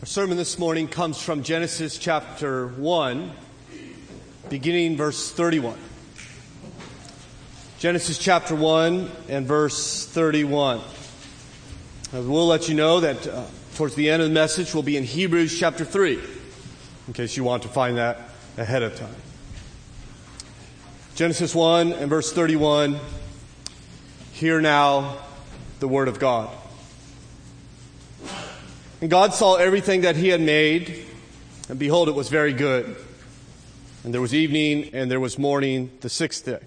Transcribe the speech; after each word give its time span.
Our 0.00 0.06
sermon 0.06 0.38
this 0.38 0.58
morning 0.58 0.88
comes 0.88 1.20
from 1.20 1.42
Genesis 1.42 1.98
chapter 1.98 2.68
1, 2.68 3.32
beginning 4.48 4.96
verse 4.96 5.30
31. 5.30 5.76
Genesis 7.78 8.16
chapter 8.16 8.54
1 8.54 9.10
and 9.28 9.46
verse 9.46 10.06
31. 10.06 10.78
Uh, 10.78 10.82
we'll 12.12 12.46
let 12.46 12.66
you 12.66 12.74
know 12.74 13.00
that 13.00 13.26
uh, 13.26 13.44
towards 13.74 13.94
the 13.94 14.08
end 14.08 14.22
of 14.22 14.28
the 14.28 14.34
message 14.34 14.72
we'll 14.72 14.82
be 14.82 14.96
in 14.96 15.04
Hebrews 15.04 15.60
chapter 15.60 15.84
3, 15.84 16.18
in 17.06 17.12
case 17.12 17.36
you 17.36 17.44
want 17.44 17.64
to 17.64 17.68
find 17.68 17.98
that 17.98 18.30
ahead 18.56 18.82
of 18.82 18.96
time. 18.96 19.14
Genesis 21.14 21.54
1 21.54 21.92
and 21.92 22.08
verse 22.08 22.32
31. 22.32 22.98
Hear 24.32 24.62
now 24.62 25.18
the 25.78 25.88
word 25.88 26.08
of 26.08 26.18
God. 26.18 26.48
And 29.00 29.10
God 29.10 29.32
saw 29.32 29.54
everything 29.54 30.02
that 30.02 30.16
he 30.16 30.28
had 30.28 30.40
made, 30.40 31.06
and 31.68 31.78
behold, 31.78 32.08
it 32.08 32.14
was 32.14 32.28
very 32.28 32.52
good. 32.52 32.96
And 34.04 34.12
there 34.12 34.20
was 34.20 34.34
evening, 34.34 34.90
and 34.92 35.10
there 35.10 35.20
was 35.20 35.38
morning, 35.38 35.90
the 36.00 36.10
sixth 36.10 36.44
day. 36.44 36.60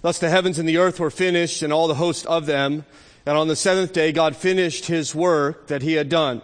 Thus 0.00 0.18
the 0.18 0.30
heavens 0.30 0.58
and 0.58 0.68
the 0.68 0.78
earth 0.78 1.00
were 1.00 1.10
finished, 1.10 1.62
and 1.62 1.72
all 1.72 1.88
the 1.88 1.94
host 1.94 2.26
of 2.26 2.46
them. 2.46 2.84
And 3.26 3.38
on 3.38 3.48
the 3.48 3.56
seventh 3.56 3.92
day, 3.92 4.12
God 4.12 4.36
finished 4.36 4.86
his 4.86 5.14
work 5.14 5.68
that 5.68 5.82
he 5.82 5.94
had 5.94 6.08
done. 6.08 6.42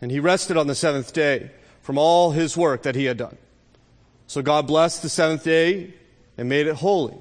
And 0.00 0.10
he 0.10 0.20
rested 0.20 0.56
on 0.56 0.66
the 0.66 0.74
seventh 0.74 1.12
day 1.12 1.50
from 1.82 1.98
all 1.98 2.30
his 2.30 2.56
work 2.56 2.84
that 2.84 2.94
he 2.94 3.04
had 3.04 3.18
done. 3.18 3.36
So 4.26 4.40
God 4.40 4.66
blessed 4.66 5.02
the 5.02 5.08
seventh 5.08 5.44
day 5.44 5.92
and 6.38 6.48
made 6.48 6.66
it 6.66 6.76
holy, 6.76 7.16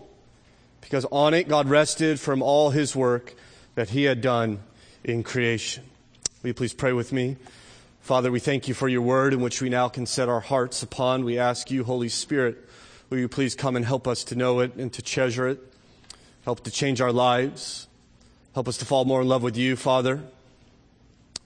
because 0.79 1.05
on 1.11 1.33
it 1.33 1.49
God 1.49 1.69
rested 1.69 2.19
from 2.19 2.41
all 2.41 2.69
his 2.69 2.95
work 2.95 3.33
that 3.75 3.89
he 3.89 4.03
had 4.03 4.21
done 4.21 4.59
in 5.03 5.23
creation. 5.23 5.83
Will 6.41 6.49
you 6.49 6.53
please 6.53 6.73
pray 6.73 6.93
with 6.93 7.11
me? 7.11 7.35
Father, 7.99 8.31
we 8.31 8.39
thank 8.39 8.69
you 8.69 8.73
for 8.73 8.87
your 8.87 9.01
word 9.01 9.33
in 9.33 9.41
which 9.41 9.61
we 9.61 9.67
now 9.67 9.89
can 9.89 10.05
set 10.05 10.29
our 10.29 10.39
hearts 10.39 10.81
upon. 10.81 11.25
We 11.25 11.37
ask 11.37 11.69
you, 11.69 11.83
Holy 11.83 12.07
Spirit, 12.07 12.57
will 13.09 13.17
you 13.17 13.27
please 13.27 13.55
come 13.55 13.75
and 13.75 13.83
help 13.83 14.07
us 14.07 14.23
to 14.25 14.35
know 14.35 14.61
it 14.61 14.73
and 14.75 14.91
to 14.93 15.01
treasure 15.01 15.49
it? 15.49 15.59
Help 16.45 16.63
to 16.63 16.71
change 16.71 17.01
our 17.01 17.11
lives. 17.11 17.89
Help 18.53 18.69
us 18.69 18.77
to 18.77 18.85
fall 18.85 19.03
more 19.03 19.21
in 19.21 19.27
love 19.27 19.43
with 19.43 19.57
you, 19.57 19.75
Father. 19.75 20.23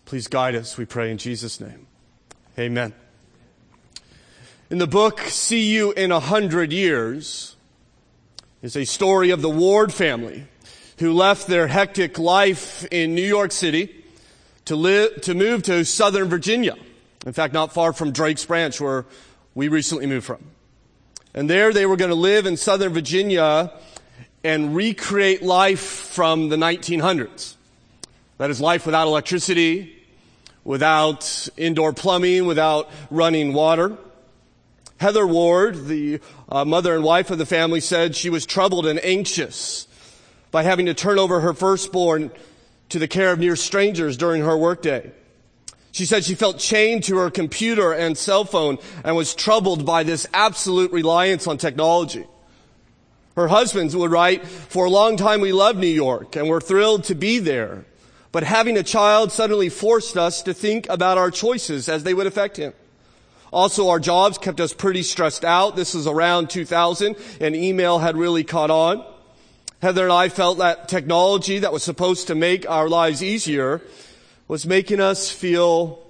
Please 0.06 0.28
guide 0.28 0.54
us, 0.54 0.78
we 0.78 0.86
pray 0.86 1.10
in 1.10 1.18
Jesus' 1.18 1.60
name. 1.60 1.88
Amen. 2.60 2.94
In 4.70 4.78
the 4.78 4.86
book, 4.86 5.22
See 5.22 5.74
You 5.74 5.92
in 5.94 6.12
a 6.12 6.20
Hundred 6.20 6.72
Years, 6.72 7.56
is 8.62 8.76
a 8.76 8.86
story 8.86 9.32
of 9.32 9.42
the 9.42 9.50
Ward 9.50 9.92
family 9.92 10.46
who 11.00 11.14
left 11.14 11.48
their 11.48 11.66
hectic 11.66 12.20
life 12.20 12.86
in 12.92 13.16
New 13.16 13.26
York 13.26 13.52
City 13.52 14.03
to 14.66 14.76
live, 14.76 15.22
to 15.22 15.34
move 15.34 15.64
to 15.64 15.84
Southern 15.84 16.30
Virginia. 16.30 16.76
In 17.26 17.34
fact, 17.34 17.54
not 17.54 17.74
far 17.74 17.94
from 17.94 18.12
Drake's 18.12 18.46
Branch 18.46 18.80
where 18.80 19.06
we 19.56 19.68
recently 19.68 20.06
moved 20.06 20.26
from. 20.26 20.44
And 21.34 21.50
there 21.50 21.74
they 21.74 21.86
were 21.86 21.98
going 21.98 22.10
to 22.10 22.16
live 22.16 22.46
in 22.46 22.58
Southern 22.58 22.94
Virginia 22.94 23.72
and 24.44 24.76
recreate 24.76 25.42
life 25.42 25.80
from 25.80 26.50
the 26.50 26.56
1900s. 26.56 27.56
That 28.38 28.50
is 28.50 28.60
life 28.60 28.86
without 28.86 29.08
electricity, 29.08 29.96
without 30.64 31.50
indoor 31.56 31.94
plumbing, 31.94 32.46
without 32.46 32.90
running 33.10 33.54
water. 33.54 33.98
Heather 35.00 35.26
Ward, 35.26 35.88
the 35.88 36.20
uh, 36.50 36.66
mother 36.66 36.96
and 36.96 37.04
wife 37.04 37.32
of 37.32 37.38
the 37.38 37.46
family, 37.46 37.80
said 37.80 38.16
she 38.16 38.30
was 38.30 38.46
troubled 38.46 38.86
and 38.86 39.04
anxious 39.04 39.88
by 40.52 40.64
having 40.64 40.86
to 40.86 40.94
turn 40.94 41.20
over 41.20 41.40
her 41.40 41.54
firstborn 41.54 42.32
to 42.94 43.00
the 43.00 43.08
care 43.08 43.32
of 43.32 43.40
near 43.40 43.56
strangers 43.56 44.18
during 44.18 44.44
her 44.44 44.56
workday. 44.56 45.12
She 45.92 46.06
said 46.06 46.24
she 46.24 46.36
felt 46.36 46.60
chained 46.60 47.04
to 47.06 47.18
her 47.18 47.32
computer 47.32 47.92
and 47.92 48.16
cell 48.16 48.46
phone 48.46 48.78
and 49.04 49.16
was 49.16 49.34
troubled 49.34 49.84
by 49.84 50.04
this 50.04 50.28
absolute 50.32 50.92
reliance 50.92 51.48
on 51.48 51.58
technology. 51.58 52.24
Her 53.36 53.48
husband 53.48 53.92
would 53.96 54.12
write, 54.12 54.46
for 54.46 54.86
a 54.86 54.92
long 54.92 55.18
time 55.18 55.42
we 55.42 55.52
loved 55.52 55.80
New 55.80 55.88
York 55.88 56.36
and 56.36 56.48
were 56.48 56.62
thrilled 56.62 57.06
to 57.06 57.16
be 57.16 57.40
there. 57.40 57.86
But 58.32 58.44
having 58.44 58.78
a 58.78 58.84
child 58.84 59.32
suddenly 59.32 59.70
forced 59.70 60.16
us 60.16 60.44
to 60.44 60.54
think 60.54 60.88
about 60.88 61.18
our 61.18 61.32
choices 61.32 61.90
as 61.90 62.04
they 62.04 62.14
would 62.14 62.28
affect 62.28 62.58
him. 62.58 62.74
Also, 63.52 63.90
our 63.90 64.00
jobs 64.00 64.38
kept 64.38 64.60
us 64.60 64.72
pretty 64.72 65.02
stressed 65.02 65.44
out. 65.44 65.76
This 65.76 65.96
was 65.96 66.06
around 66.06 66.52
2000 66.52 67.16
and 67.42 67.56
email 67.56 67.98
had 67.98 68.16
really 68.16 68.44
caught 68.44 68.70
on. 68.70 69.04
Heather 69.84 70.06
and 70.06 70.14
I 70.14 70.30
felt 70.30 70.60
that 70.60 70.88
technology 70.88 71.60
that 71.60 71.74
was 71.74 71.84
supposed 71.84 72.28
to 72.28 72.36
make 72.36 72.70
our 72.70 72.88
lives 72.88 73.22
easier 73.22 73.82
was 74.48 74.66
making 74.66 75.02
us 75.02 75.30
feel 75.30 76.02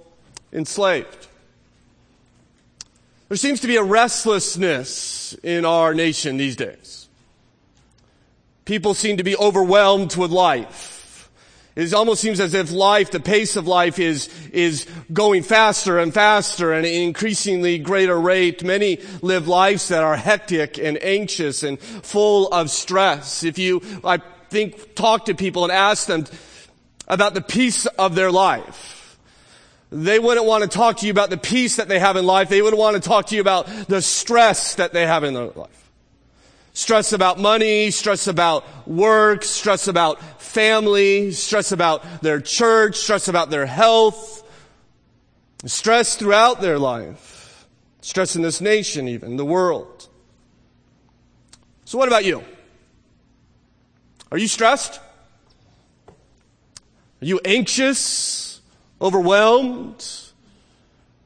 enslaved. 0.52 1.26
There 3.28 3.36
seems 3.36 3.58
to 3.62 3.66
be 3.66 3.74
a 3.74 3.82
restlessness 3.82 5.34
in 5.42 5.64
our 5.64 5.92
nation 5.92 6.36
these 6.36 6.54
days. 6.54 7.08
People 8.64 8.94
seem 8.94 9.16
to 9.16 9.24
be 9.24 9.36
overwhelmed 9.36 10.14
with 10.14 10.30
life. 10.30 10.93
It 11.76 11.92
almost 11.92 12.20
seems 12.20 12.38
as 12.38 12.54
if 12.54 12.70
life, 12.70 13.10
the 13.10 13.18
pace 13.18 13.56
of 13.56 13.66
life 13.66 13.98
is, 13.98 14.28
is 14.52 14.86
going 15.12 15.42
faster 15.42 15.98
and 15.98 16.14
faster 16.14 16.72
and 16.72 16.86
increasingly 16.86 17.78
greater 17.78 18.18
rate. 18.18 18.62
Many 18.62 19.00
live 19.22 19.48
lives 19.48 19.88
that 19.88 20.04
are 20.04 20.16
hectic 20.16 20.78
and 20.78 21.02
anxious 21.02 21.64
and 21.64 21.80
full 21.80 22.46
of 22.48 22.70
stress. 22.70 23.42
If 23.42 23.58
you, 23.58 23.82
I 24.04 24.18
think, 24.50 24.94
talk 24.94 25.24
to 25.24 25.34
people 25.34 25.64
and 25.64 25.72
ask 25.72 26.06
them 26.06 26.26
about 27.08 27.34
the 27.34 27.40
peace 27.40 27.86
of 27.86 28.14
their 28.14 28.30
life, 28.30 29.18
they 29.90 30.20
wouldn't 30.20 30.46
want 30.46 30.62
to 30.62 30.68
talk 30.68 30.98
to 30.98 31.06
you 31.06 31.12
about 31.12 31.30
the 31.30 31.36
peace 31.36 31.76
that 31.76 31.88
they 31.88 31.98
have 31.98 32.16
in 32.16 32.24
life. 32.24 32.48
They 32.48 32.62
would 32.62 32.74
want 32.74 33.02
to 33.02 33.08
talk 33.08 33.26
to 33.26 33.34
you 33.34 33.40
about 33.40 33.66
the 33.88 34.00
stress 34.00 34.76
that 34.76 34.92
they 34.92 35.06
have 35.06 35.24
in 35.24 35.34
their 35.34 35.46
life. 35.46 35.83
Stress 36.76 37.12
about 37.12 37.38
money, 37.38 37.92
stress 37.92 38.26
about 38.26 38.64
work, 38.86 39.44
stress 39.44 39.86
about 39.86 40.20
family, 40.42 41.30
stress 41.30 41.70
about 41.70 42.20
their 42.20 42.40
church, 42.40 42.96
stress 42.96 43.28
about 43.28 43.48
their 43.48 43.64
health, 43.64 44.42
stress 45.64 46.16
throughout 46.16 46.60
their 46.60 46.78
life, 46.78 47.66
stress 48.00 48.34
in 48.34 48.42
this 48.42 48.60
nation 48.60 49.06
even, 49.06 49.36
the 49.36 49.44
world. 49.44 50.08
So 51.84 51.96
what 51.96 52.08
about 52.08 52.24
you? 52.24 52.42
Are 54.32 54.38
you 54.38 54.48
stressed? 54.48 55.00
Are 56.08 57.24
you 57.24 57.40
anxious, 57.44 58.60
overwhelmed, 59.00 60.04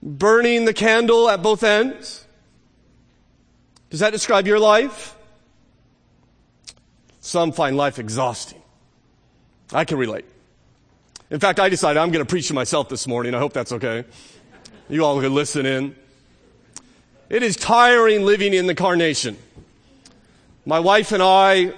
burning 0.02 0.66
the 0.66 0.74
candle 0.74 1.30
at 1.30 1.42
both 1.42 1.62
ends? 1.62 2.26
Does 3.88 4.00
that 4.00 4.10
describe 4.10 4.46
your 4.46 4.58
life? 4.58 5.14
Some 7.28 7.52
find 7.52 7.76
life 7.76 7.98
exhausting. 7.98 8.62
I 9.70 9.84
can 9.84 9.98
relate. 9.98 10.24
In 11.28 11.38
fact, 11.38 11.60
I 11.60 11.68
decided 11.68 12.00
I'm 12.00 12.10
going 12.10 12.24
to 12.24 12.28
preach 12.28 12.48
to 12.48 12.54
myself 12.54 12.88
this 12.88 13.06
morning. 13.06 13.34
I 13.34 13.38
hope 13.38 13.52
that's 13.52 13.70
okay. 13.70 14.06
You 14.88 15.04
all 15.04 15.20
can 15.20 15.34
listen 15.34 15.66
in. 15.66 15.94
It 17.28 17.42
is 17.42 17.54
tiring 17.54 18.24
living 18.24 18.54
in 18.54 18.66
the 18.66 18.74
Karn 18.74 18.98
nation. 18.98 19.36
My 20.64 20.80
wife 20.80 21.12
and 21.12 21.22
I 21.22 21.74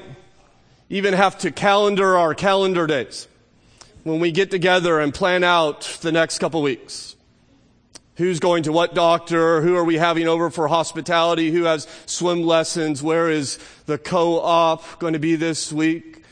even 0.89 1.15
have 1.15 1.37
to 1.39 1.51
calendar 1.51 2.17
our 2.17 2.33
calendar 2.33 2.87
days 2.87 3.27
when 4.05 4.21
we 4.21 4.31
get 4.31 4.53
together 4.53 5.01
and 5.01 5.13
plan 5.13 5.43
out 5.43 5.99
the 6.01 6.13
next 6.13 6.39
couple 6.39 6.63
weeks. 6.63 7.17
Who's 8.21 8.39
going 8.39 8.65
to 8.65 8.73
what 8.73 8.95
doctor? 8.95 9.63
Who 9.63 9.77
are 9.77 9.85
we 9.85 9.97
having 9.97 10.29
over 10.29 10.51
for 10.51 10.69
hospitality? 10.69 11.51
Who 11.51 11.63
has 11.63 11.89
swim 12.05 12.43
lessons? 12.43 13.03
Where 13.03 13.31
is 13.31 13.59
the 13.87 13.97
co-op 13.97 14.99
going 14.99 15.15
to 15.15 15.19
be 15.19 15.37
this 15.37 15.73
week? 15.73 16.23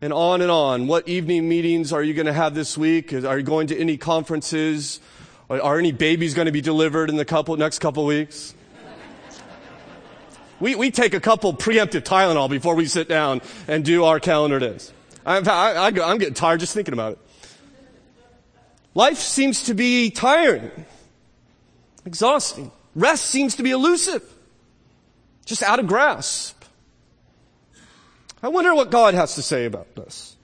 And 0.00 0.12
on 0.12 0.40
and 0.40 0.52
on. 0.52 0.86
What 0.86 1.08
evening 1.08 1.48
meetings 1.48 1.92
are 1.92 2.00
you 2.00 2.14
going 2.14 2.26
to 2.26 2.32
have 2.32 2.54
this 2.54 2.78
week? 2.78 3.12
Are 3.12 3.38
you 3.38 3.42
going 3.42 3.66
to 3.66 3.76
any 3.76 3.96
conferences? 3.96 5.00
Are 5.50 5.80
any 5.80 5.90
babies 5.90 6.34
going 6.34 6.46
to 6.46 6.52
be 6.52 6.60
delivered 6.60 7.10
in 7.10 7.16
the 7.16 7.24
couple, 7.24 7.56
next 7.56 7.80
couple 7.80 8.06
weeks? 8.06 8.54
We, 10.60 10.76
we 10.76 10.92
take 10.92 11.12
a 11.12 11.20
couple 11.20 11.52
preemptive 11.54 12.02
Tylenol 12.02 12.50
before 12.50 12.76
we 12.76 12.86
sit 12.86 13.08
down 13.08 13.40
and 13.66 13.84
do 13.84 14.04
our 14.04 14.20
calendar 14.20 14.60
days. 14.60 14.92
I, 15.26 15.38
I, 15.38 15.86
I'm 15.88 16.18
getting 16.18 16.34
tired 16.34 16.60
just 16.60 16.72
thinking 16.72 16.94
about 16.94 17.14
it. 17.14 17.18
Life 18.94 19.18
seems 19.18 19.64
to 19.64 19.74
be 19.74 20.10
tiring 20.10 20.70
exhausting. 22.04 22.70
Rest 22.94 23.26
seems 23.26 23.56
to 23.56 23.62
be 23.62 23.70
elusive, 23.70 24.22
just 25.44 25.62
out 25.62 25.78
of 25.78 25.86
grasp. 25.86 26.62
I 28.42 28.48
wonder 28.48 28.74
what 28.74 28.90
God 28.90 29.14
has 29.14 29.36
to 29.36 29.42
say 29.42 29.64
about 29.66 29.94
this. 29.94 30.36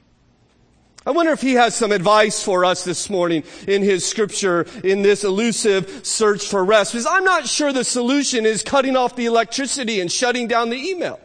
I 1.07 1.11
wonder 1.11 1.33
if 1.33 1.41
he 1.41 1.55
has 1.55 1.75
some 1.75 1.91
advice 1.91 2.43
for 2.43 2.65
us 2.65 2.85
this 2.85 3.09
morning 3.09 3.43
in 3.67 3.83
his 3.83 4.07
scripture 4.07 4.67
in 4.85 5.03
this 5.03 5.25
elusive 5.25 6.07
search 6.07 6.47
for 6.47 6.63
rest. 6.63 6.93
Because 6.93 7.07
I'm 7.07 7.25
not 7.25 7.47
sure 7.47 7.73
the 7.73 7.83
solution 7.83 8.45
is 8.45 8.63
cutting 8.63 8.95
off 8.95 9.17
the 9.17 9.27
electricity 9.27 10.01
and 10.01 10.13
shutting 10.13 10.49
down 10.49 10.69
the 10.69 10.77
email. 10.77 11.19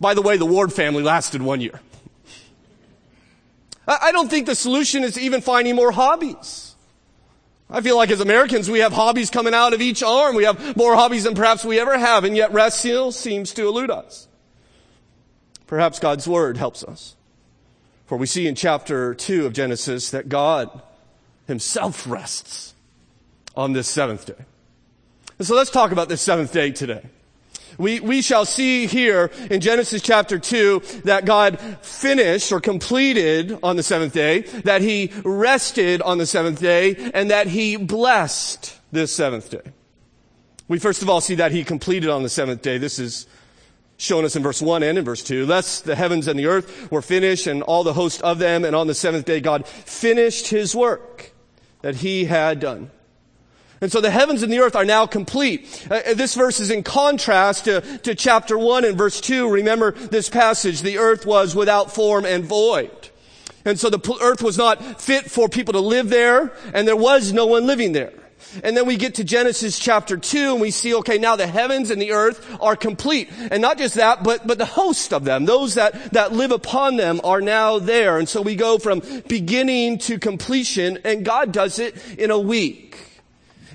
By 0.00 0.14
the 0.14 0.22
way, 0.22 0.36
the 0.36 0.46
Ward 0.46 0.72
family 0.72 1.02
lasted 1.02 1.42
one 1.42 1.60
year. 1.60 1.80
I 3.86 4.12
don't 4.12 4.28
think 4.28 4.46
the 4.46 4.54
solution 4.54 5.04
is 5.04 5.18
even 5.18 5.40
finding 5.40 5.74
more 5.74 5.92
hobbies. 5.92 6.67
I 7.70 7.80
feel 7.82 7.96
like 7.96 8.10
as 8.10 8.20
Americans, 8.20 8.70
we 8.70 8.78
have 8.78 8.92
hobbies 8.92 9.28
coming 9.28 9.52
out 9.52 9.74
of 9.74 9.82
each 9.82 10.02
arm. 10.02 10.34
We 10.34 10.44
have 10.44 10.76
more 10.76 10.94
hobbies 10.94 11.24
than 11.24 11.34
perhaps 11.34 11.64
we 11.64 11.78
ever 11.78 11.98
have, 11.98 12.24
and 12.24 12.36
yet 12.36 12.52
rest 12.52 12.78
still 12.80 13.12
seems 13.12 13.52
to 13.54 13.66
elude 13.66 13.90
us. 13.90 14.26
Perhaps 15.66 15.98
God's 15.98 16.26
word 16.26 16.56
helps 16.56 16.82
us. 16.82 17.14
For 18.06 18.16
we 18.16 18.26
see 18.26 18.46
in 18.46 18.54
chapter 18.54 19.14
2 19.14 19.44
of 19.44 19.52
Genesis 19.52 20.10
that 20.12 20.30
God 20.30 20.82
himself 21.46 22.06
rests 22.08 22.74
on 23.54 23.74
this 23.74 23.86
seventh 23.86 24.24
day. 24.24 24.44
And 25.38 25.46
so 25.46 25.54
let's 25.54 25.70
talk 25.70 25.92
about 25.92 26.08
this 26.08 26.22
seventh 26.22 26.52
day 26.52 26.70
today. 26.70 27.02
We, 27.78 28.00
we 28.00 28.22
shall 28.22 28.44
see 28.44 28.88
here 28.88 29.30
in 29.50 29.60
Genesis 29.60 30.02
chapter 30.02 30.40
2 30.40 30.82
that 31.04 31.24
God 31.24 31.60
finished 31.80 32.50
or 32.50 32.60
completed 32.60 33.56
on 33.62 33.76
the 33.76 33.84
seventh 33.84 34.12
day, 34.12 34.40
that 34.64 34.82
He 34.82 35.12
rested 35.24 36.02
on 36.02 36.18
the 36.18 36.26
seventh 36.26 36.60
day, 36.60 37.10
and 37.14 37.30
that 37.30 37.46
He 37.46 37.76
blessed 37.76 38.76
this 38.90 39.14
seventh 39.14 39.50
day. 39.50 39.62
We 40.66 40.80
first 40.80 41.02
of 41.02 41.08
all 41.08 41.20
see 41.20 41.36
that 41.36 41.52
He 41.52 41.62
completed 41.62 42.10
on 42.10 42.24
the 42.24 42.28
seventh 42.28 42.62
day. 42.62 42.78
This 42.78 42.98
is 42.98 43.28
shown 43.96 44.24
us 44.24 44.34
in 44.34 44.42
verse 44.42 44.60
1 44.60 44.82
and 44.82 44.98
in 44.98 45.04
verse 45.04 45.22
2. 45.22 45.46
Thus 45.46 45.80
the 45.80 45.94
heavens 45.94 46.26
and 46.26 46.36
the 46.36 46.46
earth 46.46 46.90
were 46.90 47.02
finished 47.02 47.46
and 47.46 47.62
all 47.62 47.84
the 47.84 47.94
host 47.94 48.20
of 48.22 48.40
them, 48.40 48.64
and 48.64 48.74
on 48.74 48.88
the 48.88 48.94
seventh 48.94 49.24
day 49.24 49.40
God 49.40 49.68
finished 49.68 50.48
His 50.48 50.74
work 50.74 51.32
that 51.82 51.96
He 51.96 52.24
had 52.24 52.58
done. 52.58 52.90
And 53.80 53.92
so 53.92 54.00
the 54.00 54.10
heavens 54.10 54.42
and 54.42 54.52
the 54.52 54.58
earth 54.58 54.74
are 54.74 54.84
now 54.84 55.06
complete. 55.06 55.86
Uh, 55.90 56.00
uh, 56.06 56.14
this 56.14 56.34
verse 56.34 56.58
is 56.58 56.70
in 56.70 56.82
contrast 56.82 57.66
to, 57.66 57.80
to 57.98 58.14
chapter 58.14 58.58
1 58.58 58.84
and 58.84 58.98
verse 58.98 59.20
2. 59.20 59.48
Remember 59.48 59.92
this 59.92 60.28
passage, 60.28 60.82
the 60.82 60.98
earth 60.98 61.24
was 61.26 61.54
without 61.54 61.94
form 61.94 62.24
and 62.24 62.44
void. 62.44 62.90
And 63.64 63.78
so 63.78 63.90
the 63.90 64.18
earth 64.20 64.42
was 64.42 64.56
not 64.56 65.00
fit 65.00 65.30
for 65.30 65.48
people 65.48 65.74
to 65.74 65.80
live 65.80 66.08
there, 66.08 66.52
and 66.72 66.88
there 66.88 66.96
was 66.96 67.32
no 67.32 67.46
one 67.46 67.66
living 67.66 67.92
there. 67.92 68.12
And 68.62 68.76
then 68.76 68.86
we 68.86 68.96
get 68.96 69.16
to 69.16 69.24
Genesis 69.24 69.78
chapter 69.78 70.16
2 70.16 70.52
and 70.52 70.60
we 70.60 70.70
see, 70.70 70.94
okay, 70.94 71.18
now 71.18 71.36
the 71.36 71.46
heavens 71.46 71.90
and 71.90 72.00
the 72.00 72.12
earth 72.12 72.56
are 72.60 72.76
complete. 72.76 73.28
And 73.50 73.60
not 73.60 73.78
just 73.78 73.96
that, 73.96 74.22
but, 74.22 74.46
but 74.46 74.58
the 74.58 74.64
host 74.64 75.12
of 75.12 75.24
them, 75.24 75.44
those 75.44 75.74
that, 75.74 76.12
that 76.12 76.32
live 76.32 76.52
upon 76.52 76.96
them 76.96 77.20
are 77.24 77.40
now 77.40 77.78
there. 77.78 78.16
And 78.16 78.28
so 78.28 78.40
we 78.40 78.54
go 78.54 78.78
from 78.78 79.02
beginning 79.26 79.98
to 79.98 80.18
completion 80.18 80.98
and 81.04 81.24
God 81.24 81.52
does 81.52 81.78
it 81.78 81.96
in 82.16 82.30
a 82.30 82.38
week. 82.38 83.07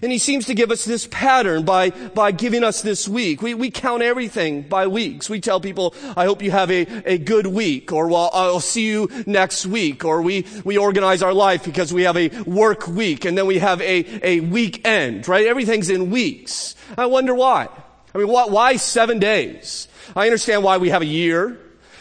And 0.04 0.12
he 0.12 0.18
seems 0.18 0.48
to 0.48 0.54
give 0.54 0.70
us 0.70 0.84
this 0.84 1.08
pattern 1.08 1.64
by, 1.64 1.92
by 1.92 2.34
giving 2.34 2.62
us 2.62 2.82
this 2.82 3.08
week. 3.08 3.42
We, 3.42 3.54
we 3.54 3.72
count 3.72 4.04
everything 4.04 4.64
by 4.64 4.88
weeks. 4.88 5.30
We 5.30 5.40
tell 5.40 5.62
people, 5.62 5.96
I 6.18 6.26
hope 6.26 6.42
you 6.42 6.52
have 6.52 6.70
a, 6.70 6.86
a 7.10 7.18
good 7.18 7.48
week, 7.48 7.94
or 7.94 8.10
well, 8.10 8.30
I'll 8.34 8.60
see 8.60 8.86
you 8.86 9.10
next 9.26 9.66
week, 9.66 10.04
or 10.04 10.22
we, 10.22 10.46
we 10.66 10.78
organize 10.78 11.24
our 11.24 11.34
life 11.34 11.64
because 11.64 11.94
we 11.94 12.04
have 12.04 12.18
a 12.18 12.28
work 12.42 12.86
week, 12.86 13.24
and 13.24 13.38
then 13.38 13.46
we 13.46 13.60
have 13.60 13.82
a, 13.82 14.28
a 14.28 14.40
weekend, 14.42 15.26
right? 15.30 15.48
Everything's 15.48 15.90
in 15.90 16.12
weeks. 16.12 16.76
I 16.98 17.06
wonder 17.06 17.34
why. 17.34 17.70
I 18.14 18.18
mean, 18.18 18.28
why, 18.28 18.48
why 18.48 18.76
seven 18.76 19.20
days? 19.20 19.88
I 20.18 20.26
understand 20.26 20.64
why 20.64 20.80
we 20.80 20.90
have 20.90 21.02
a 21.02 21.06
year. 21.06 21.58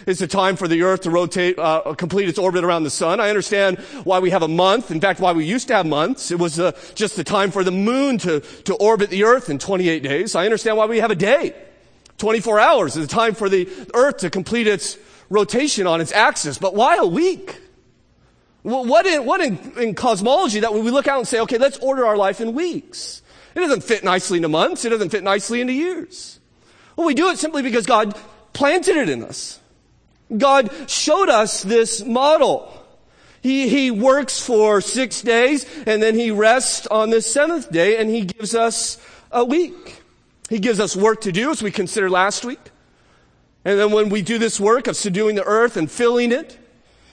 It's 0.07 0.21
the 0.21 0.27
time 0.27 0.57
for 0.57 0.69
the 0.69 0.83
earth 0.83 1.03
to 1.03 1.11
rotate, 1.11 1.59
uh, 1.59 1.95
complete 1.97 2.29
its 2.29 2.39
orbit 2.39 2.65
around 2.65 2.85
the 2.85 2.91
sun. 2.91 3.21
I 3.21 3.29
understand 3.29 3.79
why 4.05 4.19
we 4.19 4.31
have 4.31 4.43
a 4.43 4.49
month. 4.49 4.91
In 4.91 5.01
fact, 5.01 5.21
why 5.21 5.33
we 5.33 5.45
used 5.45 5.69
to 5.69 5.75
have 5.75 5.87
months. 5.87 6.31
It 6.31 6.39
was 6.39 6.59
uh, 6.59 6.73
just 6.95 7.17
the 7.17 7.25
time 7.25 7.51
for 7.51 7.65
the 7.65 7.71
moon 7.71 8.19
to, 8.19 8.41
to 8.41 8.75
orbit 8.75 9.11
the 9.11 9.25
earth 9.25 9.51
in 9.51 9.59
28 9.59 10.03
days. 10.03 10.35
I 10.35 10.45
understand 10.45 10.77
why 10.77 10.87
we 10.87 10.99
have 10.99 11.11
a 11.11 11.17
day. 11.17 11.55
24 12.19 12.61
hours 12.61 12.97
is 12.97 13.07
the 13.07 13.13
time 13.13 13.35
for 13.35 13.49
the 13.49 13.69
earth 13.95 14.19
to 14.19 14.31
complete 14.31 14.67
its 14.67 14.97
rotation 15.29 15.87
on 15.87 16.01
its 16.01 16.13
axis. 16.13 16.59
But 16.59 16.75
why 16.75 16.97
a 16.97 17.07
week? 17.07 17.61
What 18.63 19.07
in, 19.07 19.25
what 19.25 19.41
in, 19.41 19.73
in 19.77 19.95
cosmology 19.95 20.61
that 20.61 20.73
we 20.73 20.83
look 20.91 21.09
out 21.09 21.19
and 21.19 21.27
say, 21.27 21.41
okay, 21.41 21.59
let's 21.59 21.79
order 21.79 22.07
our 22.07 22.17
life 22.17 22.41
in 22.41 22.53
weeks. 22.53 23.23
It 23.55 23.61
doesn't 23.61 23.83
fit 23.83 24.05
nicely 24.05 24.39
into 24.39 24.49
months. 24.49 24.85
It 24.85 24.91
doesn't 24.91 25.11
fit 25.11 25.25
nicely 25.25 25.61
into 25.61 25.73
years. 25.73 26.39
Well, 26.97 27.07
we 27.07 27.15
do 27.15 27.31
it 27.31 27.39
simply 27.39 27.63
because 27.63 27.87
God 27.87 28.17
planted 28.53 28.97
it 28.97 29.09
in 29.09 29.25
us. 29.25 29.59
God 30.37 30.71
showed 30.89 31.29
us 31.29 31.63
this 31.63 32.05
model. 32.05 32.73
He, 33.43 33.69
he 33.69 33.91
works 33.91 34.41
for 34.41 34.81
six 34.81 35.21
days 35.21 35.67
and 35.87 36.03
then 36.03 36.15
he 36.15 36.31
rests 36.31 36.87
on 36.87 37.11
the 37.11 37.21
seventh 37.21 37.71
day 37.73 37.97
and 37.97 38.09
he 38.09 38.25
gives 38.25 38.55
us 38.55 38.99
a 39.31 39.45
week. 39.45 40.03
He 40.49 40.59
gives 40.59 40.79
us 40.79 40.95
work 40.95 41.23
to 41.23 41.33
do 41.33 41.51
as 41.51 41.63
we 41.63 41.71
considered 41.71 42.11
last 42.11 42.45
week. 42.45 42.61
And 43.65 43.79
then 43.79 43.91
when 43.93 44.11
we 44.11 44.23
do 44.23 44.39
this 44.39 44.61
work 44.61 44.87
of 44.87 44.97
subduing 44.97 45.35
the 45.35 45.45
earth 45.45 45.77
and 45.77 45.91
filling 45.91 46.33
it, 46.33 46.59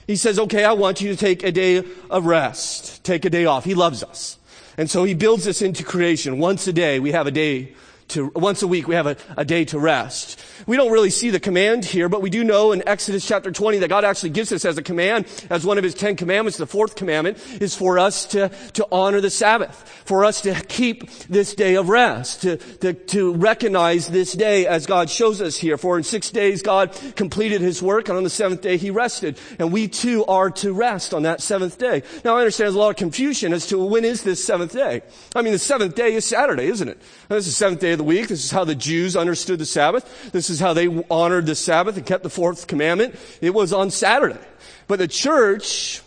he 0.06 0.16
says, 0.16 0.38
okay, 0.38 0.64
I 0.64 0.72
want 0.72 1.00
you 1.00 1.10
to 1.10 1.16
take 1.16 1.42
a 1.42 1.52
day 1.52 1.84
of 2.10 2.26
rest. 2.26 3.04
Take 3.04 3.24
a 3.24 3.30
day 3.30 3.44
off. 3.44 3.64
He 3.64 3.74
loves 3.74 4.02
us. 4.02 4.38
And 4.76 4.90
so 4.90 5.04
he 5.04 5.14
builds 5.14 5.46
us 5.46 5.62
into 5.62 5.84
creation. 5.84 6.38
Once 6.38 6.66
a 6.66 6.72
day, 6.72 7.00
we 7.00 7.12
have 7.12 7.26
a 7.26 7.30
day 7.30 7.74
to, 8.10 8.30
once 8.34 8.62
a 8.62 8.66
week, 8.66 8.86
we 8.86 8.94
have 8.94 9.06
a, 9.06 9.16
a 9.36 9.44
day 9.44 9.64
to 9.66 9.78
rest. 9.78 10.40
We 10.66 10.76
don't 10.76 10.92
really 10.92 11.10
see 11.10 11.30
the 11.30 11.40
command 11.40 11.84
here, 11.84 12.08
but 12.08 12.22
we 12.22 12.30
do 12.30 12.44
know 12.44 12.72
in 12.72 12.86
Exodus 12.86 13.26
chapter 13.26 13.50
20 13.50 13.78
that 13.78 13.88
God 13.88 14.04
actually 14.04 14.30
gives 14.30 14.52
us 14.52 14.64
as 14.64 14.78
a 14.78 14.82
command, 14.82 15.26
as 15.48 15.64
one 15.64 15.78
of 15.78 15.84
his 15.84 15.94
Ten 15.94 16.16
Commandments. 16.16 16.58
The 16.58 16.66
fourth 16.66 16.96
commandment 16.96 17.38
is 17.60 17.74
for 17.74 17.98
us 17.98 18.26
to, 18.26 18.50
to 18.74 18.86
honor 18.92 19.20
the 19.20 19.30
Sabbath, 19.30 19.74
for 20.04 20.24
us 20.24 20.42
to 20.42 20.54
keep 20.54 21.10
this 21.28 21.54
day 21.54 21.76
of 21.76 21.88
rest, 21.88 22.42
to, 22.42 22.56
to, 22.56 22.92
to 22.92 23.34
recognize 23.34 24.08
this 24.08 24.32
day 24.32 24.66
as 24.66 24.86
God 24.86 25.08
shows 25.08 25.40
us 25.40 25.56
here. 25.56 25.78
For 25.78 25.96
in 25.96 26.04
six 26.04 26.30
days 26.30 26.62
God 26.62 26.92
completed 27.16 27.60
his 27.60 27.82
work, 27.82 28.08
and 28.08 28.18
on 28.18 28.24
the 28.24 28.30
seventh 28.30 28.60
day 28.60 28.76
he 28.76 28.90
rested. 28.90 29.38
And 29.58 29.72
we 29.72 29.88
too 29.88 30.24
are 30.26 30.50
to 30.50 30.72
rest 30.72 31.14
on 31.14 31.22
that 31.22 31.40
seventh 31.40 31.78
day. 31.78 32.02
Now 32.24 32.36
I 32.36 32.40
understand 32.40 32.66
there's 32.66 32.74
a 32.74 32.78
lot 32.78 32.90
of 32.90 32.96
confusion 32.96 33.52
as 33.52 33.66
to 33.68 33.78
when 33.78 34.04
is 34.04 34.22
this 34.22 34.44
seventh 34.44 34.72
day. 34.72 35.02
I 35.34 35.42
mean, 35.42 35.52
the 35.52 35.58
seventh 35.58 35.94
day 35.94 36.14
is 36.14 36.24
Saturday, 36.24 36.66
isn't 36.66 36.88
it? 36.88 36.98
This 37.28 37.46
is 37.46 37.52
the 37.52 37.56
seventh 37.56 37.80
day 37.80 37.92
of 37.92 37.99
the 38.00 38.04
week. 38.04 38.28
This 38.28 38.46
is 38.46 38.50
how 38.50 38.64
the 38.64 38.74
Jews 38.74 39.14
understood 39.14 39.58
the 39.58 39.66
Sabbath. 39.66 40.32
This 40.32 40.48
is 40.48 40.58
how 40.58 40.72
they 40.72 40.88
honored 41.10 41.44
the 41.44 41.54
Sabbath 41.54 41.98
and 41.98 42.06
kept 42.06 42.22
the 42.22 42.30
fourth 42.30 42.66
commandment. 42.66 43.14
It 43.42 43.52
was 43.52 43.74
on 43.74 43.90
Saturday. 43.90 44.40
But 44.88 45.00
the 45.00 45.06
church, 45.06 46.00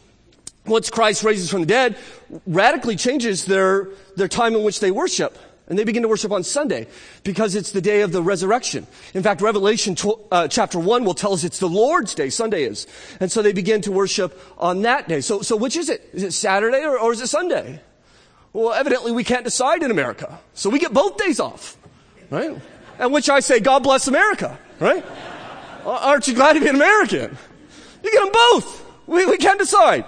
once 0.66 0.90
Christ 0.90 1.24
raises 1.24 1.52
from 1.52 1.62
the 1.62 1.68
dead, 1.68 1.98
radically 2.48 2.96
changes 2.96 3.46
their, 3.46 3.90
their 4.16 4.28
time 4.28 4.56
in 4.56 4.64
which 4.64 4.80
they 4.80 4.90
worship. 4.90 5.38
And 5.70 5.78
they 5.78 5.84
begin 5.84 6.02
to 6.02 6.10
worship 6.10 6.32
on 6.32 6.44
Sunday 6.44 6.88
because 7.24 7.54
it's 7.54 7.72
the 7.72 7.80
day 7.80 8.02
of 8.02 8.12
the 8.12 8.24
resurrection. 8.24 8.88
In 9.14 9.22
fact, 9.22 9.40
Revelation 9.40 9.94
tw- 9.94 10.20
uh, 10.32 10.48
chapter 10.48 10.80
1 10.80 11.06
will 11.06 11.14
tell 11.14 11.34
us 11.34 11.44
it's 11.44 11.60
the 11.60 11.70
Lord's 11.70 12.16
day, 12.16 12.32
Sunday 12.32 12.64
is. 12.64 12.88
And 13.20 13.32
so 13.32 13.44
they 13.44 13.54
begin 13.54 13.82
to 13.82 13.92
worship 13.92 14.38
on 14.58 14.82
that 14.82 15.08
day. 15.08 15.22
So, 15.22 15.42
so 15.42 15.56
which 15.56 15.78
is 15.78 15.90
it? 15.90 16.10
Is 16.12 16.24
it 16.24 16.32
Saturday 16.34 16.84
or, 16.84 16.98
or 16.98 17.14
is 17.14 17.22
it 17.22 17.28
Sunday? 17.28 17.80
Well, 18.52 18.74
evidently 18.74 19.12
we 19.12 19.24
can't 19.24 19.44
decide 19.44 19.84
in 19.84 19.92
America. 19.92 20.40
So 20.54 20.70
we 20.70 20.80
get 20.80 20.94
both 20.94 21.18
days 21.18 21.40
off, 21.40 21.76
right? 22.34 22.60
And 23.00 23.14
which 23.14 23.30
I 23.30 23.40
say, 23.40 23.60
God 23.60 23.84
bless 23.84 24.08
America, 24.08 24.58
right? 24.80 25.06
Aren't 25.86 26.28
you 26.28 26.34
glad 26.34 26.54
to 26.54 26.60
be 26.60 26.68
an 26.68 26.76
American? 26.76 27.38
You 28.04 28.12
get 28.12 28.24
them 28.24 28.32
both. 28.34 28.86
We, 29.08 29.26
we 29.26 29.38
can't 29.38 29.60
decide. 29.60 30.06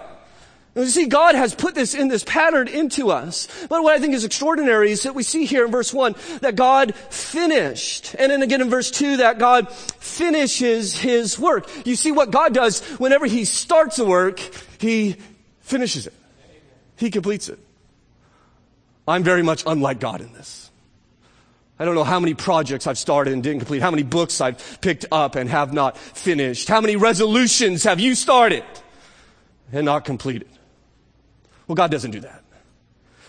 You 0.76 0.88
see, 0.88 1.06
God 1.06 1.36
has 1.36 1.56
put 1.56 1.74
this 1.74 1.94
in 1.94 2.10
this 2.10 2.24
pattern 2.26 2.68
into 2.68 3.10
us. 3.10 3.48
But 3.70 3.82
what 3.82 3.94
I 3.94 4.00
think 4.00 4.14
is 4.14 4.26
extraordinary 4.26 4.92
is 4.92 5.04
that 5.04 5.16
we 5.16 5.24
see 5.24 5.46
here 5.46 5.66
in 5.66 5.72
verse 5.72 5.94
1 5.94 6.16
that 6.42 6.56
God 6.56 6.96
finished. 6.96 8.14
And 8.20 8.32
then 8.32 8.42
again 8.42 8.62
in 8.62 8.70
verse 8.70 8.92
2 8.92 9.18
that 9.18 9.40
God 9.40 9.72
finishes 9.72 10.98
His 10.98 11.40
work. 11.40 11.70
You 11.86 11.96
see 11.96 12.12
what 12.12 12.32
God 12.32 12.54
does 12.54 12.82
whenever 12.98 13.26
He 13.26 13.46
starts 13.46 14.00
a 14.00 14.06
work, 14.06 14.40
He 14.80 15.16
finishes 15.62 16.08
it. 16.08 16.14
He 16.98 17.10
completes 17.10 17.48
it. 17.48 17.60
I'm 19.08 19.24
very 19.24 19.44
much 19.44 19.64
unlike 19.66 20.00
God 20.00 20.20
in 20.20 20.34
this. 20.34 20.65
I 21.78 21.86
don't 21.86 21.96
know 21.96 22.06
how 22.06 22.20
many 22.20 22.34
projects 22.34 22.88
I've 22.88 22.98
started 22.98 23.34
and 23.34 23.44
didn't 23.44 23.60
complete, 23.60 23.82
how 23.82 23.92
many 23.92 24.04
books 24.04 24.40
I've 24.40 24.80
picked 24.82 25.06
up 25.12 25.36
and 25.36 25.50
have 25.50 25.74
not 25.74 25.98
finished, 25.98 26.70
how 26.70 26.80
many 26.80 26.96
resolutions 26.96 27.84
have 27.84 28.00
you 28.00 28.16
started 28.16 28.64
and 29.72 29.86
not 29.86 30.06
completed. 30.06 30.48
Well, 31.68 31.76
God 31.76 31.92
doesn't 31.92 32.12
do 32.12 32.22
that. 32.22 32.44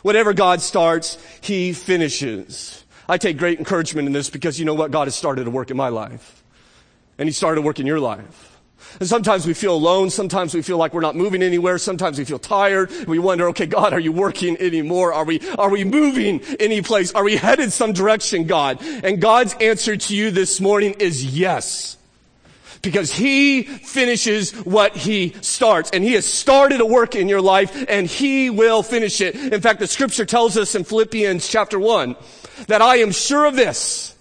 Whatever 0.03 0.33
God 0.33 0.61
starts, 0.61 1.19
He 1.41 1.73
finishes. 1.73 2.85
I 3.09 3.19
take 3.19 3.39
great 3.39 3.59
encouragement 3.59 4.07
in 4.07 4.13
this 4.13 4.31
because 4.31 4.59
you 4.59 4.65
know 4.65 4.75
what? 4.75 4.91
God 4.91 5.07
has 5.07 5.17
started 5.17 5.47
a 5.47 5.51
work 5.51 5.71
in 5.71 5.77
my 5.77 5.89
life. 5.89 6.45
And 7.19 7.29
He 7.29 7.33
started 7.33 7.61
a 7.61 7.65
work 7.65 7.81
in 7.81 7.87
your 7.87 7.99
life. 7.99 8.56
And 8.99 9.09
sometimes 9.09 9.47
we 9.47 9.55
feel 9.55 9.75
alone. 9.75 10.11
Sometimes 10.11 10.55
we 10.55 10.63
feel 10.63 10.79
like 10.79 10.95
we're 10.95 11.01
not 11.01 11.17
moving 11.17 11.43
anywhere. 11.43 11.79
Sometimes 11.79 12.19
we 12.19 12.25
feel 12.25 12.39
tired. 12.39 12.91
We 13.07 13.19
wonder, 13.19 13.49
okay, 13.49 13.67
God, 13.67 13.93
are 13.93 14.01
you 14.01 14.13
working 14.13 14.57
anymore? 14.59 15.13
Are 15.13 15.25
we, 15.25 15.41
are 15.59 15.71
we 15.71 15.85
moving 15.85 16.41
any 16.59 16.83
place? 16.83 17.13
Are 17.13 17.25
we 17.25 17.37
headed 17.37 17.73
some 17.73 17.93
direction, 17.93 18.45
God? 18.45 18.83
And 18.83 19.21
God's 19.21 19.55
answer 19.61 19.97
to 19.97 20.17
you 20.17 20.31
this 20.31 20.61
morning 20.61 20.95
is 20.99 21.25
yes. 21.25 21.97
Because 22.83 23.13
He 23.13 23.65
finishes 23.65 24.53
what 24.53 24.97
He 24.97 25.35
starts. 25.41 25.91
And 25.91 26.03
He 26.03 26.15
has 26.15 26.25
started 26.25 26.81
a 26.81 26.87
work 26.87 27.15
in 27.15 27.29
your 27.29 27.43
life 27.43 27.85
and 27.89 28.07
He 28.07 28.49
will 28.49 28.83
finish 28.83 29.21
it. 29.21 29.35
In 29.35 29.61
fact, 29.61 29.81
the 29.81 29.87
scripture 29.87 30.25
tells 30.25 30.57
us 30.57 30.75
in 30.75 30.85
Philippians 30.85 31.47
chapter 31.47 31.79
1 31.79 32.17
that 32.69 32.81
I 32.81 32.97
am 32.97 33.13
sure 33.13 33.45
of 33.45 33.57
this 33.57 34.16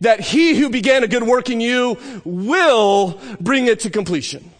that 0.00 0.20
he 0.20 0.56
who 0.56 0.70
began 0.70 1.02
a 1.02 1.08
good 1.08 1.22
work 1.22 1.50
in 1.50 1.60
you 1.60 1.98
will 2.24 3.20
bring 3.40 3.66
it 3.66 3.80
to 3.80 3.90
completion. 3.90 4.50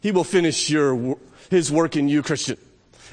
He 0.00 0.12
will 0.12 0.24
finish 0.24 0.70
your, 0.70 1.18
his 1.50 1.70
work 1.70 1.96
in 1.96 2.08
you, 2.08 2.22
Christian. 2.22 2.58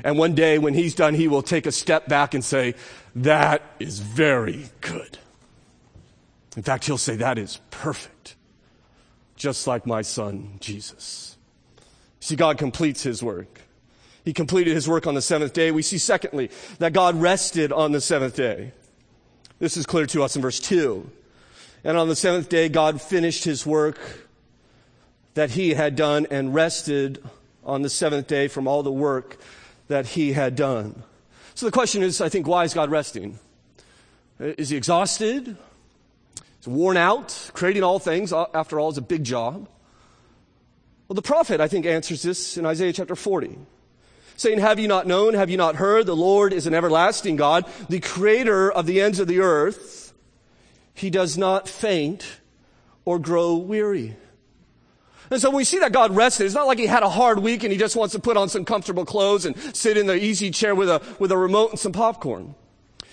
And 0.04 0.18
one 0.18 0.36
day 0.36 0.60
when 0.60 0.74
he's 0.74 0.94
done, 0.94 1.16
he 1.16 1.28
will 1.28 1.42
take 1.42 1.66
a 1.66 1.72
step 1.72 2.08
back 2.08 2.34
and 2.34 2.44
say, 2.44 2.76
that 3.16 3.62
is 3.80 4.00
very 4.00 4.70
good. 4.82 5.18
In 6.56 6.64
fact, 6.64 6.86
he'll 6.86 6.98
say, 6.98 7.16
that 7.18 7.38
is 7.38 7.60
perfect. 7.72 8.36
Just 9.36 9.68
like 9.68 9.86
my 9.86 10.02
son, 10.02 10.58
Jesus. 10.60 11.38
See, 12.20 12.36
God 12.36 12.58
completes 12.58 13.04
his 13.04 13.22
work. 13.22 13.62
He 14.26 14.34
completed 14.34 14.74
his 14.74 14.88
work 14.88 15.08
on 15.08 15.14
the 15.14 15.22
seventh 15.22 15.54
day. 15.54 15.72
We 15.72 15.82
see 15.82 15.98
secondly, 15.98 16.50
that 16.80 16.94
God 16.94 17.16
rested 17.16 17.72
on 17.72 17.92
the 17.92 18.02
seventh 18.02 18.36
day. 18.36 18.74
This 19.60 19.78
is 19.78 19.86
clear 19.86 20.06
to 20.08 20.24
us 20.24 20.36
in 20.36 20.42
verse 20.42 20.60
two. 20.60 21.10
And 21.88 21.98
on 21.98 22.10
the 22.10 22.18
seventh 22.18 22.50
day, 22.50 22.68
God 22.68 23.02
finished 23.02 23.46
his 23.46 23.66
work 23.66 23.98
that 25.36 25.52
he 25.52 25.74
had 25.74 25.96
done 25.96 26.28
and 26.30 26.54
rested 26.54 27.24
on 27.64 27.82
the 27.82 27.90
seventh 27.90 28.28
day 28.28 28.50
from 28.50 28.68
all 28.68 28.84
the 28.84 28.92
work 28.92 29.38
that 29.88 30.06
he 30.06 30.34
had 30.34 30.58
done. 30.58 31.02
So 31.56 31.66
the 31.66 31.72
question 31.72 32.04
is, 32.04 32.20
I 32.20 32.28
think, 32.28 32.46
why 32.46 32.66
is 32.66 32.74
God 32.74 32.92
resting? 32.92 33.40
Is 34.38 34.68
he 34.68 34.76
exhausted? 34.76 35.48
Is 35.48 36.66
he 36.66 36.70
worn 36.70 36.98
out? 36.98 37.52
Creating 37.54 37.84
all 37.84 38.00
things, 38.00 38.34
after 38.34 38.82
all, 38.82 38.90
is 38.90 38.98
a 38.98 39.02
big 39.02 39.24
job. 39.24 39.70
Well, 41.08 41.16
the 41.16 41.22
prophet, 41.22 41.62
I 41.62 41.70
think, 41.70 41.86
answers 41.86 42.22
this 42.22 42.58
in 42.58 42.66
Isaiah 42.66 42.92
chapter 42.92 43.16
40. 43.16 43.58
Saying, 44.36 44.60
have 44.60 44.78
you 44.78 44.90
not 44.90 45.08
known? 45.08 45.36
Have 45.36 45.50
you 45.50 45.56
not 45.56 45.78
heard? 45.78 46.06
The 46.06 46.18
Lord 46.18 46.52
is 46.52 46.68
an 46.68 46.74
everlasting 46.74 47.38
God, 47.38 47.64
the 47.88 48.02
creator 48.02 48.70
of 48.70 48.88
the 48.88 49.00
ends 49.00 49.22
of 49.22 49.30
the 49.30 49.40
earth. 49.40 50.04
He 50.98 51.12
does 51.12 51.38
not 51.38 51.70
faint 51.70 52.40
or 53.06 53.20
grow 53.20 53.56
weary. 53.56 54.16
And 55.30 55.40
so 55.40 55.50
when 55.50 55.58
we 55.58 55.64
see 55.64 55.78
that 55.78 55.92
God 55.92 56.16
rested, 56.16 56.46
it's 56.46 56.56
not 56.56 56.66
like 56.66 56.80
he 56.80 56.88
had 56.88 57.04
a 57.04 57.10
hard 57.10 57.38
week 57.38 57.64
and 57.64 57.72
he 57.72 57.78
just 57.78 57.96
wants 57.96 58.16
to 58.16 58.20
put 58.20 58.36
on 58.36 58.50
some 58.50 58.66
comfortable 58.66 59.06
clothes 59.06 59.46
and 59.46 59.56
sit 59.76 59.96
in 59.96 60.08
the 60.08 60.16
easy 60.16 60.50
chair 60.50 60.74
with 60.74 60.90
a, 60.90 61.00
with 61.20 61.32
a 61.32 61.38
remote 61.38 61.70
and 61.70 61.80
some 61.80 61.92
popcorn. 61.92 62.56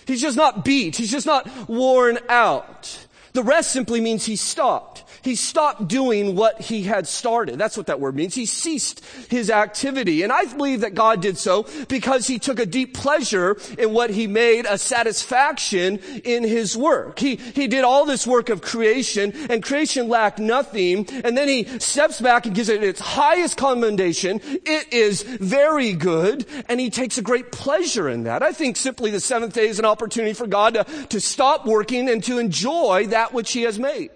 He's 0.07 0.23
just 0.23 0.37
not 0.37 0.64
beat. 0.64 0.97
He's 0.97 1.11
just 1.11 1.26
not 1.26 1.47
worn 1.69 2.19
out. 2.31 3.07
The 3.35 3.43
rest 3.43 3.73
simply 3.73 4.00
means 4.00 4.25
he 4.25 4.37
stopped. 4.37 5.05
He 5.25 5.37
stopped 5.37 5.88
doing 5.88 6.37
what 6.37 6.61
he 6.61 6.83
had 6.83 7.09
started. 7.09 7.59
That's 7.59 7.76
what 7.78 7.87
that 7.87 7.99
word 7.99 8.14
means. 8.14 8.35
He 8.35 8.45
ceased 8.45 9.02
his 9.31 9.49
activity. 9.49 10.23
And 10.23 10.31
I 10.31 10.45
believe 10.45 10.83
that 10.83 10.95
God 10.95 11.23
did 11.23 11.38
so 11.38 11.66
because 11.88 12.26
he 12.26 12.38
took 12.38 12.61
a 12.61 12.66
deep 12.66 12.93
pleasure 12.93 13.57
in 13.78 13.95
what 13.95 14.11
he 14.11 14.26
made, 14.26 14.66
a 14.66 14.76
satisfaction 14.76 15.99
in 16.25 16.45
his 16.45 16.76
work. 16.76 17.19
He, 17.19 17.37
he 17.37 17.66
did 17.69 17.85
all 17.85 18.04
this 18.04 18.26
work 18.26 18.50
of 18.50 18.61
creation 18.61 19.33
and 19.49 19.62
creation 19.62 20.09
lacked 20.09 20.38
nothing. 20.38 21.09
And 21.25 21.37
then 21.38 21.49
he 21.49 21.64
steps 21.78 22.21
back 22.21 22.45
and 22.45 22.54
gives 22.54 22.69
it 22.69 22.83
its 22.83 23.00
highest 23.00 23.57
commendation. 23.57 24.40
It 24.45 24.93
is 24.93 25.23
very 25.23 25.95
good. 25.95 26.47
And 26.69 26.78
he 26.78 26.90
takes 26.90 27.16
a 27.16 27.23
great 27.23 27.50
pleasure 27.50 28.11
in 28.11 28.25
that. 28.25 28.43
I 28.43 28.52
think 28.52 28.76
simply 28.76 29.11
the 29.11 29.21
seventh 29.21 29.54
day 29.54 29.69
is 29.69 29.78
an 29.78 29.87
opportunity 29.87 30.35
for 30.35 30.47
God 30.47 30.75
to, 30.75 30.85
to 30.85 31.21
stop 31.21 31.64
working 31.64 32.11
and 32.11 32.23
to 32.25 32.38
enjoy 32.38 33.07
that 33.07 33.33
which 33.33 33.52
he 33.52 33.62
has 33.62 33.78
made. 33.78 34.11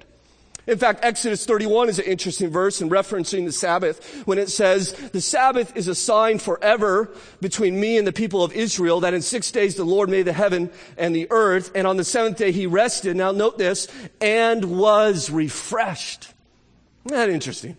In 0.69 0.77
fact, 0.77 1.03
Exodus 1.03 1.47
31 1.47 1.89
is 1.89 1.99
an 1.99 2.05
interesting 2.05 2.51
verse 2.51 2.83
in 2.83 2.91
referencing 2.91 3.47
the 3.47 3.53
Sabbath 3.53 4.23
when 4.27 4.37
it 4.37 4.51
says, 4.51 4.93
the 4.93 5.21
Sabbath 5.21 5.75
is 5.75 5.89
a 5.89 5.95
sign 5.95 6.39
forever 6.39 7.09
between 7.41 7.81
me 7.81 7.97
and 7.97 8.07
the 8.07 8.13
people 8.13 8.45
of 8.45 8.53
Israel 8.53 9.01
that 9.01 9.15
in 9.15 9.23
six 9.23 9.51
days 9.51 9.77
the 9.77 9.85
Lord 9.85 10.11
made 10.11 10.25
the 10.25 10.33
heaven 10.35 10.71
and 10.99 11.17
the 11.17 11.27
earth 11.31 11.73
and 11.75 11.87
on 11.87 11.97
the 11.97 12.05
seventh 12.05 12.37
day 12.37 12.53
he 12.53 12.67
rested. 12.67 13.17
Now 13.17 13.33
note 13.33 13.57
this, 13.57 13.89
and 14.21 14.79
was 14.79 15.31
refreshed. 15.31 16.35
Isn't 17.07 17.17
that 17.17 17.31
interesting? 17.31 17.79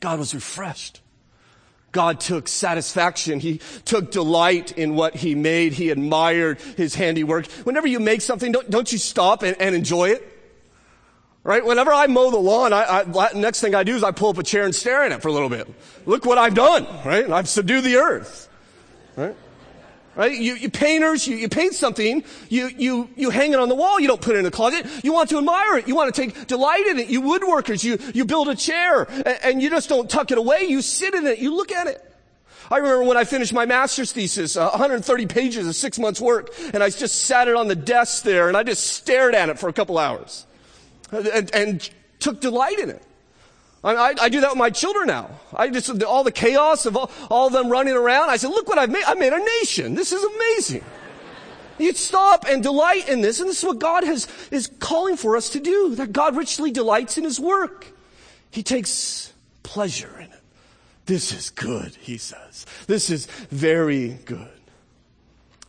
God 0.00 0.18
was 0.18 0.34
refreshed. 0.34 1.00
God 1.92 2.18
took 2.18 2.48
satisfaction. 2.48 3.38
He 3.38 3.60
took 3.84 4.10
delight 4.10 4.72
in 4.72 4.96
what 4.96 5.14
he 5.14 5.36
made. 5.36 5.74
He 5.74 5.90
admired 5.90 6.60
his 6.76 6.96
handiwork. 6.96 7.46
Whenever 7.62 7.86
you 7.86 8.00
make 8.00 8.22
something, 8.22 8.50
don't, 8.50 8.68
don't 8.68 8.90
you 8.90 8.98
stop 8.98 9.44
and, 9.44 9.56
and 9.60 9.76
enjoy 9.76 10.10
it? 10.10 10.39
Right? 11.42 11.64
Whenever 11.64 11.92
I 11.92 12.06
mow 12.06 12.30
the 12.30 12.36
lawn, 12.36 12.74
I, 12.74 13.02
I, 13.02 13.32
next 13.32 13.62
thing 13.62 13.74
I 13.74 13.82
do 13.82 13.96
is 13.96 14.04
I 14.04 14.10
pull 14.10 14.28
up 14.28 14.38
a 14.38 14.42
chair 14.42 14.64
and 14.64 14.74
stare 14.74 15.04
at 15.04 15.12
it 15.12 15.22
for 15.22 15.28
a 15.28 15.32
little 15.32 15.48
bit. 15.48 15.66
Look 16.04 16.26
what 16.26 16.36
I've 16.36 16.54
done, 16.54 16.86
right? 17.04 17.30
I've 17.30 17.48
subdued 17.48 17.84
the 17.84 17.96
earth, 17.96 18.48
right? 19.16 19.34
Right? 20.16 20.38
You, 20.38 20.54
you 20.54 20.68
painters, 20.68 21.26
you, 21.26 21.36
you 21.36 21.48
paint 21.48 21.72
something, 21.72 22.24
you, 22.50 22.66
you, 22.76 23.08
you 23.16 23.30
hang 23.30 23.54
it 23.54 23.58
on 23.58 23.70
the 23.70 23.74
wall, 23.74 23.98
you 23.98 24.06
don't 24.06 24.20
put 24.20 24.34
it 24.34 24.40
in 24.40 24.44
the 24.44 24.50
closet. 24.50 24.84
You 25.02 25.14
want 25.14 25.30
to 25.30 25.38
admire 25.38 25.78
it. 25.78 25.88
You 25.88 25.94
want 25.94 26.14
to 26.14 26.20
take 26.20 26.46
delight 26.46 26.86
in 26.86 26.98
it. 26.98 27.08
You 27.08 27.22
woodworkers, 27.22 27.82
you, 27.82 27.96
you 28.12 28.26
build 28.26 28.48
a 28.48 28.54
chair 28.54 29.04
and, 29.04 29.38
and 29.42 29.62
you 29.62 29.70
just 29.70 29.88
don't 29.88 30.10
tuck 30.10 30.30
it 30.32 30.36
away. 30.36 30.64
You 30.64 30.82
sit 30.82 31.14
in 31.14 31.26
it. 31.26 31.38
You 31.38 31.54
look 31.54 31.72
at 31.72 31.86
it. 31.86 32.04
I 32.70 32.78
remember 32.78 33.04
when 33.04 33.16
I 33.16 33.24
finished 33.24 33.54
my 33.54 33.64
master's 33.64 34.12
thesis, 34.12 34.56
uh, 34.56 34.68
130 34.68 35.26
pages 35.26 35.66
of 35.66 35.74
six 35.74 35.98
months 35.98 36.20
work, 36.20 36.50
and 36.74 36.82
I 36.82 36.90
just 36.90 37.22
sat 37.22 37.48
it 37.48 37.54
on 37.56 37.68
the 37.68 37.76
desk 37.76 38.24
there 38.24 38.48
and 38.48 38.56
I 38.56 38.62
just 38.62 38.86
stared 38.86 39.34
at 39.34 39.48
it 39.48 39.58
for 39.58 39.70
a 39.70 39.72
couple 39.72 39.96
hours 39.96 40.44
and, 41.12 41.54
and 41.54 41.90
took 42.18 42.40
delight 42.40 42.78
in 42.78 42.90
it. 42.90 43.02
I, 43.82 44.14
I, 44.20 44.28
do 44.28 44.42
that 44.42 44.50
with 44.50 44.58
my 44.58 44.68
children 44.68 45.06
now. 45.06 45.30
I 45.54 45.70
just, 45.70 46.02
all 46.02 46.22
the 46.22 46.32
chaos 46.32 46.84
of 46.84 46.96
all, 46.96 47.10
all 47.30 47.46
of 47.46 47.54
them 47.54 47.70
running 47.70 47.94
around. 47.94 48.28
I 48.28 48.36
said, 48.36 48.48
look 48.48 48.68
what 48.68 48.78
I've 48.78 48.90
made. 48.90 49.04
I 49.04 49.14
made 49.14 49.32
a 49.32 49.42
nation. 49.60 49.94
This 49.94 50.12
is 50.12 50.22
amazing. 50.22 50.84
You 51.78 51.94
stop 51.94 52.44
and 52.46 52.62
delight 52.62 53.08
in 53.08 53.22
this. 53.22 53.40
And 53.40 53.48
this 53.48 53.60
is 53.60 53.64
what 53.64 53.78
God 53.78 54.04
has, 54.04 54.28
is 54.50 54.66
calling 54.80 55.16
for 55.16 55.34
us 55.34 55.48
to 55.50 55.60
do. 55.60 55.94
That 55.94 56.12
God 56.12 56.36
richly 56.36 56.70
delights 56.70 57.16
in 57.16 57.24
his 57.24 57.40
work. 57.40 57.86
He 58.50 58.62
takes 58.62 59.32
pleasure 59.62 60.14
in 60.18 60.26
it. 60.26 60.40
This 61.06 61.32
is 61.32 61.48
good, 61.48 61.96
he 62.00 62.18
says. 62.18 62.66
This 62.86 63.08
is 63.08 63.26
very 63.50 64.18
good. 64.26 64.50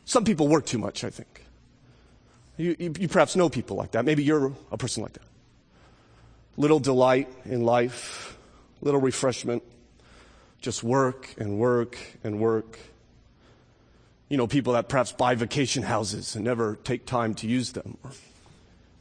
Some 0.03 0.25
people 0.25 0.49
work 0.49 0.65
too 0.65 0.79
much, 0.79 1.05
I 1.05 1.09
think. 1.09 1.45
You, 2.57 2.75
you, 2.77 2.93
you 2.99 3.07
perhaps 3.07 3.37
know 3.37 3.47
people 3.47 3.77
like 3.77 3.91
that. 3.91 4.03
Maybe 4.03 4.21
you're 4.21 4.51
a 4.69 4.77
person 4.77 5.01
like 5.01 5.13
that 5.13 5.30
little 6.57 6.79
delight 6.79 7.29
in 7.45 7.63
life, 7.63 8.37
little 8.81 8.99
refreshment, 8.99 9.63
just 10.59 10.83
work 10.83 11.33
and 11.37 11.57
work 11.57 11.97
and 12.23 12.39
work. 12.39 12.79
You 14.29 14.37
know, 14.37 14.47
people 14.47 14.73
that 14.73 14.87
perhaps 14.87 15.11
buy 15.11 15.35
vacation 15.35 15.83
houses 15.83 16.35
and 16.35 16.45
never 16.45 16.77
take 16.83 17.05
time 17.05 17.33
to 17.35 17.47
use 17.47 17.73
them. 17.73 17.97
Or 18.03 18.11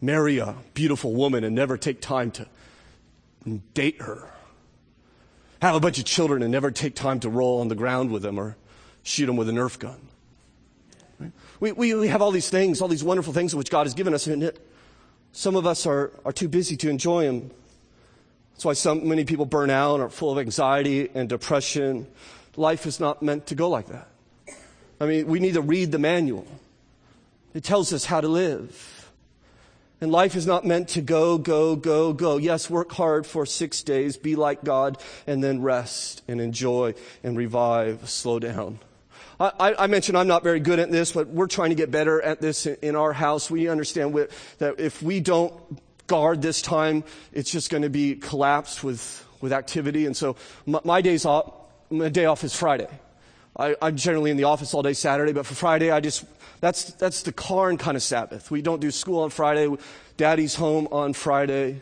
marry 0.00 0.38
a 0.38 0.54
beautiful 0.74 1.12
woman 1.12 1.44
and 1.44 1.54
never 1.54 1.76
take 1.76 2.00
time 2.00 2.30
to 2.32 2.46
date 3.74 4.02
her. 4.02 4.28
Have 5.62 5.74
a 5.74 5.80
bunch 5.80 5.98
of 5.98 6.04
children 6.04 6.42
and 6.42 6.50
never 6.50 6.70
take 6.70 6.94
time 6.94 7.20
to 7.20 7.28
roll 7.28 7.60
on 7.60 7.68
the 7.68 7.74
ground 7.74 8.10
with 8.10 8.22
them 8.22 8.38
or 8.38 8.56
shoot 9.02 9.26
them 9.26 9.36
with 9.36 9.48
a 9.48 9.52
Nerf 9.52 9.78
gun. 9.78 10.00
We, 11.60 11.72
we 11.72 12.08
have 12.08 12.22
all 12.22 12.30
these 12.30 12.48
things, 12.48 12.80
all 12.80 12.88
these 12.88 13.04
wonderful 13.04 13.34
things 13.34 13.54
which 13.54 13.70
God 13.70 13.84
has 13.84 13.92
given 13.92 14.14
us, 14.14 14.26
and 14.26 14.42
it, 14.42 14.69
some 15.32 15.56
of 15.56 15.66
us 15.66 15.86
are, 15.86 16.12
are 16.24 16.32
too 16.32 16.48
busy 16.48 16.76
to 16.78 16.90
enjoy 16.90 17.24
them. 17.26 17.50
That's 18.52 18.64
why 18.64 18.72
so 18.74 18.94
many 18.94 19.24
people 19.24 19.46
burn 19.46 19.70
out 19.70 19.94
and 19.94 20.02
are 20.02 20.10
full 20.10 20.30
of 20.32 20.38
anxiety 20.38 21.08
and 21.14 21.28
depression. 21.28 22.06
Life 22.56 22.86
is 22.86 23.00
not 23.00 23.22
meant 23.22 23.46
to 23.46 23.54
go 23.54 23.68
like 23.68 23.86
that. 23.86 24.08
I 25.00 25.06
mean, 25.06 25.26
we 25.26 25.40
need 25.40 25.54
to 25.54 25.62
read 25.62 25.92
the 25.92 25.98
manual. 25.98 26.46
It 27.54 27.64
tells 27.64 27.92
us 27.92 28.04
how 28.04 28.20
to 28.20 28.28
live. 28.28 29.10
And 30.02 30.10
life 30.10 30.34
is 30.34 30.46
not 30.46 30.64
meant 30.64 30.88
to 30.90 31.02
go, 31.02 31.36
go, 31.38 31.76
go, 31.76 32.12
go. 32.12 32.36
Yes, 32.38 32.70
work 32.70 32.92
hard 32.92 33.26
for 33.26 33.44
six 33.44 33.82
days, 33.82 34.16
be 34.16 34.34
like 34.34 34.64
God, 34.64 34.98
and 35.26 35.44
then 35.44 35.62
rest 35.62 36.22
and 36.26 36.40
enjoy 36.40 36.94
and 37.22 37.36
revive, 37.36 38.08
slow 38.08 38.38
down. 38.38 38.78
I, 39.40 39.74
I, 39.78 39.86
mentioned 39.86 40.18
I'm 40.18 40.26
not 40.26 40.42
very 40.42 40.60
good 40.60 40.78
at 40.78 40.90
this, 40.90 41.12
but 41.12 41.28
we're 41.28 41.46
trying 41.46 41.70
to 41.70 41.74
get 41.74 41.90
better 41.90 42.20
at 42.20 42.42
this 42.42 42.66
in, 42.66 42.94
our 42.94 43.14
house. 43.14 43.50
We 43.50 43.68
understand 43.68 44.14
that 44.58 44.78
if 44.78 45.02
we 45.02 45.20
don't 45.20 45.54
guard 46.06 46.42
this 46.42 46.60
time, 46.60 47.04
it's 47.32 47.50
just 47.50 47.70
going 47.70 47.82
to 47.82 47.88
be 47.88 48.16
collapsed 48.16 48.84
with, 48.84 49.26
with 49.40 49.54
activity. 49.54 50.04
And 50.04 50.14
so 50.14 50.36
my, 50.66 50.80
my 50.84 51.00
days 51.00 51.24
off, 51.24 51.54
my 51.88 52.10
day 52.10 52.26
off 52.26 52.44
is 52.44 52.54
Friday. 52.54 52.88
I, 53.56 53.76
I'm 53.80 53.96
generally 53.96 54.30
in 54.30 54.36
the 54.36 54.44
office 54.44 54.74
all 54.74 54.82
day 54.82 54.92
Saturday, 54.92 55.32
but 55.32 55.46
for 55.46 55.54
Friday, 55.54 55.90
I 55.90 56.00
just, 56.00 56.24
that's, 56.60 56.92
that's 56.94 57.22
the 57.22 57.32
Karn 57.32 57.78
kind 57.78 57.96
of 57.96 58.02
Sabbath. 58.02 58.50
We 58.50 58.60
don't 58.60 58.80
do 58.80 58.90
school 58.90 59.22
on 59.22 59.30
Friday. 59.30 59.74
Daddy's 60.18 60.54
home 60.54 60.86
on 60.92 61.14
Friday. 61.14 61.80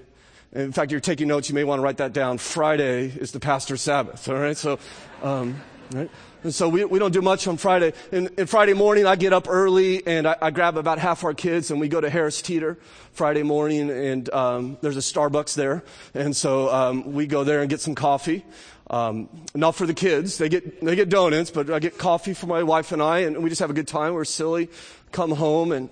In 0.53 0.71
fact, 0.71 0.93
you're 0.93 1.01
taking 1.01 1.27
notes, 1.27 1.49
you 1.49 1.57
may 1.57 1.65
want 1.65 1.81
to 1.81 1.83
write 1.83 1.97
that 1.97 2.13
down. 2.13 2.39
Friday 2.39 3.07
is 3.07 3.33
the 3.33 3.41
pastor's 3.41 3.81
Sabbath, 3.81 4.29
all 4.29 4.37
right? 4.37 4.57
So, 4.57 4.79
um, 5.23 5.61
right? 5.93 6.11
And 6.45 6.55
so 6.55 6.69
we, 6.69 6.85
we 6.85 6.99
don't 6.99 7.13
do 7.13 7.23
much 7.23 7.47
on 7.49 7.57
Friday. 7.57 7.93
And, 8.13 8.31
and 8.39 8.49
Friday 8.49 8.75
morning, 8.75 9.07
I 9.07 9.17
get 9.17 9.33
up 9.33 9.49
early 9.49 10.07
and 10.07 10.27
I, 10.27 10.37
I, 10.41 10.51
grab 10.51 10.77
about 10.77 10.99
half 10.99 11.25
our 11.25 11.35
kids 11.35 11.71
and 11.71 11.81
we 11.81 11.89
go 11.89 12.01
to 12.01 12.09
Harris 12.09 12.41
Teeter 12.41 12.79
Friday 13.13 13.43
morning 13.43 13.91
and 13.91 14.33
um, 14.33 14.79
there's 14.81 14.97
a 14.97 15.01
Starbucks 15.01 15.55
there. 15.55 15.83
And 16.15 16.37
so 16.37 16.73
um, 16.73 17.13
we 17.13 17.27
go 17.27 17.43
there 17.43 17.61
and 17.61 17.69
get 17.69 17.81
some 17.81 17.95
coffee. 17.95 18.45
Um, 18.91 19.29
not 19.55 19.75
for 19.75 19.87
the 19.87 19.95
kids. 19.95 20.39
They 20.39 20.49
get, 20.49 20.83
they 20.83 20.97
get 20.97 21.09
donuts, 21.09 21.51
but 21.51 21.71
I 21.71 21.79
get 21.79 21.99
coffee 21.99 22.35
for 22.35 22.47
my 22.47 22.63
wife 22.63 22.93
and 22.93 23.03
I 23.03 23.21
and 23.21 23.43
we 23.43 23.49
just 23.51 23.61
have 23.61 23.71
a 23.71 23.75
good 23.75 23.89
time. 23.89 24.15
We're 24.15 24.25
silly. 24.25 24.71
Come 25.13 25.33
home 25.33 25.73
and, 25.73 25.91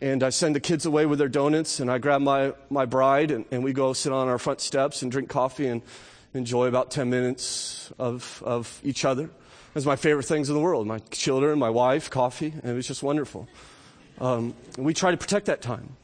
and 0.00 0.22
I 0.22 0.30
send 0.30 0.54
the 0.54 0.60
kids 0.60 0.84
away 0.84 1.06
with 1.06 1.18
their 1.18 1.28
donuts 1.28 1.80
and 1.80 1.90
I 1.90 1.98
grab 1.98 2.20
my, 2.20 2.52
my 2.68 2.84
bride 2.84 3.30
and, 3.30 3.44
and 3.50 3.62
we 3.62 3.72
go 3.72 3.92
sit 3.92 4.12
on 4.12 4.28
our 4.28 4.38
front 4.38 4.60
steps 4.60 5.02
and 5.02 5.12
drink 5.12 5.30
coffee 5.30 5.68
and 5.68 5.80
enjoy 6.34 6.66
about 6.66 6.90
10 6.90 7.08
minutes 7.10 7.92
of, 7.98 8.42
of 8.44 8.80
each 8.84 9.04
other 9.04 9.30
was 9.76 9.84
my 9.84 9.96
favorite 9.96 10.24
things 10.24 10.48
in 10.48 10.54
the 10.54 10.60
world. 10.60 10.86
My 10.86 11.00
children, 11.10 11.58
my 11.58 11.68
wife, 11.68 12.08
coffee, 12.08 12.54
and 12.62 12.64
it 12.64 12.74
was 12.74 12.86
just 12.86 13.02
wonderful. 13.02 13.46
Um, 14.18 14.54
we 14.78 14.94
try 14.94 15.10
to 15.10 15.18
protect 15.18 15.46
that 15.46 15.60
time. 15.60 15.96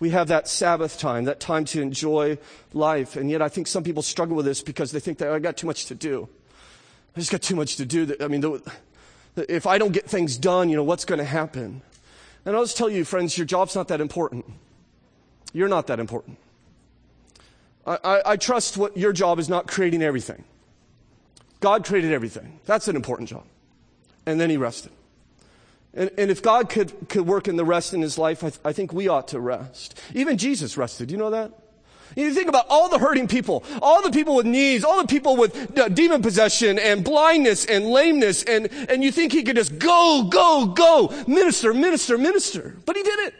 We 0.00 0.10
have 0.10 0.28
that 0.28 0.48
Sabbath 0.48 0.98
time, 0.98 1.24
that 1.24 1.38
time 1.38 1.64
to 1.66 1.80
enjoy 1.80 2.38
life. 2.72 3.14
And 3.14 3.30
yet 3.30 3.40
I 3.40 3.48
think 3.48 3.68
some 3.68 3.84
people 3.84 4.02
struggle 4.02 4.34
with 4.36 4.44
this 4.44 4.62
because 4.62 4.90
they 4.90 4.98
think 4.98 5.18
that 5.18 5.30
I 5.30 5.38
got 5.38 5.56
too 5.56 5.68
much 5.68 5.86
to 5.86 5.94
do. 5.94 6.28
I 7.16 7.20
just 7.20 7.30
got 7.30 7.42
too 7.42 7.54
much 7.54 7.76
to 7.76 7.86
do. 7.86 8.16
I 8.20 8.26
mean, 8.26 8.60
if 9.36 9.66
I 9.66 9.78
don't 9.78 9.92
get 9.92 10.06
things 10.06 10.36
done, 10.36 10.68
you 10.68 10.74
know, 10.76 10.82
what's 10.82 11.04
going 11.04 11.20
to 11.20 11.24
happen? 11.24 11.82
And 12.44 12.56
I'll 12.56 12.64
just 12.64 12.76
tell 12.76 12.90
you, 12.90 13.04
friends, 13.04 13.38
your 13.38 13.46
job's 13.46 13.76
not 13.76 13.88
that 13.88 14.00
important. 14.00 14.44
You're 15.52 15.68
not 15.68 15.86
that 15.86 16.00
important. 16.00 16.38
I, 17.86 17.98
I, 18.04 18.22
I 18.32 18.36
trust 18.36 18.76
what 18.76 18.96
your 18.96 19.12
job 19.12 19.38
is 19.38 19.48
not 19.48 19.66
creating 19.66 20.02
everything. 20.02 20.44
God 21.60 21.84
created 21.84 22.12
everything. 22.12 22.60
That's 22.66 22.88
an 22.88 22.96
important 22.96 23.28
job. 23.28 23.44
And 24.26 24.40
then 24.40 24.50
he 24.50 24.56
rested. 24.56 24.92
And, 25.94 26.10
and 26.18 26.30
if 26.30 26.42
God 26.42 26.68
could, 26.68 27.08
could 27.08 27.26
work 27.26 27.48
in 27.48 27.56
the 27.56 27.64
rest 27.64 27.94
in 27.94 28.02
his 28.02 28.18
life, 28.18 28.42
I, 28.42 28.50
th- 28.50 28.60
I 28.64 28.72
think 28.72 28.92
we 28.92 29.08
ought 29.08 29.28
to 29.28 29.40
rest. 29.40 30.00
Even 30.14 30.36
Jesus 30.36 30.76
rested. 30.76 31.10
You 31.10 31.16
know 31.16 31.30
that? 31.30 31.52
You 32.16 32.32
think 32.32 32.48
about 32.48 32.66
all 32.68 32.88
the 32.88 32.98
hurting 32.98 33.28
people, 33.28 33.64
all 33.82 34.02
the 34.02 34.10
people 34.10 34.36
with 34.36 34.46
needs, 34.46 34.84
all 34.84 35.00
the 35.00 35.08
people 35.08 35.36
with 35.36 35.76
uh, 35.78 35.88
demon 35.88 36.22
possession 36.22 36.78
and 36.78 37.02
blindness 37.02 37.64
and 37.64 37.86
lameness, 37.86 38.44
and, 38.44 38.70
and 38.88 39.02
you 39.02 39.10
think 39.10 39.32
he 39.32 39.42
could 39.42 39.56
just 39.56 39.78
go, 39.78 40.28
go, 40.30 40.66
go, 40.66 41.12
minister, 41.26 41.74
minister, 41.74 42.16
minister. 42.16 42.76
But 42.84 42.96
he 42.96 43.02
didn't. 43.02 43.34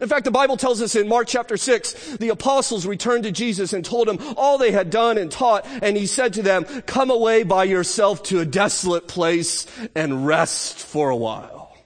In 0.00 0.08
fact, 0.08 0.24
the 0.24 0.30
Bible 0.32 0.56
tells 0.56 0.82
us 0.82 0.96
in 0.96 1.08
Mark 1.08 1.28
chapter 1.28 1.56
6, 1.56 2.16
the 2.16 2.30
apostles 2.30 2.84
returned 2.84 3.24
to 3.24 3.30
Jesus 3.30 3.72
and 3.72 3.84
told 3.84 4.08
him 4.08 4.18
all 4.36 4.58
they 4.58 4.72
had 4.72 4.90
done 4.90 5.18
and 5.18 5.30
taught, 5.30 5.64
and 5.82 5.96
he 5.96 6.06
said 6.06 6.32
to 6.34 6.42
them, 6.42 6.64
come 6.82 7.10
away 7.10 7.44
by 7.44 7.64
yourself 7.64 8.22
to 8.24 8.40
a 8.40 8.44
desolate 8.44 9.06
place 9.06 9.66
and 9.94 10.26
rest 10.26 10.78
for 10.78 11.10
a 11.10 11.16
while. 11.16 11.76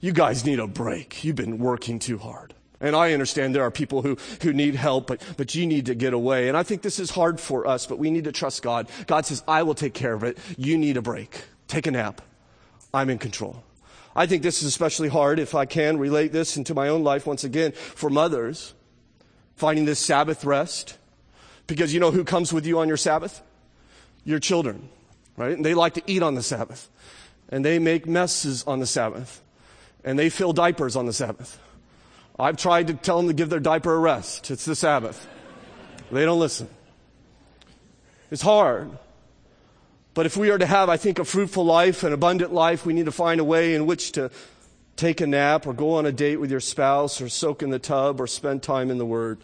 You 0.00 0.12
guys 0.12 0.44
need 0.44 0.58
a 0.58 0.66
break. 0.66 1.22
You've 1.22 1.36
been 1.36 1.58
working 1.58 2.00
too 2.00 2.18
hard. 2.18 2.54
And 2.80 2.94
I 2.94 3.12
understand 3.12 3.54
there 3.54 3.62
are 3.62 3.70
people 3.70 4.02
who, 4.02 4.18
who 4.42 4.52
need 4.52 4.74
help, 4.74 5.06
but, 5.06 5.22
but 5.36 5.54
you 5.54 5.66
need 5.66 5.86
to 5.86 5.94
get 5.94 6.12
away. 6.12 6.48
And 6.48 6.56
I 6.56 6.62
think 6.62 6.82
this 6.82 6.98
is 6.98 7.10
hard 7.10 7.40
for 7.40 7.66
us, 7.66 7.86
but 7.86 7.98
we 7.98 8.10
need 8.10 8.24
to 8.24 8.32
trust 8.32 8.62
God. 8.62 8.88
God 9.06 9.24
says, 9.24 9.42
I 9.48 9.62
will 9.62 9.74
take 9.74 9.94
care 9.94 10.12
of 10.12 10.24
it. 10.24 10.38
You 10.58 10.76
need 10.76 10.96
a 10.96 11.02
break. 11.02 11.44
Take 11.68 11.86
a 11.86 11.90
nap. 11.90 12.20
I'm 12.92 13.08
in 13.10 13.18
control. 13.18 13.62
I 14.16 14.24
think 14.24 14.42
this 14.42 14.62
is 14.62 14.64
especially 14.68 15.08
hard 15.08 15.38
if 15.38 15.54
I 15.54 15.66
can 15.66 15.98
relate 15.98 16.32
this 16.32 16.56
into 16.56 16.72
my 16.74 16.88
own 16.88 17.04
life 17.04 17.26
once 17.26 17.44
again 17.44 17.72
for 17.72 18.08
mothers 18.08 18.72
finding 19.56 19.84
this 19.84 19.98
Sabbath 19.98 20.42
rest. 20.44 20.96
Because 21.66 21.92
you 21.92 22.00
know 22.00 22.10
who 22.10 22.24
comes 22.24 22.50
with 22.50 22.64
you 22.64 22.78
on 22.78 22.88
your 22.88 22.96
Sabbath? 22.96 23.42
Your 24.24 24.38
children, 24.38 24.88
right? 25.36 25.52
And 25.54 25.64
they 25.64 25.74
like 25.74 25.94
to 25.94 26.02
eat 26.06 26.22
on 26.22 26.34
the 26.34 26.42
Sabbath. 26.42 26.88
And 27.50 27.62
they 27.62 27.78
make 27.78 28.06
messes 28.06 28.64
on 28.64 28.80
the 28.80 28.86
Sabbath. 28.86 29.42
And 30.02 30.18
they 30.18 30.30
fill 30.30 30.54
diapers 30.54 30.96
on 30.96 31.04
the 31.04 31.12
Sabbath. 31.12 31.60
I've 32.38 32.56
tried 32.56 32.86
to 32.86 32.94
tell 32.94 33.18
them 33.18 33.28
to 33.28 33.34
give 33.34 33.50
their 33.50 33.60
diaper 33.60 33.94
a 33.94 33.98
rest. 33.98 34.50
It's 34.50 34.64
the 34.64 34.74
Sabbath. 34.74 35.26
They 36.10 36.24
don't 36.24 36.40
listen. 36.40 36.68
It's 38.30 38.42
hard. 38.42 38.96
But 40.16 40.24
if 40.24 40.34
we 40.34 40.48
are 40.48 40.56
to 40.56 40.64
have, 40.64 40.88
I 40.88 40.96
think, 40.96 41.18
a 41.18 41.26
fruitful 41.26 41.66
life, 41.66 42.02
an 42.02 42.14
abundant 42.14 42.50
life, 42.50 42.86
we 42.86 42.94
need 42.94 43.04
to 43.04 43.12
find 43.12 43.38
a 43.38 43.44
way 43.44 43.74
in 43.74 43.84
which 43.84 44.12
to 44.12 44.30
take 44.96 45.20
a 45.20 45.26
nap 45.26 45.66
or 45.66 45.74
go 45.74 45.96
on 45.96 46.06
a 46.06 46.10
date 46.10 46.38
with 46.38 46.50
your 46.50 46.58
spouse 46.58 47.20
or 47.20 47.28
soak 47.28 47.62
in 47.62 47.68
the 47.68 47.78
tub 47.78 48.18
or 48.18 48.26
spend 48.26 48.62
time 48.62 48.90
in 48.90 48.96
the 48.96 49.04
Word. 49.04 49.38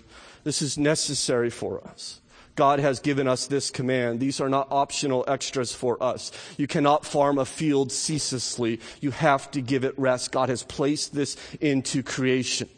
This 0.44 0.62
is 0.62 0.78
necessary 0.78 1.50
for 1.50 1.86
us. 1.86 2.22
God 2.54 2.78
has 2.78 3.00
given 3.00 3.28
us 3.28 3.48
this 3.48 3.68
command. 3.68 4.18
These 4.18 4.40
are 4.40 4.48
not 4.48 4.68
optional 4.70 5.26
extras 5.28 5.74
for 5.74 6.02
us. 6.02 6.32
You 6.56 6.66
cannot 6.66 7.04
farm 7.04 7.36
a 7.36 7.44
field 7.44 7.92
ceaselessly. 7.92 8.80
You 9.02 9.10
have 9.10 9.50
to 9.50 9.60
give 9.60 9.84
it 9.84 9.98
rest. 9.98 10.32
God 10.32 10.48
has 10.48 10.62
placed 10.62 11.14
this 11.14 11.36
into 11.60 12.02
creation. 12.02 12.70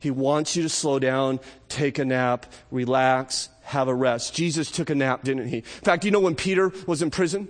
He 0.00 0.10
wants 0.10 0.56
you 0.56 0.64
to 0.64 0.68
slow 0.68 0.98
down, 0.98 1.38
take 1.68 2.00
a 2.00 2.04
nap, 2.04 2.46
relax, 2.72 3.48
have 3.68 3.88
a 3.88 3.94
rest. 3.94 4.34
Jesus 4.34 4.70
took 4.70 4.90
a 4.90 4.94
nap, 4.94 5.24
didn't 5.24 5.48
he? 5.48 5.58
In 5.58 5.62
fact, 5.62 6.04
you 6.04 6.10
know 6.10 6.20
when 6.20 6.34
Peter 6.34 6.72
was 6.86 7.02
in 7.02 7.10
prison? 7.10 7.48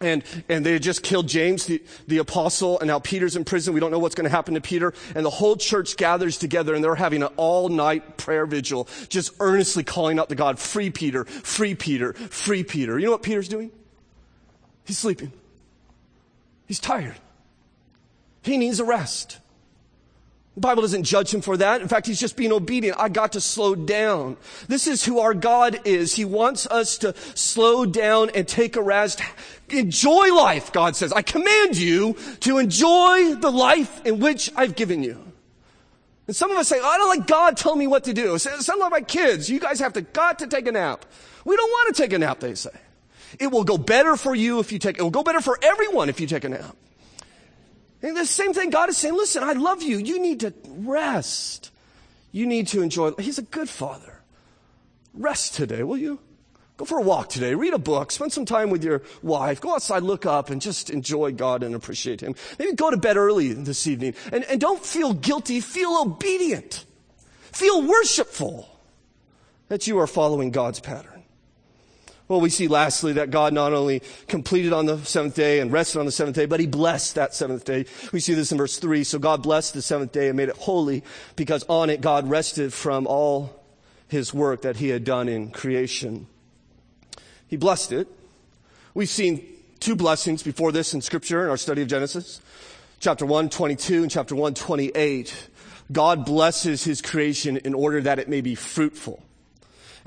And, 0.00 0.22
and 0.48 0.64
they 0.64 0.74
had 0.74 0.82
just 0.82 1.02
killed 1.02 1.26
James, 1.26 1.66
the, 1.66 1.82
the 2.06 2.18
apostle, 2.18 2.78
and 2.78 2.86
now 2.86 3.00
Peter's 3.00 3.34
in 3.34 3.44
prison. 3.44 3.74
We 3.74 3.80
don't 3.80 3.90
know 3.90 3.98
what's 3.98 4.14
going 4.14 4.26
to 4.26 4.30
happen 4.30 4.54
to 4.54 4.60
Peter. 4.60 4.94
And 5.16 5.26
the 5.26 5.30
whole 5.30 5.56
church 5.56 5.96
gathers 5.96 6.38
together 6.38 6.74
and 6.74 6.84
they're 6.84 6.94
having 6.94 7.22
an 7.22 7.30
all 7.36 7.68
night 7.68 8.16
prayer 8.16 8.46
vigil, 8.46 8.88
just 9.08 9.32
earnestly 9.40 9.82
calling 9.82 10.20
out 10.20 10.28
to 10.28 10.36
God, 10.36 10.58
free 10.58 10.90
Peter, 10.90 11.24
free 11.24 11.74
Peter, 11.74 12.12
free 12.12 12.62
Peter. 12.62 12.98
You 12.98 13.06
know 13.06 13.12
what 13.12 13.22
Peter's 13.24 13.48
doing? 13.48 13.72
He's 14.84 14.98
sleeping. 14.98 15.32
He's 16.66 16.78
tired. 16.78 17.16
He 18.42 18.56
needs 18.56 18.78
a 18.78 18.84
rest. 18.84 19.38
The 20.58 20.62
Bible 20.62 20.82
doesn't 20.82 21.04
judge 21.04 21.32
him 21.32 21.40
for 21.40 21.56
that. 21.58 21.82
In 21.82 21.86
fact, 21.86 22.08
he's 22.08 22.18
just 22.18 22.36
being 22.36 22.50
obedient. 22.50 22.98
I 22.98 23.10
got 23.10 23.34
to 23.34 23.40
slow 23.40 23.76
down. 23.76 24.36
This 24.66 24.88
is 24.88 25.04
who 25.04 25.20
our 25.20 25.32
God 25.32 25.82
is. 25.84 26.16
He 26.16 26.24
wants 26.24 26.66
us 26.66 26.98
to 26.98 27.14
slow 27.36 27.86
down 27.86 28.30
and 28.34 28.48
take 28.48 28.74
a 28.74 28.82
rest. 28.82 29.22
Enjoy 29.68 30.34
life, 30.34 30.72
God 30.72 30.96
says. 30.96 31.12
I 31.12 31.22
command 31.22 31.76
you 31.76 32.16
to 32.40 32.58
enjoy 32.58 33.36
the 33.36 33.52
life 33.52 34.04
in 34.04 34.18
which 34.18 34.50
I've 34.56 34.74
given 34.74 35.04
you. 35.04 35.22
And 36.26 36.34
some 36.34 36.50
of 36.50 36.58
us 36.58 36.66
say, 36.66 36.80
oh, 36.82 36.84
I 36.84 36.96
don't 36.98 37.16
like 37.16 37.28
God 37.28 37.56
tell 37.56 37.76
me 37.76 37.86
what 37.86 38.02
to 38.04 38.12
do. 38.12 38.36
Some 38.36 38.82
of 38.82 38.90
my 38.90 39.02
kids, 39.02 39.48
you 39.48 39.60
guys 39.60 39.78
have 39.78 39.92
to, 39.92 40.00
got 40.00 40.40
to 40.40 40.48
take 40.48 40.66
a 40.66 40.72
nap. 40.72 41.04
We 41.44 41.54
don't 41.54 41.70
want 41.70 41.94
to 41.94 42.02
take 42.02 42.12
a 42.12 42.18
nap, 42.18 42.40
they 42.40 42.56
say. 42.56 42.70
It 43.38 43.52
will 43.52 43.62
go 43.62 43.78
better 43.78 44.16
for 44.16 44.34
you 44.34 44.58
if 44.58 44.72
you 44.72 44.80
take, 44.80 44.98
it 44.98 45.02
will 45.02 45.10
go 45.10 45.22
better 45.22 45.40
for 45.40 45.56
everyone 45.62 46.08
if 46.08 46.18
you 46.18 46.26
take 46.26 46.42
a 46.42 46.48
nap. 46.48 46.74
And 48.02 48.16
the 48.16 48.26
same 48.26 48.52
thing 48.52 48.70
God 48.70 48.88
is 48.88 48.96
saying, 48.96 49.16
listen, 49.16 49.42
I 49.42 49.52
love 49.52 49.82
you. 49.82 49.98
You 49.98 50.20
need 50.20 50.40
to 50.40 50.54
rest. 50.66 51.70
You 52.30 52.46
need 52.46 52.68
to 52.68 52.82
enjoy. 52.82 53.12
He's 53.18 53.38
a 53.38 53.42
good 53.42 53.68
father. 53.68 54.20
Rest 55.14 55.54
today, 55.54 55.82
will 55.82 55.96
you? 55.96 56.20
Go 56.76 56.84
for 56.84 56.98
a 56.98 57.02
walk 57.02 57.28
today. 57.28 57.54
Read 57.54 57.74
a 57.74 57.78
book. 57.78 58.12
Spend 58.12 58.32
some 58.32 58.44
time 58.44 58.70
with 58.70 58.84
your 58.84 59.02
wife. 59.20 59.60
Go 59.60 59.74
outside, 59.74 60.04
look 60.04 60.26
up, 60.26 60.48
and 60.50 60.62
just 60.62 60.90
enjoy 60.90 61.32
God 61.32 61.64
and 61.64 61.74
appreciate 61.74 62.20
Him. 62.20 62.36
Maybe 62.56 62.72
go 62.72 62.90
to 62.90 62.96
bed 62.96 63.16
early 63.16 63.52
this 63.52 63.88
evening. 63.88 64.14
And, 64.30 64.44
and 64.44 64.60
don't 64.60 64.84
feel 64.84 65.12
guilty. 65.12 65.60
Feel 65.60 66.02
obedient. 66.02 66.84
Feel 67.50 67.82
worshipful 67.82 68.68
that 69.66 69.88
you 69.88 69.98
are 69.98 70.06
following 70.06 70.52
God's 70.52 70.78
pattern. 70.78 71.17
Well, 72.28 72.42
we 72.42 72.50
see 72.50 72.68
lastly 72.68 73.14
that 73.14 73.30
God 73.30 73.54
not 73.54 73.72
only 73.72 74.02
completed 74.26 74.74
on 74.74 74.84
the 74.84 74.98
seventh 74.98 75.34
day 75.34 75.60
and 75.60 75.72
rested 75.72 75.98
on 75.98 76.04
the 76.04 76.12
seventh 76.12 76.36
day, 76.36 76.44
but 76.44 76.60
he 76.60 76.66
blessed 76.66 77.14
that 77.14 77.34
seventh 77.34 77.64
day. 77.64 77.86
We 78.12 78.20
see 78.20 78.34
this 78.34 78.52
in 78.52 78.58
verse 78.58 78.78
three. 78.78 79.02
So 79.04 79.18
God 79.18 79.42
blessed 79.42 79.72
the 79.72 79.80
seventh 79.80 80.12
day 80.12 80.28
and 80.28 80.36
made 80.36 80.50
it 80.50 80.56
holy 80.56 81.02
because 81.36 81.64
on 81.70 81.88
it 81.88 82.02
God 82.02 82.28
rested 82.28 82.74
from 82.74 83.06
all 83.06 83.64
his 84.08 84.34
work 84.34 84.62
that 84.62 84.76
he 84.76 84.90
had 84.90 85.04
done 85.04 85.28
in 85.28 85.50
creation. 85.50 86.26
He 87.46 87.56
blessed 87.56 87.92
it. 87.92 88.08
We've 88.92 89.08
seen 89.08 89.46
two 89.80 89.96
blessings 89.96 90.42
before 90.42 90.70
this 90.70 90.92
in 90.92 91.00
scripture 91.00 91.42
in 91.44 91.48
our 91.48 91.56
study 91.56 91.80
of 91.80 91.88
Genesis. 91.88 92.42
Chapter 93.00 93.24
1, 93.24 93.48
22 93.48 94.02
and 94.02 94.10
chapter 94.10 94.34
1, 94.34 94.52
28. 94.52 95.48
God 95.90 96.26
blesses 96.26 96.84
his 96.84 97.00
creation 97.00 97.56
in 97.56 97.72
order 97.72 98.02
that 98.02 98.18
it 98.18 98.28
may 98.28 98.42
be 98.42 98.54
fruitful. 98.54 99.22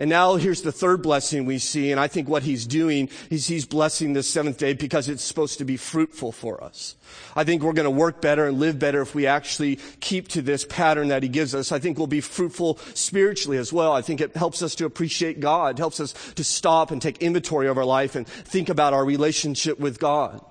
And 0.01 0.09
now 0.09 0.35
here's 0.35 0.63
the 0.63 0.71
third 0.71 1.03
blessing 1.03 1.45
we 1.45 1.59
see. 1.59 1.91
And 1.91 1.99
I 1.99 2.07
think 2.07 2.27
what 2.27 2.41
he's 2.41 2.65
doing 2.65 3.07
is 3.29 3.45
he's 3.45 3.67
blessing 3.67 4.13
the 4.13 4.23
seventh 4.23 4.57
day 4.57 4.73
because 4.73 5.07
it's 5.07 5.23
supposed 5.23 5.59
to 5.59 5.63
be 5.63 5.77
fruitful 5.77 6.31
for 6.31 6.63
us. 6.63 6.95
I 7.35 7.43
think 7.43 7.61
we're 7.61 7.73
going 7.73 7.83
to 7.83 7.91
work 7.91 8.19
better 8.19 8.47
and 8.47 8.59
live 8.59 8.79
better 8.79 9.03
if 9.03 9.13
we 9.13 9.27
actually 9.27 9.75
keep 9.99 10.27
to 10.29 10.41
this 10.41 10.65
pattern 10.65 11.09
that 11.09 11.21
he 11.21 11.29
gives 11.29 11.53
us. 11.53 11.71
I 11.71 11.77
think 11.77 11.99
we'll 11.99 12.07
be 12.07 12.19
fruitful 12.19 12.79
spiritually 12.95 13.59
as 13.59 13.71
well. 13.71 13.93
I 13.93 14.01
think 14.01 14.21
it 14.21 14.35
helps 14.35 14.63
us 14.63 14.73
to 14.75 14.85
appreciate 14.85 15.39
God, 15.39 15.77
helps 15.77 15.99
us 15.99 16.13
to 16.33 16.43
stop 16.43 16.89
and 16.89 16.99
take 16.99 17.19
inventory 17.19 17.67
of 17.67 17.77
our 17.77 17.85
life 17.85 18.15
and 18.15 18.27
think 18.27 18.69
about 18.69 18.95
our 18.95 19.05
relationship 19.05 19.79
with 19.79 19.99
God. 19.99 20.43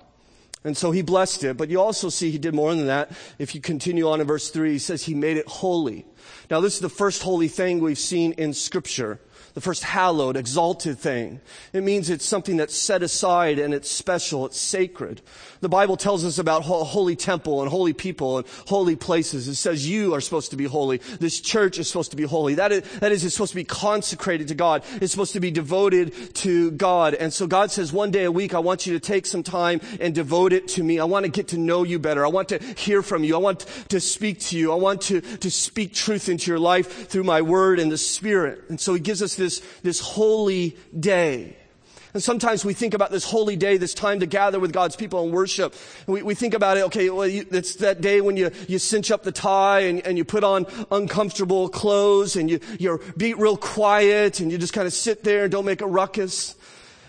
And 0.63 0.77
so 0.77 0.91
he 0.91 1.01
blessed 1.01 1.43
it. 1.43 1.57
But 1.57 1.69
you 1.69 1.81
also 1.81 2.07
see 2.07 2.31
he 2.31 2.37
did 2.37 2.55
more 2.55 2.73
than 2.73 2.87
that. 2.87 3.11
If 3.37 3.53
you 3.53 3.59
continue 3.59 4.07
on 4.07 4.21
in 4.21 4.27
verse 4.27 4.49
3, 4.49 4.71
he 4.71 4.79
says 4.79 5.03
he 5.03 5.13
made 5.13 5.35
it 5.35 5.47
holy. 5.47 6.05
Now, 6.49 6.61
this 6.61 6.75
is 6.75 6.79
the 6.79 6.87
first 6.87 7.21
holy 7.21 7.49
thing 7.49 7.79
we've 7.79 7.99
seen 7.99 8.31
in 8.33 8.53
Scripture 8.53 9.19
the 9.53 9.61
first 9.61 9.83
hallowed, 9.83 10.37
exalted 10.37 10.97
thing. 10.97 11.41
It 11.73 11.83
means 11.83 12.09
it's 12.09 12.25
something 12.25 12.57
that's 12.57 12.75
set 12.75 13.03
aside 13.03 13.59
and 13.59 13.73
it's 13.73 13.89
special, 13.89 14.45
it's 14.45 14.59
sacred. 14.59 15.21
The 15.61 15.69
Bible 15.69 15.95
tells 15.95 16.25
us 16.25 16.39
about 16.39 16.63
holy 16.63 17.15
temple 17.15 17.61
and 17.61 17.69
holy 17.69 17.93
people 17.93 18.39
and 18.39 18.47
holy 18.67 18.95
places. 18.95 19.47
It 19.47 19.55
says 19.55 19.87
you 19.87 20.15
are 20.15 20.21
supposed 20.21 20.51
to 20.51 20.57
be 20.57 20.65
holy. 20.65 20.97
This 21.19 21.39
church 21.39 21.77
is 21.77 21.87
supposed 21.87 22.11
to 22.11 22.17
be 22.17 22.23
holy. 22.23 22.55
That 22.55 22.71
is, 22.71 22.83
that 22.99 23.11
is, 23.11 23.23
it's 23.23 23.35
supposed 23.35 23.51
to 23.51 23.57
be 23.57 23.63
consecrated 23.63 24.47
to 24.47 24.55
God. 24.55 24.83
It's 24.93 25.11
supposed 25.11 25.33
to 25.33 25.39
be 25.39 25.51
devoted 25.51 26.35
to 26.35 26.71
God. 26.71 27.13
And 27.13 27.31
so 27.31 27.45
God 27.45 27.71
says 27.71 27.93
one 27.93 28.09
day 28.09 28.23
a 28.23 28.31
week, 28.31 28.55
I 28.55 28.59
want 28.59 28.87
you 28.87 28.93
to 28.93 28.99
take 28.99 29.25
some 29.25 29.43
time 29.43 29.81
and 29.99 30.15
devote 30.15 30.51
it 30.51 30.67
to 30.69 30.83
me. 30.83 30.99
I 30.99 31.05
want 31.05 31.25
to 31.25 31.31
get 31.31 31.49
to 31.49 31.57
know 31.57 31.83
you 31.83 31.99
better. 31.99 32.25
I 32.25 32.29
want 32.29 32.49
to 32.49 32.57
hear 32.57 33.03
from 33.03 33.23
you. 33.23 33.35
I 33.35 33.39
want 33.39 33.59
to 33.89 33.99
speak 33.99 34.39
to 34.41 34.57
you. 34.57 34.71
I 34.71 34.75
want 34.75 35.01
to, 35.03 35.21
to 35.21 35.51
speak 35.51 35.93
truth 35.93 36.27
into 36.27 36.49
your 36.49 36.59
life 36.59 37.07
through 37.07 37.23
my 37.23 37.41
word 37.41 37.79
and 37.79 37.91
the 37.91 37.97
spirit. 37.97 38.63
And 38.69 38.79
so 38.79 38.93
he 38.93 38.99
gives 38.99 39.21
us 39.21 39.35
this, 39.41 39.61
this 39.81 39.99
holy 39.99 40.77
day. 40.97 41.57
And 42.13 42.21
sometimes 42.21 42.65
we 42.65 42.73
think 42.73 42.93
about 42.93 43.11
this 43.11 43.23
holy 43.23 43.55
day, 43.55 43.77
this 43.77 43.93
time 43.93 44.19
to 44.19 44.25
gather 44.25 44.59
with 44.59 44.73
God's 44.73 44.95
people 44.97 45.23
and 45.23 45.31
worship. 45.31 45.73
We, 46.07 46.21
we 46.21 46.35
think 46.35 46.53
about 46.53 46.77
it, 46.77 46.83
okay, 46.85 47.09
well, 47.09 47.27
you, 47.27 47.45
it's 47.51 47.75
that 47.75 48.01
day 48.01 48.19
when 48.19 48.35
you, 48.35 48.51
you 48.67 48.79
cinch 48.79 49.11
up 49.11 49.23
the 49.23 49.31
tie 49.31 49.81
and, 49.81 50.05
and 50.05 50.17
you 50.17 50.25
put 50.25 50.43
on 50.43 50.65
uncomfortable 50.91 51.69
clothes 51.69 52.35
and 52.35 52.49
you, 52.49 52.59
you're 52.79 52.99
be 53.15 53.33
real 53.33 53.55
quiet 53.55 54.41
and 54.41 54.51
you 54.51 54.57
just 54.57 54.73
kind 54.73 54.87
of 54.87 54.93
sit 54.93 55.23
there 55.23 55.43
and 55.43 55.51
don't 55.51 55.65
make 55.65 55.81
a 55.81 55.87
ruckus. 55.87 56.55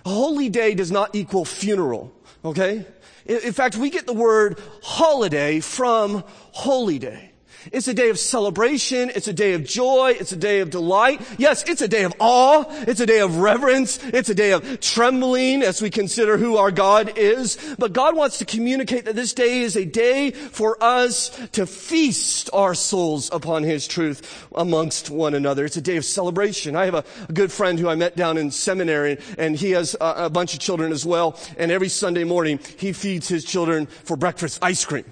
A 0.04 0.10
holy 0.10 0.48
day 0.48 0.74
does 0.74 0.92
not 0.92 1.14
equal 1.14 1.44
funeral, 1.44 2.12
okay? 2.44 2.86
In, 3.26 3.38
in 3.38 3.52
fact, 3.52 3.76
we 3.76 3.90
get 3.90 4.06
the 4.06 4.12
word 4.12 4.60
holiday 4.82 5.58
from 5.58 6.22
holy 6.52 7.00
day. 7.00 7.31
It's 7.70 7.88
a 7.88 7.94
day 7.94 8.10
of 8.10 8.18
celebration. 8.18 9.10
It's 9.14 9.28
a 9.28 9.32
day 9.32 9.52
of 9.54 9.64
joy. 9.64 10.16
It's 10.18 10.32
a 10.32 10.36
day 10.36 10.60
of 10.60 10.70
delight. 10.70 11.20
Yes, 11.38 11.62
it's 11.68 11.82
a 11.82 11.88
day 11.88 12.04
of 12.04 12.14
awe. 12.18 12.64
It's 12.88 13.00
a 13.00 13.06
day 13.06 13.20
of 13.20 13.36
reverence. 13.36 14.02
It's 14.04 14.28
a 14.28 14.34
day 14.34 14.52
of 14.52 14.80
trembling 14.80 15.62
as 15.62 15.80
we 15.80 15.90
consider 15.90 16.36
who 16.36 16.56
our 16.56 16.70
God 16.70 17.12
is. 17.16 17.58
But 17.78 17.92
God 17.92 18.16
wants 18.16 18.38
to 18.38 18.44
communicate 18.44 19.04
that 19.04 19.14
this 19.14 19.34
day 19.34 19.60
is 19.60 19.76
a 19.76 19.84
day 19.84 20.30
for 20.32 20.82
us 20.82 21.30
to 21.52 21.66
feast 21.66 22.50
our 22.52 22.74
souls 22.74 23.30
upon 23.32 23.62
His 23.62 23.86
truth 23.86 24.46
amongst 24.54 25.10
one 25.10 25.34
another. 25.34 25.64
It's 25.64 25.76
a 25.76 25.82
day 25.82 25.96
of 25.96 26.04
celebration. 26.04 26.74
I 26.74 26.86
have 26.86 26.94
a, 26.94 27.04
a 27.28 27.32
good 27.32 27.52
friend 27.52 27.78
who 27.78 27.88
I 27.88 27.94
met 27.94 28.16
down 28.16 28.38
in 28.38 28.50
seminary 28.50 29.18
and 29.38 29.56
he 29.56 29.72
has 29.72 29.94
a, 30.00 30.24
a 30.24 30.30
bunch 30.30 30.54
of 30.54 30.60
children 30.60 30.92
as 30.92 31.04
well. 31.04 31.38
And 31.58 31.70
every 31.70 31.88
Sunday 31.88 32.24
morning 32.24 32.60
he 32.76 32.92
feeds 32.92 33.28
his 33.28 33.44
children 33.44 33.86
for 33.86 34.16
breakfast 34.16 34.58
ice 34.62 34.84
cream. 34.84 35.04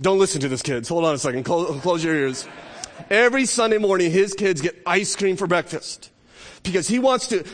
Don't 0.00 0.18
listen 0.18 0.40
to 0.40 0.48
this, 0.48 0.62
kids. 0.62 0.88
Hold 0.88 1.04
on 1.04 1.14
a 1.14 1.18
second. 1.18 1.44
Close, 1.44 1.80
close 1.82 2.04
your 2.04 2.14
ears. 2.14 2.46
Every 3.10 3.46
Sunday 3.46 3.78
morning, 3.78 4.10
his 4.10 4.34
kids 4.34 4.60
get 4.60 4.80
ice 4.86 5.14
cream 5.16 5.36
for 5.36 5.46
breakfast 5.46 6.10
because 6.62 6.88
he 6.88 6.98
wants 6.98 7.28
to 7.28 7.44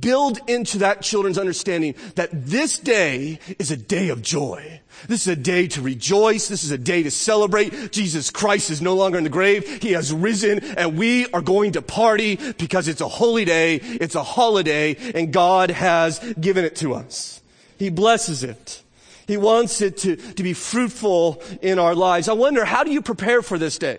build 0.00 0.38
into 0.48 0.78
that 0.78 1.02
children's 1.02 1.38
understanding 1.38 1.94
that 2.16 2.30
this 2.32 2.78
day 2.78 3.38
is 3.58 3.70
a 3.70 3.76
day 3.76 4.08
of 4.08 4.22
joy. 4.22 4.80
This 5.08 5.22
is 5.22 5.28
a 5.28 5.36
day 5.36 5.68
to 5.68 5.80
rejoice. 5.80 6.48
This 6.48 6.64
is 6.64 6.70
a 6.70 6.78
day 6.78 7.02
to 7.02 7.10
celebrate. 7.10 7.92
Jesus 7.92 8.30
Christ 8.30 8.70
is 8.70 8.82
no 8.82 8.94
longer 8.94 9.18
in 9.18 9.24
the 9.24 9.30
grave. 9.30 9.82
He 9.82 9.92
has 9.92 10.12
risen 10.12 10.60
and 10.60 10.98
we 10.98 11.26
are 11.32 11.40
going 11.40 11.72
to 11.72 11.82
party 11.82 12.36
because 12.52 12.88
it's 12.88 13.00
a 13.00 13.08
holy 13.08 13.44
day. 13.44 13.76
It's 13.76 14.14
a 14.14 14.22
holiday 14.22 14.96
and 15.14 15.32
God 15.32 15.70
has 15.70 16.18
given 16.34 16.64
it 16.64 16.76
to 16.76 16.94
us. 16.94 17.40
He 17.78 17.90
blesses 17.90 18.44
it. 18.44 18.81
He 19.26 19.36
wants 19.36 19.80
it 19.80 19.98
to, 19.98 20.16
to 20.16 20.42
be 20.42 20.52
fruitful 20.52 21.42
in 21.60 21.78
our 21.78 21.94
lives. 21.94 22.28
I 22.28 22.32
wonder, 22.32 22.64
how 22.64 22.84
do 22.84 22.90
you 22.90 23.02
prepare 23.02 23.42
for 23.42 23.58
this 23.58 23.78
day? 23.78 23.98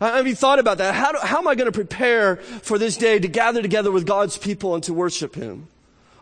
Have 0.00 0.26
you 0.26 0.34
thought 0.34 0.58
about 0.58 0.78
that? 0.78 0.94
How, 0.94 1.12
do, 1.12 1.18
how 1.22 1.38
am 1.38 1.48
I 1.48 1.54
going 1.54 1.70
to 1.70 1.72
prepare 1.72 2.36
for 2.36 2.78
this 2.78 2.96
day 2.96 3.18
to 3.18 3.28
gather 3.28 3.60
together 3.60 3.90
with 3.90 4.06
God's 4.06 4.38
people 4.38 4.74
and 4.74 4.82
to 4.84 4.94
worship 4.94 5.34
Him? 5.34 5.68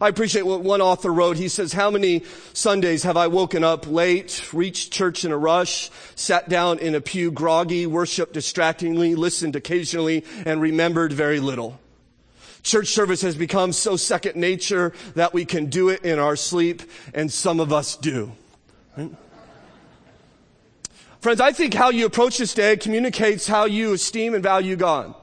I 0.01 0.09
appreciate 0.09 0.43
what 0.43 0.63
one 0.63 0.81
author 0.81 1.13
wrote. 1.13 1.37
He 1.37 1.49
says, 1.49 1.73
how 1.73 1.91
many 1.91 2.25
Sundays 2.53 3.03
have 3.03 3.17
I 3.17 3.27
woken 3.27 3.65
up 3.65 3.87
late, 3.89 4.53
reached 4.53 4.93
church 4.93 5.25
in 5.25 5.33
a 5.33 5.37
rush, 5.37 5.91
sat 6.15 6.49
down 6.49 6.79
in 6.79 6.95
a 6.95 7.01
pew 7.01 7.33
groggy, 7.33 7.87
worshiped 7.87 8.33
distractingly, 8.33 9.17
listened 9.17 9.57
occasionally, 9.57 10.25
and 10.47 10.61
remembered 10.61 11.13
very 11.13 11.41
little? 11.41 11.81
Church 12.63 12.89
service 12.89 13.23
has 13.23 13.35
become 13.35 13.73
so 13.73 13.97
second 13.97 14.37
nature 14.37 14.93
that 15.15 15.33
we 15.33 15.45
can 15.45 15.67
do 15.67 15.89
it 15.89 16.05
in 16.05 16.19
our 16.19 16.37
sleep, 16.37 16.83
and 17.15 17.33
some 17.33 17.61
of 17.61 17.73
us 17.73 17.97
do. 17.97 18.33
Right? 18.97 19.11
Friends, 21.21 21.41
I 21.41 21.53
think 21.53 21.75
how 21.75 21.91
you 21.91 22.07
approach 22.07 22.39
this 22.39 22.55
day 22.55 22.77
communicates 22.77 23.47
how 23.47 23.65
you 23.65 23.93
esteem 23.93 24.35
and 24.35 24.43
value 24.43 24.77
God. 24.77 25.15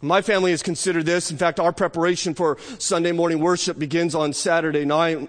My 0.00 0.22
family 0.22 0.50
has 0.50 0.62
considered 0.62 1.06
this. 1.06 1.30
In 1.30 1.36
fact, 1.36 1.58
our 1.58 1.72
preparation 1.72 2.34
for 2.34 2.58
Sunday 2.78 3.10
morning 3.10 3.40
worship 3.40 3.78
begins 3.78 4.14
on 4.14 4.32
Saturday 4.32 4.84
night. 4.84 5.28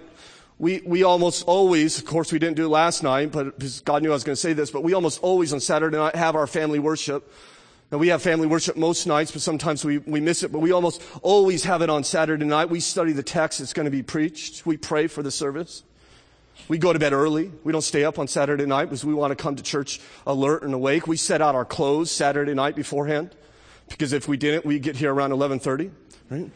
We, 0.58 0.82
we 0.84 1.02
almost 1.02 1.44
always, 1.46 1.98
of 1.98 2.04
course 2.04 2.32
we 2.32 2.38
didn't 2.38 2.56
do 2.56 2.66
it 2.66 2.68
last 2.68 3.02
night, 3.02 3.32
but 3.32 3.58
God 3.84 4.02
knew 4.02 4.10
I 4.10 4.14
was 4.14 4.24
going 4.24 4.36
to 4.36 4.40
say 4.40 4.52
this, 4.52 4.70
but 4.70 4.82
we 4.82 4.94
almost 4.94 5.20
always 5.22 5.52
on 5.52 5.60
Saturday 5.60 5.96
night 5.96 6.14
have 6.14 6.36
our 6.36 6.46
family 6.46 6.78
worship. 6.78 7.30
Now 7.92 7.98
we 7.98 8.08
have 8.08 8.20
family 8.20 8.48
worship 8.48 8.76
most 8.76 9.06
nights, 9.06 9.30
but 9.30 9.42
sometimes 9.42 9.84
we, 9.84 9.98
we 9.98 10.20
miss 10.20 10.42
it, 10.42 10.50
but 10.50 10.58
we 10.58 10.72
almost 10.72 11.02
always 11.22 11.62
have 11.64 11.82
it 11.82 11.90
on 11.90 12.02
Saturday 12.02 12.44
night. 12.44 12.68
We 12.68 12.80
study 12.80 13.12
the 13.12 13.22
text 13.22 13.60
that's 13.60 13.72
going 13.72 13.84
to 13.84 13.90
be 13.90 14.02
preached. 14.02 14.66
We 14.66 14.76
pray 14.76 15.06
for 15.06 15.22
the 15.22 15.30
service. 15.30 15.84
We 16.68 16.78
go 16.78 16.92
to 16.92 16.98
bed 16.98 17.12
early. 17.12 17.52
We 17.62 17.70
don't 17.70 17.82
stay 17.82 18.04
up 18.04 18.18
on 18.18 18.26
Saturday 18.26 18.66
night 18.66 18.86
because 18.86 19.04
we 19.04 19.14
want 19.14 19.30
to 19.30 19.36
come 19.36 19.54
to 19.54 19.62
church 19.62 20.00
alert 20.26 20.64
and 20.64 20.74
awake. 20.74 21.06
We 21.06 21.16
set 21.16 21.40
out 21.40 21.54
our 21.54 21.64
clothes 21.64 22.10
Saturday 22.10 22.54
night 22.54 22.74
beforehand 22.74 23.36
because 23.88 24.12
if 24.12 24.26
we 24.26 24.36
didn't, 24.36 24.64
we 24.64 24.80
get 24.80 24.96
here 24.96 25.10
around 25.10 25.30
1130, 25.30 25.90
right? 26.30 26.50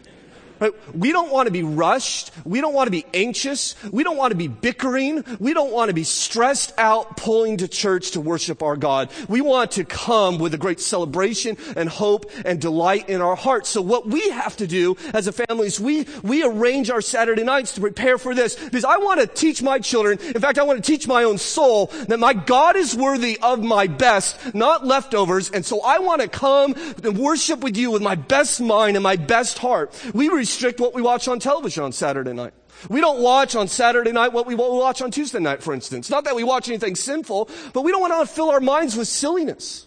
Right? 0.60 0.72
We 0.94 1.12
don't 1.12 1.32
want 1.32 1.46
to 1.46 1.52
be 1.52 1.62
rushed. 1.62 2.32
We 2.44 2.60
don't 2.60 2.74
want 2.74 2.86
to 2.86 2.90
be 2.90 3.06
anxious. 3.14 3.74
We 3.90 4.04
don't 4.04 4.18
want 4.18 4.32
to 4.32 4.36
be 4.36 4.48
bickering. 4.48 5.24
We 5.38 5.54
don't 5.54 5.72
want 5.72 5.88
to 5.88 5.94
be 5.94 6.04
stressed 6.04 6.72
out 6.78 7.16
pulling 7.16 7.56
to 7.58 7.68
church 7.68 8.12
to 8.12 8.20
worship 8.20 8.62
our 8.62 8.76
God. 8.76 9.10
We 9.28 9.40
want 9.40 9.72
to 9.72 9.84
come 9.84 10.38
with 10.38 10.52
a 10.52 10.58
great 10.58 10.80
celebration 10.80 11.56
and 11.76 11.88
hope 11.88 12.30
and 12.44 12.60
delight 12.60 13.08
in 13.08 13.22
our 13.22 13.36
hearts. 13.36 13.70
So 13.70 13.80
what 13.80 14.06
we 14.06 14.28
have 14.30 14.56
to 14.58 14.66
do 14.66 14.96
as 15.14 15.26
a 15.26 15.32
family 15.32 15.66
is 15.66 15.80
we, 15.80 16.06
we 16.22 16.44
arrange 16.44 16.90
our 16.90 17.00
Saturday 17.00 17.42
nights 17.42 17.72
to 17.76 17.80
prepare 17.80 18.18
for 18.18 18.34
this 18.34 18.56
because 18.56 18.84
I 18.84 18.98
want 18.98 19.20
to 19.20 19.26
teach 19.26 19.62
my 19.62 19.78
children. 19.78 20.18
In 20.20 20.40
fact, 20.40 20.58
I 20.58 20.62
want 20.64 20.84
to 20.84 20.90
teach 20.90 21.08
my 21.08 21.24
own 21.24 21.38
soul 21.38 21.86
that 22.08 22.18
my 22.18 22.34
God 22.34 22.76
is 22.76 22.94
worthy 22.94 23.38
of 23.42 23.62
my 23.62 23.86
best, 23.86 24.54
not 24.54 24.86
leftovers. 24.86 25.50
And 25.50 25.64
so 25.64 25.80
I 25.80 26.00
want 26.00 26.20
to 26.20 26.28
come 26.28 26.74
and 27.02 27.16
worship 27.16 27.60
with 27.60 27.76
you 27.76 27.90
with 27.90 28.02
my 28.02 28.14
best 28.14 28.60
mind 28.60 28.96
and 28.96 29.02
my 29.02 29.16
best 29.16 29.58
heart. 29.58 29.92
We 30.12 30.28
restrict 30.50 30.80
what 30.80 30.94
we 30.94 31.00
watch 31.00 31.28
on 31.28 31.38
television 31.38 31.84
on 31.84 31.92
Saturday 31.92 32.32
night. 32.32 32.52
We 32.88 33.00
don't 33.00 33.20
watch 33.22 33.54
on 33.54 33.68
Saturday 33.68 34.10
night 34.10 34.32
what 34.32 34.46
we 34.46 34.56
watch 34.56 35.00
on 35.00 35.12
Tuesday 35.12 35.38
night, 35.38 35.62
for 35.62 35.72
instance. 35.72 36.10
Not 36.10 36.24
that 36.24 36.34
we 36.34 36.42
watch 36.42 36.68
anything 36.68 36.96
sinful, 36.96 37.48
but 37.72 37.82
we 37.82 37.92
don't 37.92 38.00
want 38.00 38.28
to 38.28 38.34
fill 38.34 38.50
our 38.50 38.60
minds 38.60 38.96
with 38.96 39.06
silliness. 39.06 39.86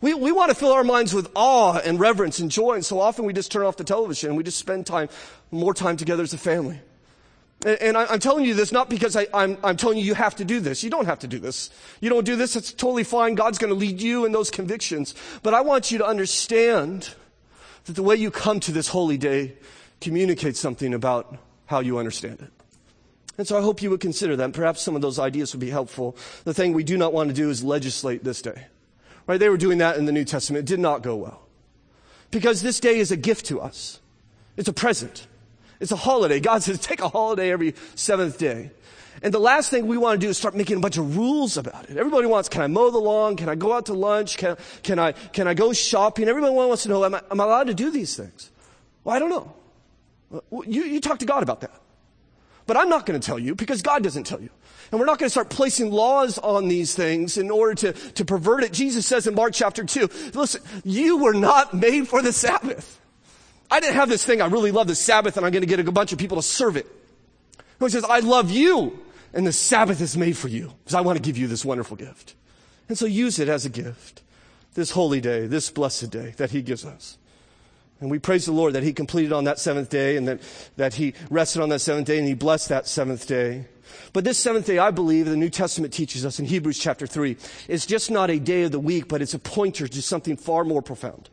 We, 0.00 0.14
we 0.14 0.32
want 0.32 0.50
to 0.50 0.54
fill 0.54 0.72
our 0.72 0.84
minds 0.84 1.12
with 1.12 1.28
awe 1.34 1.78
and 1.84 2.00
reverence 2.00 2.38
and 2.38 2.50
joy, 2.50 2.74
and 2.74 2.84
so 2.84 3.00
often 3.00 3.26
we 3.26 3.34
just 3.34 3.52
turn 3.52 3.66
off 3.66 3.76
the 3.76 3.84
television 3.84 4.30
and 4.30 4.36
we 4.36 4.44
just 4.44 4.58
spend 4.58 4.86
time, 4.86 5.08
more 5.50 5.74
time 5.74 5.96
together 5.96 6.22
as 6.22 6.32
a 6.32 6.38
family. 6.38 6.80
And, 7.66 7.82
and 7.82 7.96
I, 7.98 8.14
am 8.14 8.20
telling 8.20 8.46
you 8.46 8.54
this 8.54 8.72
not 8.72 8.88
because 8.88 9.14
I, 9.14 9.26
I'm, 9.34 9.58
I'm 9.62 9.76
telling 9.76 9.98
you 9.98 10.04
you 10.04 10.14
have 10.14 10.36
to 10.36 10.44
do 10.44 10.60
this. 10.60 10.82
You 10.82 10.90
don't 10.90 11.06
have 11.06 11.18
to 11.18 11.26
do 11.26 11.38
this. 11.38 11.68
You 12.00 12.08
don't 12.08 12.24
do 12.24 12.36
this, 12.36 12.56
it's 12.56 12.72
totally 12.72 13.04
fine. 13.04 13.34
God's 13.34 13.58
going 13.58 13.72
to 13.72 13.78
lead 13.78 14.00
you 14.00 14.24
in 14.24 14.32
those 14.32 14.50
convictions. 14.50 15.14
But 15.42 15.52
I 15.52 15.60
want 15.60 15.90
you 15.90 15.98
to 15.98 16.06
understand 16.06 17.14
that 17.84 17.94
the 17.94 18.02
way 18.02 18.16
you 18.16 18.30
come 18.30 18.60
to 18.60 18.72
this 18.72 18.88
holy 18.88 19.18
day 19.18 19.56
communicates 20.00 20.60
something 20.60 20.94
about 20.94 21.36
how 21.66 21.80
you 21.80 21.98
understand 21.98 22.40
it. 22.40 22.50
And 23.36 23.46
so 23.46 23.56
I 23.56 23.60
hope 23.60 23.82
you 23.82 23.90
would 23.90 24.00
consider 24.00 24.34
that. 24.36 24.52
Perhaps 24.52 24.82
some 24.82 24.96
of 24.96 25.02
those 25.02 25.18
ideas 25.18 25.54
would 25.54 25.60
be 25.60 25.70
helpful. 25.70 26.16
The 26.44 26.52
thing 26.52 26.72
we 26.72 26.82
do 26.82 26.98
not 26.98 27.12
want 27.12 27.28
to 27.28 27.34
do 27.34 27.50
is 27.50 27.62
legislate 27.62 28.24
this 28.24 28.42
day. 28.42 28.66
Right? 29.28 29.38
They 29.38 29.48
were 29.48 29.56
doing 29.56 29.78
that 29.78 29.96
in 29.96 30.06
the 30.06 30.12
New 30.12 30.24
Testament. 30.24 30.64
It 30.64 30.66
did 30.66 30.80
not 30.80 31.02
go 31.02 31.14
well. 31.16 31.42
Because 32.30 32.62
this 32.62 32.80
day 32.80 32.98
is 32.98 33.12
a 33.12 33.16
gift 33.16 33.46
to 33.46 33.60
us. 33.60 34.00
It's 34.56 34.68
a 34.68 34.72
present. 34.72 35.26
It's 35.78 35.92
a 35.92 35.96
holiday. 35.96 36.40
God 36.40 36.62
says 36.62 36.80
take 36.80 37.00
a 37.00 37.08
holiday 37.08 37.52
every 37.52 37.74
seventh 37.94 38.38
day. 38.38 38.72
And 39.22 39.32
the 39.32 39.38
last 39.38 39.70
thing 39.70 39.86
we 39.86 39.96
want 39.98 40.20
to 40.20 40.26
do 40.26 40.30
is 40.30 40.38
start 40.38 40.54
making 40.54 40.76
a 40.76 40.80
bunch 40.80 40.96
of 40.96 41.16
rules 41.16 41.56
about 41.56 41.90
it. 41.90 41.96
Everybody 41.96 42.26
wants, 42.26 42.48
can 42.48 42.62
I 42.62 42.66
mow 42.66 42.90
the 42.90 42.98
lawn? 42.98 43.36
Can 43.36 43.48
I 43.48 43.54
go 43.54 43.72
out 43.72 43.86
to 43.86 43.94
lunch? 43.94 44.36
Can, 44.36 44.56
can 44.82 44.98
I, 44.98 45.12
can 45.12 45.48
I 45.48 45.54
go 45.54 45.72
shopping? 45.72 46.28
Everybody 46.28 46.54
wants 46.54 46.84
to 46.84 46.88
know, 46.88 47.04
am 47.04 47.14
I, 47.14 47.22
am 47.30 47.40
I 47.40 47.44
allowed 47.44 47.66
to 47.68 47.74
do 47.74 47.90
these 47.90 48.16
things? 48.16 48.50
Well, 49.04 49.14
I 49.14 49.18
don't 49.18 49.30
know. 49.30 49.54
You, 50.30 50.84
you 50.84 51.00
talk 51.00 51.18
to 51.20 51.26
God 51.26 51.42
about 51.42 51.60
that. 51.62 51.80
But 52.66 52.76
I'm 52.76 52.90
not 52.90 53.06
going 53.06 53.18
to 53.18 53.26
tell 53.26 53.38
you 53.38 53.54
because 53.54 53.80
God 53.80 54.02
doesn't 54.02 54.24
tell 54.24 54.40
you. 54.40 54.50
And 54.90 55.00
we're 55.00 55.06
not 55.06 55.18
going 55.18 55.26
to 55.26 55.30
start 55.30 55.48
placing 55.48 55.90
laws 55.90 56.38
on 56.38 56.68
these 56.68 56.94
things 56.94 57.38
in 57.38 57.50
order 57.50 57.74
to, 57.74 57.92
to 57.92 58.24
pervert 58.24 58.62
it. 58.62 58.72
Jesus 58.72 59.06
says 59.06 59.26
in 59.26 59.34
Mark 59.34 59.52
chapter 59.54 59.84
2, 59.84 60.08
listen, 60.34 60.62
you 60.84 61.18
were 61.18 61.32
not 61.32 61.72
made 61.72 62.08
for 62.08 62.20
the 62.20 62.32
Sabbath. 62.32 63.00
I 63.70 63.80
didn't 63.80 63.96
have 63.96 64.08
this 64.08 64.24
thing, 64.24 64.40
I 64.40 64.46
really 64.46 64.70
love 64.70 64.86
the 64.86 64.94
Sabbath 64.94 65.36
and 65.36 65.44
I'm 65.44 65.52
going 65.52 65.62
to 65.62 65.66
get 65.66 65.80
a 65.80 65.92
bunch 65.92 66.12
of 66.12 66.18
people 66.18 66.36
to 66.36 66.42
serve 66.42 66.76
it. 66.76 66.86
he 67.80 67.88
says, 67.88 68.04
I 68.04 68.20
love 68.20 68.50
you 68.50 68.98
and 69.32 69.46
the 69.46 69.52
Sabbath 69.52 70.00
is 70.00 70.16
made 70.16 70.36
for 70.36 70.48
you 70.48 70.72
because 70.84 70.94
I 70.94 71.00
want 71.00 71.16
to 71.16 71.22
give 71.22 71.36
you 71.36 71.46
this 71.46 71.64
wonderful 71.64 71.96
gift. 71.96 72.34
And 72.88 72.96
so 72.96 73.04
use 73.06 73.38
it 73.38 73.48
as 73.48 73.66
a 73.66 73.70
gift. 73.70 74.22
This 74.74 74.92
holy 74.92 75.20
day, 75.20 75.46
this 75.46 75.70
blessed 75.70 76.10
day 76.10 76.34
that 76.36 76.50
he 76.50 76.62
gives 76.62 76.84
us. 76.84 77.18
And 78.00 78.10
we 78.10 78.18
praise 78.18 78.46
the 78.46 78.52
Lord 78.52 78.74
that 78.74 78.82
He 78.82 78.92
completed 78.92 79.32
on 79.32 79.44
that 79.44 79.58
seventh 79.58 79.90
day 79.90 80.16
and 80.16 80.28
that, 80.28 80.40
that 80.76 80.94
He 80.94 81.14
rested 81.30 81.62
on 81.62 81.68
that 81.70 81.80
seventh 81.80 82.06
day 82.06 82.18
and 82.18 82.28
He 82.28 82.34
blessed 82.34 82.68
that 82.68 82.86
seventh 82.86 83.26
day. 83.26 83.66
But 84.12 84.24
this 84.24 84.38
seventh 84.38 84.66
day, 84.66 84.78
I 84.78 84.90
believe, 84.90 85.26
the 85.26 85.36
New 85.36 85.50
Testament 85.50 85.92
teaches 85.92 86.24
us 86.24 86.38
in 86.38 86.44
Hebrews 86.44 86.78
chapter 86.78 87.06
3, 87.06 87.36
is 87.68 87.86
just 87.86 88.10
not 88.10 88.30
a 88.30 88.38
day 88.38 88.62
of 88.62 88.72
the 88.72 88.78
week, 88.78 89.08
but 89.08 89.22
it's 89.22 89.34
a 89.34 89.38
pointer 89.38 89.88
to 89.88 90.02
something 90.02 90.36
far 90.36 90.64
more 90.64 90.82
profound. 90.82 91.28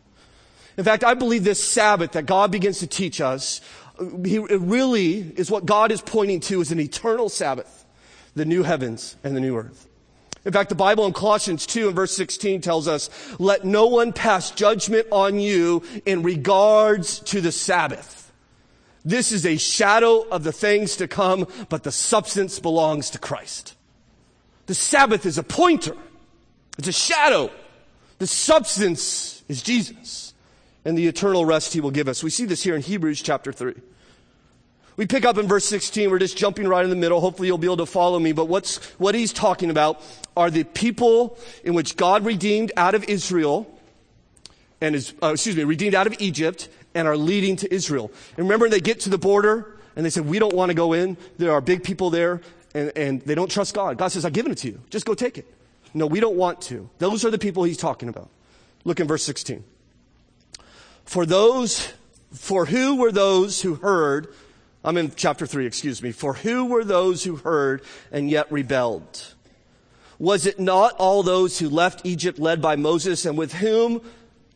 In 0.78 0.84
fact, 0.84 1.04
I 1.04 1.14
believe 1.14 1.44
this 1.44 1.64
Sabbath 1.64 2.14
that 2.14 2.26
God 2.26 2.52
begins 2.52 2.80
to 2.80 2.88
teach 2.88 3.22
us, 3.22 3.62
uh, 4.00 4.06
it 4.24 4.60
really 4.62 5.20
is 5.38 5.50
what 5.50 5.66
God 5.66 5.92
is 5.92 6.02
pointing 6.02 6.40
to 6.42 6.62
as 6.62 6.72
an 6.72 6.80
eternal 6.80 7.30
Sabbath, 7.30 7.86
the 8.36 8.46
new 8.46 8.64
heavens 8.64 9.16
and 9.24 9.36
the 9.36 9.40
new 9.40 9.56
earth. 9.58 9.88
In 10.46 10.52
fact, 10.52 10.70
the 10.70 10.76
Bible 10.76 11.08
in 11.08 11.14
Colossians 11.14 11.66
2 11.66 11.88
and 11.88 11.96
verse 11.96 12.16
16 12.16 12.62
tells 12.62 12.88
us, 12.88 13.10
let 13.40 13.66
no 13.66 13.88
one 13.88 14.14
pass 14.14 14.52
judgment 14.52 15.08
on 15.12 15.40
you 15.40 15.82
in 16.06 16.22
regards 16.22 17.20
to 17.22 17.42
the 17.42 17.52
Sabbath. 17.52 18.32
This 19.04 19.32
is 19.32 19.46
a 19.46 19.58
shadow 19.58 20.22
of 20.30 20.44
the 20.44 20.52
things 20.52 20.98
to 20.98 21.08
come, 21.08 21.48
but 21.70 21.84
the 21.84 21.92
substance 21.92 22.60
belongs 22.60 23.10
to 23.12 23.20
Christ. 23.20 23.76
The 24.68 24.76
Sabbath 24.76 25.26
is 25.26 25.38
a 25.38 25.44
pointer. 25.44 25.98
It's 26.78 26.88
a 26.88 26.94
shadow. 26.94 27.52
The 28.20 28.28
substance 28.28 29.44
is 29.48 29.62
Jesus 29.62 30.34
and 30.86 30.98
the 30.98 31.08
eternal 31.08 31.46
rest 31.46 31.74
he 31.74 31.82
will 31.82 31.92
give 31.92 32.08
us. 32.08 32.24
We 32.24 32.30
see 32.30 32.46
this 32.46 32.64
here 32.64 32.76
in 32.76 32.82
Hebrews 32.82 33.22
chapter 33.22 33.52
3. 33.52 33.74
We 34.98 35.06
pick 35.06 35.26
up 35.26 35.38
in 35.38 35.48
verse 35.48 35.66
16. 35.66 36.10
We're 36.10 36.20
just 36.20 36.38
jumping 36.38 36.68
right 36.68 36.84
in 36.84 36.90
the 36.90 36.96
middle. 36.96 37.20
Hopefully 37.20 37.48
you'll 37.48 37.58
be 37.58 37.68
able 37.68 37.78
to 37.78 37.86
follow 37.86 38.18
me. 38.18 38.32
But 38.32 38.46
what's, 38.46 38.78
what 38.98 39.14
he's 39.14 39.34
talking 39.34 39.70
about 39.70 40.02
are 40.38 40.50
the 40.50 40.64
people 40.64 41.38
in 41.64 41.74
which 41.74 41.98
God 41.98 42.26
redeemed 42.26 42.72
out 42.78 42.96
of 42.96 43.04
Israel 43.06 43.70
and 44.80 44.96
is, 44.96 45.14
uh, 45.22 45.34
excuse 45.34 45.56
me, 45.56 45.64
redeemed 45.64 45.96
out 45.96 46.08
of 46.08 46.16
Egypt 46.20 46.70
and 46.94 47.08
are 47.08 47.18
leading 47.18 47.58
to 47.58 47.74
Israel. 47.74 48.12
And 48.38 48.46
remember 48.46 48.70
they 48.70 48.80
get 48.80 49.02
to 49.02 49.10
the 49.10 49.18
border 49.18 49.78
and 49.96 50.06
they 50.06 50.10
said, 50.10 50.26
we 50.26 50.40
don't 50.40 50.56
want 50.56 50.70
to 50.70 50.74
go 50.74 50.94
in. 50.94 51.18
There 51.38 51.52
are 51.52 51.62
big 51.62 51.84
people 51.84 52.10
there 52.10 52.42
and, 52.74 52.92
and 52.96 53.22
they 53.22 53.36
don't 53.36 53.52
trust 53.52 53.74
God. 53.74 53.98
God 53.98 54.10
says, 54.10 54.24
I've 54.24 54.34
given 54.34 54.52
it 54.52 54.60
to 54.60 54.68
you. 54.68 54.82
Just 54.90 55.06
go 55.06 55.14
take 55.14 55.38
it. 55.38 55.46
No, 55.94 56.06
we 56.08 56.20
don't 56.20 56.36
want 56.36 56.62
to. 56.64 56.90
Those 57.00 57.24
are 57.26 57.32
the 57.32 57.38
people 57.38 57.64
he's 57.64 57.78
talking 57.78 58.10
about. 58.10 58.30
Look 58.84 59.00
in 59.00 59.08
verse 59.08 59.24
16. 59.24 59.64
For 61.06 61.26
those, 61.26 61.94
for 62.34 62.66
who 62.66 62.98
were 62.98 63.12
those 63.12 63.62
who 63.62 63.76
heard 63.76 64.34
I'm 64.86 64.98
in 64.98 65.12
chapter 65.16 65.48
3, 65.48 65.66
excuse 65.66 66.04
me. 66.04 66.12
For 66.12 66.36
who 66.36 66.66
were 66.66 66.84
those 66.84 67.24
who 67.24 67.38
heard 67.38 67.82
and 68.12 68.30
yet 68.30 68.52
rebelled? 68.52 69.34
Was 70.20 70.46
it 70.46 70.60
not 70.60 70.94
all 70.98 71.24
those 71.24 71.58
who 71.58 71.70
left 71.70 72.06
Egypt 72.06 72.38
led 72.38 72.62
by 72.62 72.76
Moses 72.76 73.26
and 73.26 73.36
with 73.36 73.52
whom 73.54 74.02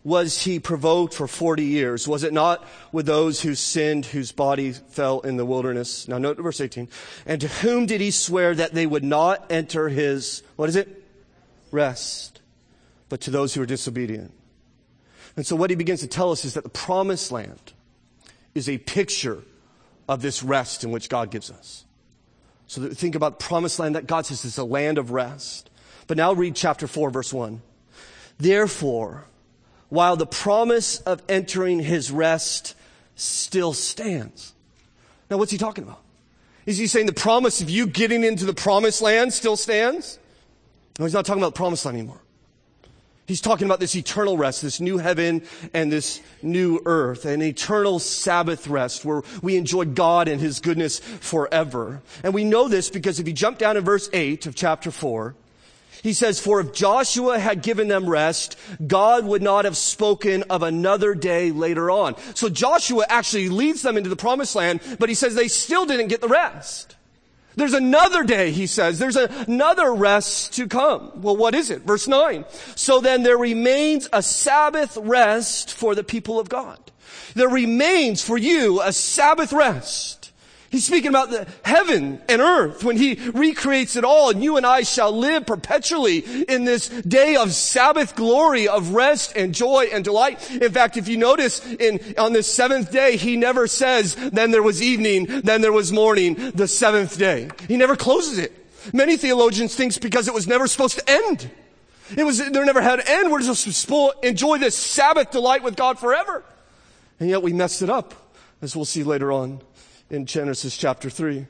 was 0.03 0.43
he 0.43 0.59
provoked 0.59 1.15
for 1.15 1.27
40 1.27 1.63
years? 1.63 2.07
Was 2.07 2.23
it 2.23 2.31
not 2.31 2.63
with 2.91 3.07
those 3.07 3.41
who 3.41 3.55
sinned, 3.55 4.05
whose 4.05 4.31
body 4.31 4.71
fell 4.71 5.19
in 5.21 5.35
the 5.37 5.45
wilderness? 5.45 6.07
Now 6.07 6.19
note 6.19 6.37
verse 6.37 6.61
18. 6.61 6.87
And 7.25 7.41
to 7.41 7.47
whom 7.47 7.87
did 7.87 7.99
he 7.99 8.11
swear 8.11 8.53
that 8.53 8.73
they 8.73 8.85
would 8.85 9.03
not 9.03 9.51
enter 9.51 9.89
his, 9.89 10.43
what 10.57 10.69
is 10.69 10.75
it? 10.75 11.05
Rest. 11.71 12.39
But 13.09 13.21
to 13.21 13.31
those 13.31 13.55
who 13.55 13.61
were 13.61 13.65
disobedient. 13.65 14.31
And 15.35 15.45
so 15.45 15.55
what 15.55 15.71
he 15.71 15.75
begins 15.75 16.01
to 16.01 16.07
tell 16.07 16.31
us 16.31 16.45
is 16.45 16.53
that 16.53 16.63
the 16.63 16.69
promised 16.69 17.31
land 17.31 17.73
is 18.53 18.69
a 18.69 18.77
picture 18.77 19.43
of 20.09 20.23
this 20.23 20.43
rest 20.43 20.83
in 20.83 20.91
which 20.91 21.07
God 21.07 21.29
gives 21.29 21.51
us. 21.51 21.85
So 22.65 22.89
think 22.89 23.15
about 23.15 23.39
promised 23.39 23.79
land 23.79 23.95
that 23.95 24.07
God 24.07 24.25
says 24.25 24.43
is 24.43 24.57
a 24.57 24.65
land 24.65 24.97
of 24.97 25.11
rest. 25.11 25.69
But 26.07 26.17
now 26.17 26.33
read 26.33 26.55
chapter 26.55 26.87
4 26.87 27.11
verse 27.11 27.31
1. 27.31 27.61
Therefore, 28.39 29.25
while 29.89 30.15
the 30.15 30.25
promise 30.25 30.99
of 31.01 31.21
entering 31.29 31.79
his 31.79 32.11
rest 32.11 32.75
still 33.15 33.71
stands. 33.73 34.53
Now 35.29 35.37
what's 35.37 35.51
he 35.51 35.57
talking 35.59 35.83
about? 35.83 36.01
Is 36.65 36.77
he 36.77 36.87
saying 36.87 37.05
the 37.05 37.13
promise 37.13 37.61
of 37.61 37.69
you 37.69 37.85
getting 37.85 38.23
into 38.23 38.45
the 38.45 38.53
promised 38.53 39.01
land 39.01 39.31
still 39.31 39.55
stands? 39.55 40.17
No, 40.97 41.05
he's 41.05 41.13
not 41.13 41.25
talking 41.25 41.41
about 41.41 41.53
promised 41.55 41.85
land 41.85 41.97
anymore. 41.97 42.21
He's 43.29 43.41
talking 43.41 43.65
about 43.65 43.79
this 43.79 43.95
eternal 43.95 44.37
rest, 44.37 44.63
this 44.63 44.81
new 44.81 44.97
heaven 44.97 45.43
and 45.71 45.91
this 45.91 46.19
new 46.41 46.81
earth, 46.83 47.25
an 47.25 47.43
eternal 47.43 47.99
Sabbath 47.99 48.67
rest 48.67 49.05
where 49.05 49.21
we 49.43 49.55
enjoy 49.55 49.85
God 49.85 50.27
and 50.27 50.41
His 50.41 50.59
goodness 50.59 50.97
forever. 50.97 52.01
And 52.23 52.33
we 52.33 52.43
know 52.43 52.67
this 52.67 52.89
because 52.89 53.19
if 53.19 53.27
you 53.27 53.33
jump 53.33 53.59
down 53.59 53.77
in 53.77 53.83
verse 53.83 54.09
8 54.13 54.47
of 54.47 54.55
chapter 54.55 54.89
4, 54.89 55.35
he 56.01 56.13
says, 56.13 56.39
for 56.39 56.59
if 56.59 56.73
Joshua 56.73 57.37
had 57.37 57.61
given 57.61 57.87
them 57.87 58.09
rest, 58.09 58.57
God 58.87 59.25
would 59.25 59.43
not 59.43 59.65
have 59.65 59.77
spoken 59.77 60.43
of 60.49 60.63
another 60.63 61.13
day 61.13 61.51
later 61.51 61.91
on. 61.91 62.15
So 62.33 62.49
Joshua 62.49 63.05
actually 63.09 63.49
leads 63.49 63.83
them 63.83 63.95
into 63.95 64.09
the 64.09 64.15
promised 64.15 64.55
land, 64.55 64.81
but 64.97 65.07
he 65.07 65.13
says 65.13 65.35
they 65.35 65.49
still 65.49 65.85
didn't 65.85 66.07
get 66.07 66.21
the 66.21 66.27
rest. 66.27 66.95
There's 67.59 67.73
another 67.73 68.23
day, 68.23 68.51
he 68.51 68.67
says. 68.67 68.99
There's 68.99 69.15
another 69.15 69.93
rest 69.93 70.53
to 70.53 70.67
come. 70.67 71.11
Well, 71.21 71.35
what 71.35 71.53
is 71.53 71.69
it? 71.69 71.81
Verse 71.81 72.07
9. 72.07 72.45
So 72.75 73.01
then 73.01 73.23
there 73.23 73.37
remains 73.37 74.07
a 74.13 74.23
Sabbath 74.23 74.97
rest 74.97 75.73
for 75.73 75.93
the 75.93 76.03
people 76.03 76.39
of 76.39 76.49
God. 76.49 76.79
There 77.35 77.49
remains 77.49 78.23
for 78.23 78.37
you 78.37 78.81
a 78.81 78.93
Sabbath 78.93 79.53
rest. 79.53 80.18
He's 80.71 80.85
speaking 80.85 81.09
about 81.09 81.31
the 81.31 81.47
heaven 81.63 82.21
and 82.29 82.41
earth 82.41 82.83
when 82.83 82.95
he 82.95 83.15
recreates 83.31 83.95
it 83.95 84.03
all 84.03 84.29
and 84.29 84.43
you 84.43 84.55
and 84.55 84.65
I 84.67 84.83
shall 84.83 85.11
live 85.11 85.47
perpetually 85.47 86.19
in 86.19 86.63
this 86.63 86.89
day 86.89 87.37
of 87.37 87.53
Sabbath 87.53 88.15
glory 88.15 88.67
of 88.67 88.91
rest 88.93 89.33
and 89.35 89.53
joy 89.53 89.89
and 89.91 90.03
delight. 90.03 90.51
In 90.51 90.71
fact, 90.71 90.95
if 90.95 91.07
you 91.07 91.17
notice 91.17 91.65
in, 91.65 92.13
on 92.19 92.33
this 92.33 92.45
seventh 92.45 92.91
day, 92.91 93.17
he 93.17 93.35
never 93.35 93.65
says, 93.65 94.15
then 94.15 94.51
there 94.51 94.61
was 94.61 94.79
evening, 94.81 95.25
then 95.41 95.61
there 95.61 95.73
was 95.73 95.91
morning, 95.91 96.35
the 96.51 96.67
seventh 96.67 97.17
day. 97.17 97.49
He 97.67 97.75
never 97.75 97.95
closes 97.95 98.37
it. 98.37 98.53
Many 98.93 99.17
theologians 99.17 99.75
think 99.75 99.99
because 99.99 100.27
it 100.27 100.35
was 100.35 100.47
never 100.47 100.67
supposed 100.67 100.99
to 100.99 101.09
end. 101.09 101.49
It 102.15 102.23
was, 102.23 102.37
there 102.37 102.65
never 102.65 102.81
had 102.81 102.99
an 102.99 103.05
end. 103.07 103.31
We're 103.31 103.41
just 103.41 103.63
supposed 103.63 104.21
to 104.21 104.27
enjoy 104.27 104.59
this 104.59 104.75
Sabbath 104.75 105.31
delight 105.31 105.63
with 105.63 105.75
God 105.75 105.97
forever. 105.97 106.43
And 107.19 107.27
yet 107.27 107.41
we 107.41 107.53
messed 107.53 107.81
it 107.81 107.89
up, 107.89 108.13
as 108.61 108.75
we'll 108.75 108.85
see 108.85 109.03
later 109.03 109.31
on 109.31 109.61
in 110.09 110.25
Genesis 110.25 110.77
chapter 110.77 111.09
3. 111.09 111.45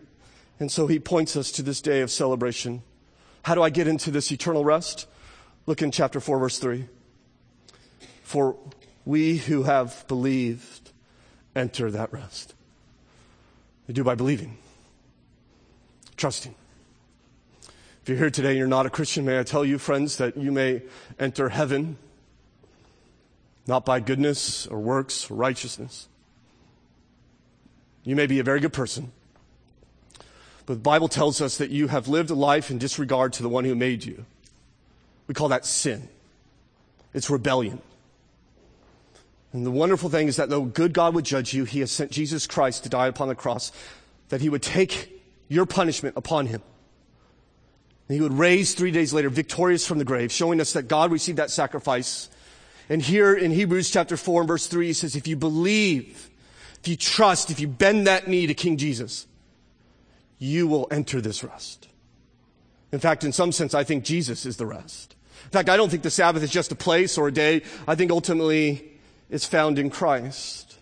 And 0.59 0.71
so 0.71 0.87
he 0.87 0.99
points 0.99 1.37
us 1.37 1.51
to 1.53 1.63
this 1.63 1.81
day 1.81 2.01
of 2.01 2.11
celebration. 2.11 2.83
How 3.43 3.55
do 3.55 3.63
I 3.63 3.69
get 3.69 3.87
into 3.87 4.11
this 4.11 4.31
eternal 4.31 4.65
rest? 4.65 5.07
Look 5.65 5.81
in 5.81 5.91
chapter 5.91 6.19
4, 6.19 6.39
verse 6.39 6.59
3. 6.59 6.87
For 8.23 8.57
we 9.05 9.37
who 9.37 9.63
have 9.63 10.05
believed 10.07 10.91
enter 11.55 11.89
that 11.91 12.11
rest. 12.11 12.53
They 13.87 13.93
do 13.93 14.03
by 14.03 14.15
believing, 14.15 14.57
trusting. 16.15 16.53
If 18.03 18.09
you're 18.09 18.17
here 18.17 18.29
today 18.29 18.49
and 18.49 18.57
you're 18.57 18.67
not 18.67 18.85
a 18.85 18.89
Christian, 18.89 19.25
may 19.25 19.39
I 19.39 19.43
tell 19.43 19.65
you, 19.65 19.77
friends, 19.77 20.17
that 20.17 20.37
you 20.37 20.51
may 20.51 20.83
enter 21.17 21.49
heaven 21.49 21.97
not 23.67 23.85
by 23.85 23.99
goodness 23.99 24.67
or 24.67 24.79
works 24.79 25.29
or 25.29 25.35
righteousness, 25.35 26.07
you 28.09 28.15
may 28.15 28.27
be 28.27 28.39
a 28.39 28.43
very 28.43 28.59
good 28.59 28.73
person, 28.73 29.11
but 30.65 30.75
the 30.75 30.79
Bible 30.79 31.07
tells 31.07 31.41
us 31.41 31.57
that 31.57 31.69
you 31.69 31.87
have 31.87 32.07
lived 32.07 32.29
a 32.29 32.35
life 32.35 32.69
in 32.69 32.77
disregard 32.77 33.33
to 33.33 33.43
the 33.43 33.49
one 33.49 33.65
who 33.65 33.75
made 33.75 34.05
you. 34.05 34.25
We 35.27 35.33
call 35.33 35.49
that 35.49 35.65
sin. 35.65 36.09
It's 37.13 37.29
rebellion. 37.29 37.81
And 39.51 39.65
the 39.65 39.71
wonderful 39.71 40.09
thing 40.09 40.27
is 40.27 40.35
that 40.35 40.49
though 40.49 40.65
good 40.65 40.93
God 40.93 41.15
would 41.15 41.25
judge 41.25 41.53
you, 41.53 41.63
he 41.63 41.79
has 41.79 41.91
sent 41.91 42.11
Jesus 42.11 42.45
Christ 42.45 42.83
to 42.83 42.89
die 42.89 43.07
upon 43.07 43.29
the 43.29 43.35
cross, 43.35 43.71
that 44.29 44.41
he 44.41 44.49
would 44.49 44.61
take 44.61 45.21
your 45.47 45.65
punishment 45.65 46.15
upon 46.17 46.45
him. 46.45 46.61
And 48.07 48.15
he 48.15 48.21
would 48.21 48.33
raise 48.33 48.75
three 48.75 48.91
days 48.91 49.11
later 49.11 49.29
victorious 49.29 49.87
from 49.87 49.97
the 49.97 50.05
grave, 50.05 50.31
showing 50.31 50.61
us 50.61 50.73
that 50.73 50.87
God 50.87 51.11
received 51.11 51.39
that 51.39 51.49
sacrifice. 51.49 52.29
And 52.89 53.01
here 53.01 53.33
in 53.33 53.49
Hebrews 53.51 53.89
chapter 53.89 54.17
4 54.17 54.41
and 54.41 54.47
verse 54.47 54.67
3, 54.67 54.87
he 54.87 54.93
says, 54.93 55.15
if 55.15 55.27
you 55.27 55.35
believe 55.35 56.28
if 56.81 56.87
you 56.87 56.95
trust, 56.95 57.51
if 57.51 57.59
you 57.59 57.67
bend 57.67 58.07
that 58.07 58.27
knee 58.27 58.47
to 58.47 58.53
King 58.53 58.77
Jesus, 58.77 59.27
you 60.37 60.67
will 60.67 60.87
enter 60.91 61.19
this 61.19 61.43
rest. 61.43 61.87
In 62.91 62.99
fact, 62.99 63.23
in 63.23 63.31
some 63.31 63.51
sense, 63.51 63.73
I 63.73 63.83
think 63.83 64.03
Jesus 64.03 64.45
is 64.45 64.57
the 64.57 64.65
rest. 64.65 65.15
In 65.45 65.51
fact, 65.51 65.69
I 65.69 65.77
don't 65.77 65.89
think 65.89 66.03
the 66.03 66.09
Sabbath 66.09 66.41
is 66.41 66.51
just 66.51 66.71
a 66.71 66.75
place 66.75 67.17
or 67.17 67.27
a 67.27 67.31
day. 67.31 67.63
I 67.87 67.95
think 67.95 68.11
ultimately 68.11 68.91
it's 69.29 69.45
found 69.45 69.77
in 69.77 69.89
Christ. 69.89 70.77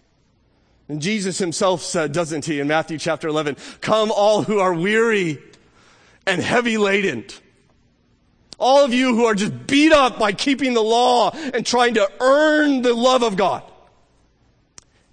And 0.88 1.02
Jesus 1.02 1.38
himself 1.38 1.82
said, 1.82 2.12
doesn't 2.14 2.46
he, 2.46 2.60
in 2.60 2.68
Matthew 2.68 2.98
chapter 2.98 3.28
11, 3.28 3.58
come 3.82 4.12
all 4.12 4.44
who 4.44 4.60
are 4.60 4.74
weary 4.74 5.42
and 6.26 6.42
heavy 6.42 6.78
laden. 6.78 7.26
All 8.60 8.86
of 8.86 8.94
you 8.94 9.16
who 9.16 9.26
are 9.26 9.36
just 9.36 9.68
beat 9.68 9.92
up 9.92 10.18
by 10.18 10.32
keeping 10.32 10.74
the 10.74 10.82
law 10.82 11.32
and 11.32 11.66
trying 11.66 11.96
to 11.96 12.10
earn 12.20 12.84
the 12.84 12.94
love 12.94 13.24
of 13.24 13.36
God 13.36 13.64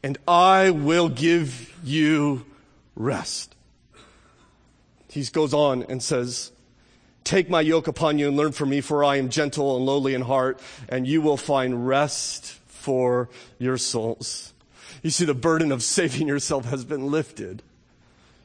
and 0.05 0.19
I 0.29 0.69
will 0.69 1.09
give 1.09 1.75
you 1.83 2.45
rest. 2.95 3.57
He 5.09 5.25
goes 5.25 5.55
on 5.55 5.85
and 5.85 6.03
says, 6.03 6.53
Take 7.25 7.49
my 7.49 7.63
yoke 7.63 7.89
upon 7.89 8.19
you 8.19 8.29
and 8.29 8.37
learn 8.37 8.53
from 8.53 8.69
me, 8.69 8.83
for 8.83 9.03
I 9.03 9.17
am 9.17 9.31
gentle 9.31 9.79
and 9.79 9.87
lowly 9.87 10.13
in 10.13 10.21
heart, 10.21 10.61
and 10.91 11.07
you 11.07 11.23
will 11.23 11.39
find 11.39 11.89
rest 11.89 12.53
for 12.67 13.31
your 13.59 13.79
souls. 13.79 14.53
You 15.03 15.09
see, 15.09 15.25
the 15.25 15.33
burden 15.33 15.73
of 15.73 15.83
saving 15.83 16.29
yourself 16.29 16.67
has 16.67 16.85
been 16.85 17.11
lifted. 17.11 17.63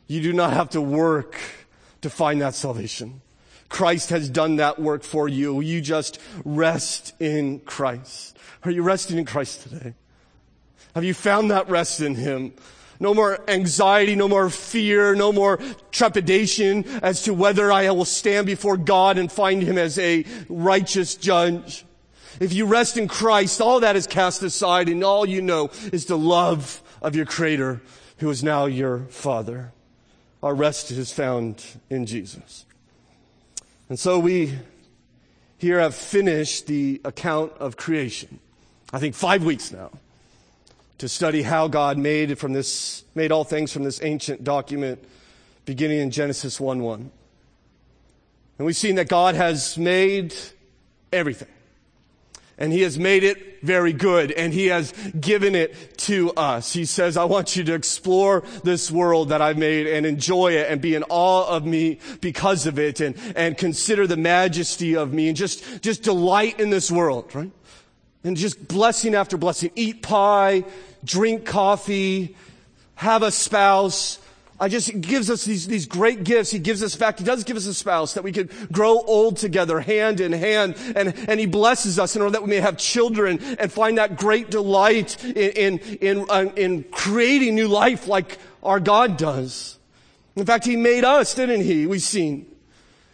You 0.08 0.22
do 0.22 0.32
not 0.32 0.54
have 0.54 0.70
to 0.70 0.82
work 0.82 1.38
to 2.00 2.10
find 2.10 2.42
that 2.42 2.56
salvation. 2.56 3.20
Christ 3.68 4.12
has 4.12 4.30
done 4.30 4.56
that 4.56 4.80
work 4.80 5.04
for 5.04 5.28
you. 5.28 5.60
You 5.60 5.82
just 5.82 6.22
rest 6.46 7.14
in 7.20 7.60
Christ. 7.60 8.38
Are 8.64 8.72
you 8.72 8.82
resting 8.82 9.18
in 9.18 9.26
Christ 9.26 9.64
today? 9.64 9.94
Have 10.96 11.04
you 11.04 11.14
found 11.14 11.52
that 11.52 11.70
rest 11.70 12.02
in 12.02 12.16
Him? 12.16 12.54
No 13.00 13.14
more 13.14 13.40
anxiety, 13.48 14.16
no 14.16 14.28
more 14.28 14.50
fear, 14.50 15.16
no 15.16 15.32
more 15.32 15.58
trepidation 15.92 16.86
as 17.02 17.24
to 17.24 17.34
whether 17.34 17.72
I 17.72 17.90
will 17.92 18.06
stand 18.06 18.46
before 18.46 18.76
God 18.76 19.18
and 19.18 19.32
find 19.32 19.64
Him 19.64 19.78
as 19.78 19.98
a 19.98 20.26
righteous 20.50 21.16
judge. 21.16 21.86
If 22.42 22.54
you 22.54 22.66
rest 22.66 22.98
in 22.98 23.08
Christ, 23.08 23.62
all 23.62 23.80
that 23.82 23.96
is 23.96 24.06
cast 24.06 24.44
aside 24.44 24.90
and 24.90 25.04
all 25.04 25.26
you 25.26 25.42
know 25.42 25.70
is 25.94 26.06
the 26.06 26.18
love 26.18 26.82
of 27.02 27.16
your 27.16 27.26
Creator, 27.26 27.82
who 28.18 28.30
is 28.30 28.44
now 28.44 28.66
your 28.66 29.00
Father. 29.10 29.72
Our 30.44 30.54
rest 30.54 30.92
is 30.92 31.12
found 31.14 31.64
in 31.90 32.06
Jesus. 32.06 32.66
And 33.88 33.98
so 33.98 34.20
we 34.20 34.58
here 35.58 35.80
have 35.80 35.96
finished 35.96 36.68
the 36.68 37.02
account 37.04 37.54
of 37.60 37.78
creation. 37.78 38.40
I 38.92 39.00
think 39.00 39.16
five 39.16 39.44
weeks 39.44 39.72
now 39.72 39.92
to 41.00 41.08
study 41.08 41.42
how 41.42 41.68
God 41.68 41.98
made 41.98 42.30
it 42.30 42.36
from 42.36 42.54
this, 42.54 43.04
made 43.16 43.32
all 43.32 43.44
things 43.44 43.72
from 43.72 43.84
this 43.84 44.02
ancient 44.04 44.44
document 44.44 45.04
beginning 45.66 46.00
in 46.00 46.12
Genesis 46.12 46.60
1 46.60 46.82
1. 46.82 47.12
And 48.58 48.66
we've 48.66 48.76
seen 48.76 48.96
that 48.96 49.08
God 49.08 49.36
has 49.36 49.78
made 49.78 50.36
everything. 51.12 51.48
And 52.58 52.74
He 52.74 52.82
has 52.82 53.00
made 53.00 53.24
it 53.24 53.62
very 53.64 53.94
good 53.94 54.34
and 54.34 54.54
He 54.54 54.68
has 54.68 54.92
given 55.18 55.56
it 55.56 55.98
to 56.00 56.34
us. 56.34 56.74
He 56.74 56.84
says, 56.84 57.16
I 57.16 57.24
want 57.24 57.56
you 57.56 57.64
to 57.64 57.74
explore 57.74 58.44
this 58.66 58.92
world 58.92 59.30
that 59.30 59.42
I've 59.42 59.58
made 59.58 59.88
and 59.88 60.06
enjoy 60.06 60.54
it 60.54 60.70
and 60.70 60.82
be 60.82 60.96
in 60.96 61.04
awe 61.08 61.48
of 61.48 61.66
me 61.66 62.00
because 62.20 62.66
of 62.66 62.78
it 62.78 63.00
and, 63.00 63.16
and 63.38 63.58
consider 63.58 64.06
the 64.06 64.18
majesty 64.18 64.98
of 64.98 65.14
me 65.14 65.30
and 65.30 65.38
just, 65.38 65.82
just 65.82 66.04
delight 66.04 66.60
in 66.60 66.70
this 66.70 66.92
world, 66.92 67.34
right? 67.34 67.52
And 68.24 68.36
just 68.36 68.68
blessing 68.68 69.16
after 69.16 69.38
blessing. 69.38 69.72
Eat 69.76 70.02
pie, 70.02 70.66
drink 71.04 71.46
coffee, 71.46 72.36
have 72.96 73.24
a 73.24 73.32
spouse, 73.32 74.20
I 74.62 74.68
just 74.68 75.00
gives 75.00 75.30
us 75.30 75.46
these, 75.46 75.68
these 75.68 75.86
great 75.86 76.26
gifts. 76.26 76.52
He 76.52 76.60
gives 76.60 76.84
us, 76.84 76.94
in 76.94 77.00
fact, 77.00 77.20
he 77.20 77.26
does 77.26 77.46
give 77.46 77.56
us 77.56 77.66
a 77.66 77.74
spouse 77.74 78.16
that 78.16 78.24
we 78.24 78.34
could 78.34 78.52
grow 78.72 79.00
old 79.02 79.38
together, 79.38 79.80
hand 79.80 80.20
in 80.20 80.34
hand. 80.34 80.76
And, 80.96 81.14
and 81.30 81.40
he 81.40 81.46
blesses 81.46 81.98
us 81.98 82.16
in 82.16 82.22
order 82.22 82.34
that 82.34 82.44
we 82.44 82.50
may 82.50 82.60
have 82.60 82.78
children 82.78 83.40
and 83.58 83.72
find 83.72 83.98
that 83.98 84.18
great 84.18 84.50
delight 84.52 85.24
in, 85.24 85.80
in, 85.80 85.80
in, 86.02 86.26
uh, 86.30 86.52
in 86.58 86.84
creating 86.92 87.56
new 87.56 87.70
life 87.70 88.08
like 88.08 88.38
our 88.62 88.82
God 88.82 89.16
does. 89.18 89.78
In 90.36 90.46
fact, 90.46 90.66
he 90.66 90.76
made 90.76 91.06
us, 91.06 91.34
didn't 91.34 91.62
he? 91.62 91.88
We've 91.88 92.02
seen. 92.02 92.46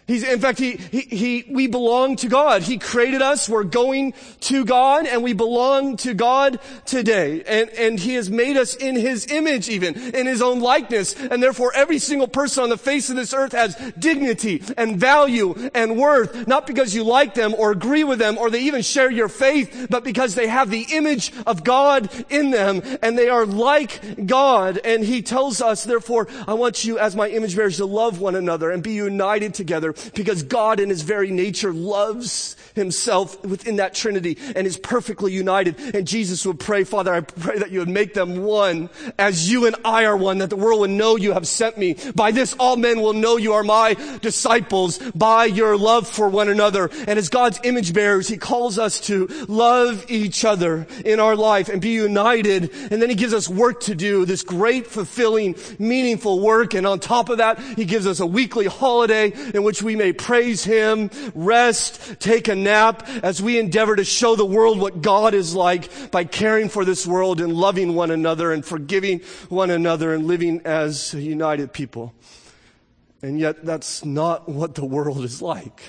He's, 0.07 0.23
in 0.23 0.39
fact, 0.39 0.59
he, 0.59 0.73
he, 0.77 1.01
he, 1.01 1.45
we 1.49 1.65
belong 1.65 2.15
to 2.17 2.27
God. 2.27 2.61
He 2.61 2.77
created 2.77 3.23
us. 3.23 3.49
We're 3.49 3.63
going 3.63 4.13
to 4.41 4.63
God 4.63 5.07
and 5.07 5.23
we 5.23 5.33
belong 5.33 5.97
to 5.97 6.13
God 6.13 6.59
today. 6.85 7.43
And, 7.47 7.71
and 7.71 7.99
He 7.99 8.13
has 8.13 8.29
made 8.29 8.55
us 8.55 8.75
in 8.75 8.95
His 8.95 9.25
image 9.31 9.67
even, 9.67 9.95
in 10.13 10.27
His 10.27 10.43
own 10.43 10.59
likeness. 10.59 11.15
And 11.15 11.41
therefore 11.41 11.73
every 11.73 11.97
single 11.97 12.27
person 12.27 12.63
on 12.63 12.69
the 12.69 12.77
face 12.77 13.09
of 13.09 13.15
this 13.15 13.33
earth 13.33 13.53
has 13.53 13.75
dignity 13.97 14.61
and 14.77 14.99
value 14.99 15.55
and 15.73 15.97
worth, 15.97 16.47
not 16.47 16.67
because 16.67 16.93
you 16.93 17.03
like 17.03 17.33
them 17.33 17.55
or 17.55 17.71
agree 17.71 18.03
with 18.03 18.19
them 18.19 18.37
or 18.37 18.51
they 18.51 18.61
even 18.61 18.83
share 18.83 19.09
your 19.09 19.27
faith, 19.27 19.87
but 19.89 20.03
because 20.03 20.35
they 20.35 20.47
have 20.47 20.69
the 20.69 20.85
image 20.91 21.33
of 21.47 21.63
God 21.63 22.11
in 22.29 22.51
them 22.51 22.83
and 23.01 23.17
they 23.17 23.29
are 23.29 23.47
like 23.47 24.27
God. 24.27 24.77
And 24.83 25.03
He 25.03 25.23
tells 25.23 25.61
us, 25.61 25.83
therefore, 25.83 26.27
I 26.47 26.53
want 26.53 26.85
you 26.85 26.99
as 26.99 27.15
my 27.15 27.27
image 27.27 27.55
bearers 27.55 27.77
to 27.77 27.87
love 27.87 28.19
one 28.19 28.35
another 28.35 28.69
and 28.69 28.83
be 28.83 28.93
united 28.93 29.55
together 29.55 29.94
because 30.13 30.43
God 30.43 30.79
in 30.79 30.89
his 30.89 31.01
very 31.01 31.31
nature 31.31 31.73
loves 31.73 32.55
himself 32.75 33.43
within 33.45 33.77
that 33.77 33.95
Trinity 33.95 34.37
and 34.55 34.67
is 34.67 34.77
perfectly 34.77 35.31
united. 35.31 35.79
And 35.95 36.07
Jesus 36.07 36.45
would 36.45 36.59
pray, 36.59 36.83
Father, 36.83 37.13
I 37.13 37.21
pray 37.21 37.59
that 37.59 37.71
you 37.71 37.79
would 37.79 37.89
make 37.89 38.13
them 38.13 38.43
one 38.43 38.89
as 39.17 39.49
you 39.49 39.65
and 39.65 39.75
I 39.83 40.05
are 40.05 40.17
one, 40.17 40.39
that 40.39 40.49
the 40.49 40.55
world 40.55 40.81
would 40.81 40.89
know 40.89 41.15
you 41.15 41.33
have 41.33 41.47
sent 41.47 41.77
me. 41.77 41.95
By 42.13 42.31
this 42.31 42.53
all 42.59 42.75
men 42.77 43.01
will 43.01 43.13
know 43.13 43.37
you 43.37 43.53
are 43.53 43.63
my 43.63 43.95
disciples 44.21 44.99
by 45.15 45.45
your 45.45 45.77
love 45.77 46.07
for 46.07 46.29
one 46.29 46.49
another. 46.49 46.89
And 47.07 47.17
as 47.17 47.29
God's 47.29 47.59
image 47.63 47.93
bearers, 47.93 48.27
he 48.27 48.37
calls 48.37 48.77
us 48.77 48.99
to 49.01 49.27
love 49.47 50.05
each 50.09 50.43
other 50.43 50.87
in 51.03 51.19
our 51.19 51.35
life 51.35 51.69
and 51.69 51.81
be 51.81 51.89
united. 51.89 52.71
And 52.91 53.01
then 53.01 53.09
he 53.09 53.15
gives 53.15 53.33
us 53.33 53.47
work 53.47 53.81
to 53.81 53.95
do, 53.95 54.25
this 54.25 54.43
great, 54.43 54.87
fulfilling, 54.87 55.55
meaningful 55.79 56.39
work. 56.39 56.73
And 56.73 56.85
on 56.85 56.99
top 56.99 57.29
of 57.29 57.37
that, 57.37 57.59
he 57.59 57.85
gives 57.85 58.07
us 58.07 58.19
a 58.19 58.25
weekly 58.25 58.65
holiday 58.65 59.31
in 59.53 59.63
which 59.63 59.81
we 59.85 59.95
may 59.95 60.11
praise 60.11 60.65
him, 60.65 61.09
rest, 61.33 62.19
take 62.19 62.49
a 62.49 62.55
nap 62.55 63.07
as 63.23 63.41
we 63.41 63.57
endeavor 63.57 63.95
to 63.95 64.03
show 64.03 64.35
the 64.35 64.45
world 64.45 64.79
what 64.79 65.01
God 65.01 65.33
is 65.33 65.55
like 65.55 66.11
by 66.11 66.25
caring 66.25 66.67
for 66.67 66.83
this 66.83 67.07
world 67.07 67.39
and 67.39 67.53
loving 67.53 67.95
one 67.95 68.11
another 68.11 68.51
and 68.51 68.65
forgiving 68.65 69.19
one 69.47 69.69
another 69.69 70.13
and 70.13 70.27
living 70.27 70.61
as 70.65 71.13
a 71.13 71.21
united 71.21 71.71
people. 71.71 72.13
And 73.21 73.39
yet 73.39 73.63
that's 73.63 74.03
not 74.03 74.49
what 74.49 74.75
the 74.75 74.85
world 74.85 75.23
is 75.23 75.41
like. 75.41 75.81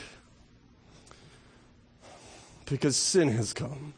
Because 2.66 2.96
sin 2.96 3.28
has 3.28 3.52
come. 3.52 3.94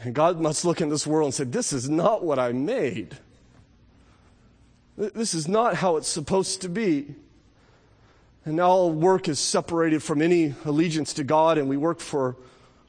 And 0.00 0.14
God 0.14 0.40
must 0.40 0.64
look 0.64 0.80
in 0.80 0.88
this 0.88 1.06
world 1.06 1.26
and 1.26 1.34
say, 1.34 1.44
this 1.44 1.72
is 1.72 1.88
not 1.88 2.24
what 2.24 2.38
I 2.38 2.52
made. 2.52 3.18
This 4.96 5.34
is 5.34 5.46
not 5.46 5.76
how 5.76 5.96
it's 5.96 6.08
supposed 6.08 6.60
to 6.62 6.68
be. 6.68 7.14
And 8.48 8.56
now 8.56 8.70
all 8.70 8.90
work 8.90 9.28
is 9.28 9.38
separated 9.38 10.02
from 10.02 10.22
any 10.22 10.54
allegiance 10.64 11.12
to 11.12 11.22
God, 11.22 11.58
and 11.58 11.68
we 11.68 11.76
work 11.76 12.00
for, 12.00 12.34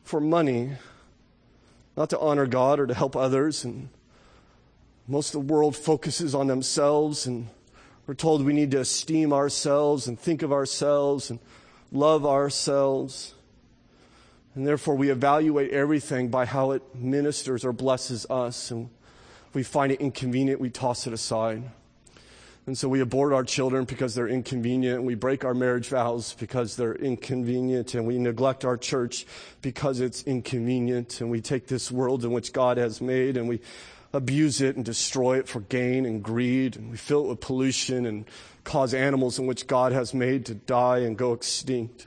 for 0.06 0.22
money, 0.22 0.72
not 1.98 2.12
to 2.12 2.20
honor 2.20 2.46
God 2.48 2.80
or 2.80 2.88
to 2.88 2.94
help 2.94 3.18
others. 3.18 3.66
And 3.66 3.90
most 5.06 5.36
of 5.36 5.46
the 5.46 5.54
world 5.54 5.76
focuses 5.76 6.34
on 6.34 6.48
themselves, 6.48 7.28
and 7.28 7.50
we're 8.08 8.14
told 8.14 8.46
we 8.46 8.54
need 8.54 8.72
to 8.72 8.80
esteem 8.80 9.34
ourselves 9.34 10.08
and 10.08 10.18
think 10.18 10.44
of 10.44 10.54
ourselves 10.54 11.30
and 11.30 11.40
love 11.92 12.26
ourselves. 12.26 13.34
And 14.56 14.66
therefore, 14.66 14.96
we 14.96 15.10
evaluate 15.10 15.72
everything 15.72 16.30
by 16.30 16.46
how 16.46 16.72
it 16.72 16.84
ministers 16.96 17.66
or 17.66 17.74
blesses 17.74 18.26
us. 18.30 18.72
And 18.72 18.90
we 19.54 19.64
find 19.64 19.92
it 19.92 20.00
inconvenient, 20.00 20.62
we 20.62 20.70
toss 20.70 21.06
it 21.06 21.12
aside. 21.12 21.70
And 22.70 22.78
so 22.78 22.88
we 22.88 23.00
abort 23.00 23.34
our 23.34 23.44
children 23.44 23.86
because 23.86 24.14
they're 24.14 24.28
inconvenient. 24.28 25.02
We 25.02 25.16
break 25.16 25.44
our 25.44 25.56
marriage 25.56 25.88
vows 25.88 26.36
because 26.36 26.76
they're 26.76 26.94
inconvenient. 26.94 27.96
And 27.96 28.06
we 28.06 28.20
neglect 28.20 28.64
our 28.64 28.78
church 28.78 29.26
because 29.64 30.02
it's 30.02 30.22
inconvenient. 30.22 31.20
And 31.20 31.32
we 31.32 31.42
take 31.42 31.66
this 31.66 31.90
world 31.90 32.24
in 32.24 32.32
which 32.32 32.54
God 32.54 32.78
has 32.78 33.02
made 33.02 33.38
and 33.38 33.50
we 33.50 33.60
abuse 34.14 34.62
it 34.62 34.76
and 34.76 34.86
destroy 34.86 35.40
it 35.40 35.48
for 35.48 35.62
gain 35.62 36.06
and 36.06 36.22
greed. 36.22 36.76
And 36.76 36.92
we 36.92 36.98
fill 36.98 37.26
it 37.26 37.30
with 37.30 37.40
pollution 37.40 38.06
and 38.06 38.26
cause 38.66 38.94
animals 38.94 39.40
in 39.40 39.48
which 39.48 39.66
God 39.66 39.92
has 39.92 40.14
made 40.14 40.46
to 40.46 40.54
die 40.54 41.00
and 41.00 41.18
go 41.18 41.34
extinct. 41.34 42.06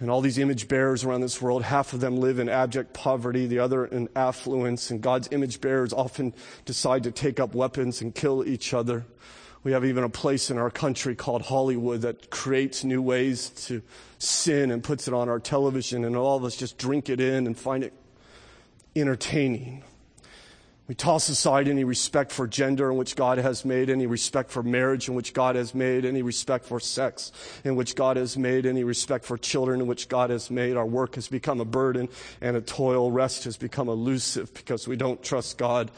And 0.00 0.10
all 0.10 0.22
these 0.22 0.38
image 0.38 0.68
bearers 0.68 1.04
around 1.04 1.20
this 1.20 1.42
world, 1.42 1.62
half 1.62 1.92
of 1.92 2.00
them 2.00 2.16
live 2.16 2.38
in 2.38 2.48
abject 2.48 2.94
poverty, 2.94 3.46
the 3.46 3.58
other 3.58 3.84
in 3.84 4.08
affluence. 4.16 4.90
And 4.90 5.02
God's 5.02 5.28
image 5.32 5.60
bearers 5.60 5.92
often 5.92 6.32
decide 6.64 7.02
to 7.02 7.10
take 7.10 7.38
up 7.38 7.54
weapons 7.54 8.00
and 8.00 8.14
kill 8.14 8.42
each 8.42 8.72
other. 8.72 9.04
We 9.66 9.72
have 9.72 9.84
even 9.84 10.04
a 10.04 10.08
place 10.08 10.48
in 10.48 10.58
our 10.58 10.70
country 10.70 11.16
called 11.16 11.42
Hollywood 11.42 12.02
that 12.02 12.30
creates 12.30 12.84
new 12.84 13.02
ways 13.02 13.48
to 13.66 13.82
sin 14.16 14.70
and 14.70 14.80
puts 14.80 15.08
it 15.08 15.12
on 15.12 15.28
our 15.28 15.40
television, 15.40 16.04
and 16.04 16.14
all 16.14 16.36
of 16.36 16.44
us 16.44 16.54
just 16.54 16.78
drink 16.78 17.10
it 17.10 17.18
in 17.20 17.48
and 17.48 17.58
find 17.58 17.82
it 17.82 17.92
entertaining. 18.94 19.82
We 20.86 20.94
toss 20.94 21.28
aside 21.28 21.66
any 21.66 21.82
respect 21.82 22.30
for 22.30 22.46
gender 22.46 22.92
in 22.92 22.96
which 22.96 23.16
God 23.16 23.38
has 23.38 23.64
made, 23.64 23.90
any 23.90 24.06
respect 24.06 24.52
for 24.52 24.62
marriage 24.62 25.08
in 25.08 25.16
which 25.16 25.34
God 25.34 25.56
has 25.56 25.74
made, 25.74 26.04
any 26.04 26.22
respect 26.22 26.64
for 26.64 26.78
sex 26.78 27.32
in 27.64 27.74
which 27.74 27.96
God 27.96 28.18
has 28.18 28.38
made, 28.38 28.66
any 28.66 28.84
respect 28.84 29.24
for 29.24 29.36
children 29.36 29.80
in 29.80 29.88
which 29.88 30.08
God 30.08 30.30
has 30.30 30.48
made. 30.48 30.76
Our 30.76 30.86
work 30.86 31.16
has 31.16 31.26
become 31.26 31.60
a 31.60 31.64
burden 31.64 32.08
and 32.40 32.56
a 32.56 32.60
toil. 32.60 33.10
Rest 33.10 33.42
has 33.42 33.56
become 33.56 33.88
elusive 33.88 34.54
because 34.54 34.86
we 34.86 34.94
don't 34.94 35.20
trust 35.24 35.58
God, 35.58 35.90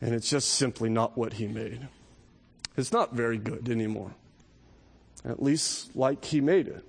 and 0.00 0.14
it's 0.14 0.30
just 0.30 0.48
simply 0.54 0.88
not 0.88 1.18
what 1.18 1.34
He 1.34 1.46
made. 1.46 1.86
It's 2.76 2.92
not 2.92 3.12
very 3.12 3.38
good 3.38 3.68
anymore. 3.68 4.12
At 5.24 5.42
least 5.42 5.94
like 5.94 6.24
he 6.24 6.40
made 6.40 6.68
it. 6.68 6.84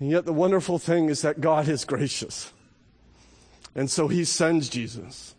And 0.00 0.10
yet 0.10 0.24
the 0.24 0.32
wonderful 0.32 0.78
thing 0.78 1.08
is 1.08 1.22
that 1.22 1.40
God 1.40 1.68
is 1.68 1.84
gracious. 1.84 2.52
And 3.74 3.90
so 3.90 4.08
he 4.08 4.24
sends 4.24 4.68
Jesus 4.68 5.34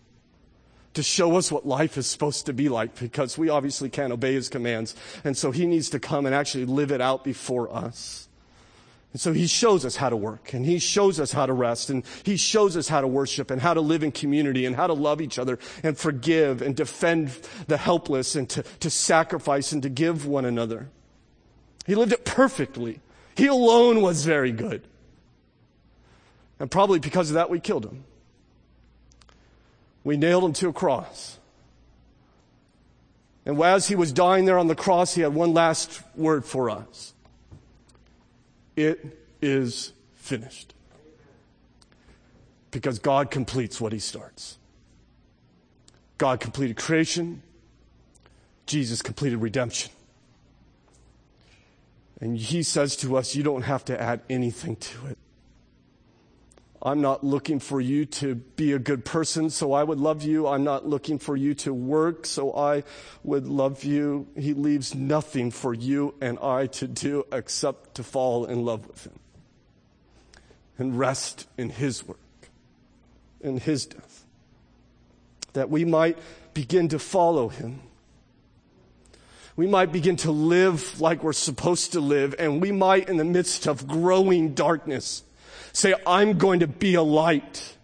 to 0.93 1.04
show 1.04 1.38
us 1.38 1.52
what 1.52 1.66
life 1.66 1.97
is 1.97 2.08
supposed 2.08 2.47
to 2.47 2.54
be 2.54 2.70
like 2.70 2.99
because 2.99 3.38
we 3.38 3.49
obviously 3.49 3.89
can't 3.89 4.12
obey 4.12 4.34
his 4.34 4.49
commands. 4.49 4.95
And 5.24 5.38
so 5.38 5.52
he 5.52 5.66
needs 5.66 5.89
to 5.91 5.99
come 5.99 6.26
and 6.26 6.34
actually 6.34 6.66
live 6.66 6.91
it 6.91 7.02
out 7.02 7.24
before 7.24 7.72
us. 7.74 8.27
And 9.14 9.22
so 9.22 9.34
he 9.34 9.47
shows 9.47 9.86
us 9.86 9.95
how 9.95 10.10
to 10.10 10.18
work 10.18 10.53
and 10.53 10.66
he 10.66 10.80
shows 10.80 11.20
us 11.20 11.32
how 11.32 11.45
to 11.45 11.53
rest 11.53 11.89
and 11.89 12.03
he 12.24 12.36
shows 12.36 12.76
us 12.76 12.88
how 12.88 13.01
to 13.01 13.08
worship 13.08 13.49
and 13.49 13.62
how 13.62 13.74
to 13.74 13.82
live 13.82 14.03
in 14.03 14.12
community 14.12 14.66
and 14.66 14.76
how 14.76 14.88
to 14.88 14.93
love 14.93 15.22
each 15.22 15.39
other 15.39 15.58
and 15.82 15.97
forgive 15.97 16.62
and 16.62 16.76
defend 16.76 17.32
the 17.68 17.78
helpless 17.78 18.36
and 18.36 18.49
to, 18.49 18.64
to 18.80 18.89
sacrifice 18.89 19.72
and 19.72 19.82
to 19.84 19.89
give 19.89 20.26
one 20.26 20.45
another. 20.45 20.89
He 21.86 21.95
lived 21.95 22.12
it 22.12 22.26
perfectly. 22.26 22.99
He 23.36 23.47
alone 23.47 24.01
was 24.01 24.26
very 24.26 24.51
good. 24.51 24.86
And 26.60 26.70
probably 26.70 26.99
because 26.99 27.30
of 27.30 27.36
that, 27.36 27.49
we 27.49 27.60
killed 27.60 27.86
him. 27.86 28.03
We 30.03 30.18
nailed 30.18 30.43
him 30.43 30.53
to 30.53 30.70
a 30.70 30.74
cross. 30.74 31.38
And 33.45 33.62
as 33.62 33.88
he 33.88 33.95
was 33.95 34.12
dying 34.12 34.45
there 34.45 34.58
on 34.58 34.68
the 34.68 34.76
cross, 34.76 35.14
he 35.14 35.22
had 35.22 35.34
one 35.34 35.53
last 35.53 36.01
word 36.16 36.43
for 36.43 36.70
us. 36.70 37.14
It 38.78 39.20
is 39.42 39.92
finished. 40.16 40.74
Because 42.72 43.00
God 43.00 43.32
completes 43.32 43.82
what 43.82 43.92
he 43.92 44.00
starts. 44.00 44.60
God 46.18 46.40
completed 46.40 46.78
creation. 46.78 47.42
Jesus 48.68 49.02
completed 49.02 49.38
redemption. 49.38 49.92
And 52.22 52.38
he 52.38 52.64
says 52.64 52.96
to 52.98 53.18
us, 53.18 53.36
you 53.36 53.44
don't 53.44 53.64
have 53.64 53.84
to 53.86 54.00
add 54.00 54.22
anything 54.30 54.76
to 54.76 55.08
it. 55.08 55.18
I'm 56.82 57.02
not 57.02 57.24
looking 57.24 57.60
for 57.60 57.82
you 57.82 58.06
to 58.06 58.36
be 58.36 58.74
a 58.74 58.80
good 58.80 59.04
person, 59.04 59.50
so 59.50 59.74
I 59.74 59.84
would 59.84 60.00
love 60.00 60.24
you. 60.24 60.48
I'm 60.48 60.64
not 60.64 60.88
looking 60.88 61.18
for 61.18 61.36
you 61.36 61.54
to 61.56 61.74
work, 61.74 62.26
so 62.26 62.56
I 62.56 62.84
would 63.24 63.48
love 63.48 63.84
you. 63.84 64.28
He 64.38 64.54
leaves 64.54 64.94
nothing 64.94 65.50
for 65.50 65.74
you 65.74 66.14
and 66.22 66.38
I 66.40 66.68
to 66.68 66.88
do 66.88 67.26
except 67.32 67.96
to 67.96 68.04
fall 68.04 68.46
in 68.46 68.64
love 68.64 68.88
with 68.88 69.06
him 69.06 69.20
and 70.78 70.98
rest 70.98 71.48
in 71.58 71.70
his 71.70 72.08
work, 72.08 72.20
in 73.42 73.60
his 73.60 73.88
death, 73.88 74.26
that 75.54 75.72
we 75.72 75.84
might 75.84 76.20
begin 76.54 76.90
to 76.90 77.00
follow 77.00 77.50
him 77.50 77.82
we 79.58 79.66
might 79.66 79.92
begin 79.92 80.18
to 80.18 80.32
live 80.32 81.02
like 81.02 81.24
we're 81.24 81.34
supposed 81.34 81.94
to 81.94 82.00
live, 82.00 82.36
and 82.38 82.62
we 82.62 82.72
might, 82.72 83.10
in 83.10 83.18
the 83.18 83.26
midst 83.26 83.66
of 83.66 83.88
growing 83.88 84.54
darkness, 84.54 85.24
say, 85.74 85.93
I'm 86.05 86.38
going 86.38 86.61
to 86.61 86.68
be 86.68 86.95
a 86.95 87.01
light. 87.01 87.76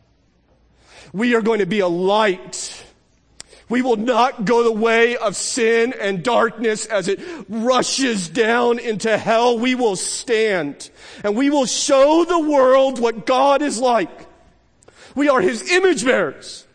We 1.13 1.35
are 1.35 1.41
going 1.41 1.59
to 1.59 1.65
be 1.65 1.79
a 1.79 1.87
light. 1.87 2.85
We 3.69 3.81
will 3.81 3.97
not 3.97 4.45
go 4.45 4.63
the 4.63 4.71
way 4.71 5.15
of 5.15 5.35
sin 5.35 5.93
and 5.99 6.23
darkness 6.23 6.85
as 6.85 7.07
it 7.07 7.19
rushes 7.47 8.29
down 8.29 8.79
into 8.79 9.17
hell. 9.17 9.57
We 9.57 9.75
will 9.75 9.95
stand 9.95 10.89
and 11.23 11.35
we 11.35 11.49
will 11.49 11.65
show 11.65 12.25
the 12.25 12.39
world 12.39 12.99
what 12.99 13.25
God 13.25 13.61
is 13.61 13.79
like. 13.79 14.27
We 15.15 15.29
are 15.29 15.41
His 15.41 15.71
image 15.71 16.03
bearers. 16.03 16.67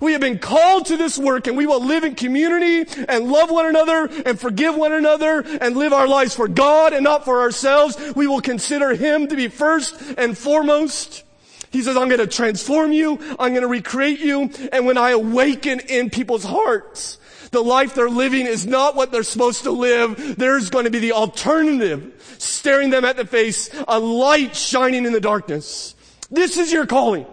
We 0.00 0.12
have 0.12 0.20
been 0.20 0.38
called 0.38 0.86
to 0.86 0.96
this 0.96 1.18
work 1.18 1.46
and 1.46 1.56
we 1.56 1.66
will 1.66 1.84
live 1.84 2.04
in 2.04 2.14
community 2.14 2.90
and 3.08 3.28
love 3.28 3.50
one 3.50 3.66
another 3.66 4.08
and 4.26 4.38
forgive 4.38 4.76
one 4.76 4.92
another 4.92 5.40
and 5.40 5.76
live 5.76 5.92
our 5.92 6.06
lives 6.06 6.34
for 6.34 6.46
God 6.46 6.92
and 6.92 7.02
not 7.02 7.24
for 7.24 7.40
ourselves. 7.40 7.96
We 8.14 8.26
will 8.26 8.40
consider 8.40 8.94
Him 8.94 9.28
to 9.28 9.36
be 9.36 9.48
first 9.48 10.00
and 10.16 10.36
foremost. 10.38 11.24
He 11.70 11.82
says, 11.82 11.96
I'm 11.96 12.08
going 12.08 12.20
to 12.20 12.26
transform 12.26 12.92
you. 12.92 13.18
I'm 13.38 13.52
going 13.52 13.62
to 13.62 13.68
recreate 13.68 14.20
you. 14.20 14.50
And 14.72 14.86
when 14.86 14.96
I 14.96 15.10
awaken 15.10 15.80
in 15.80 16.10
people's 16.10 16.44
hearts, 16.44 17.18
the 17.50 17.60
life 17.60 17.94
they're 17.94 18.08
living 18.08 18.46
is 18.46 18.66
not 18.66 18.94
what 18.94 19.10
they're 19.10 19.22
supposed 19.22 19.64
to 19.64 19.70
live. 19.70 20.36
There's 20.38 20.70
going 20.70 20.84
to 20.84 20.90
be 20.90 20.98
the 20.98 21.12
alternative, 21.12 22.36
staring 22.38 22.90
them 22.90 23.04
at 23.04 23.16
the 23.16 23.26
face, 23.26 23.70
a 23.86 23.98
light 23.98 24.54
shining 24.54 25.04
in 25.04 25.12
the 25.12 25.20
darkness. 25.20 25.94
This 26.30 26.56
is 26.56 26.72
your 26.72 26.86
calling. 26.86 27.26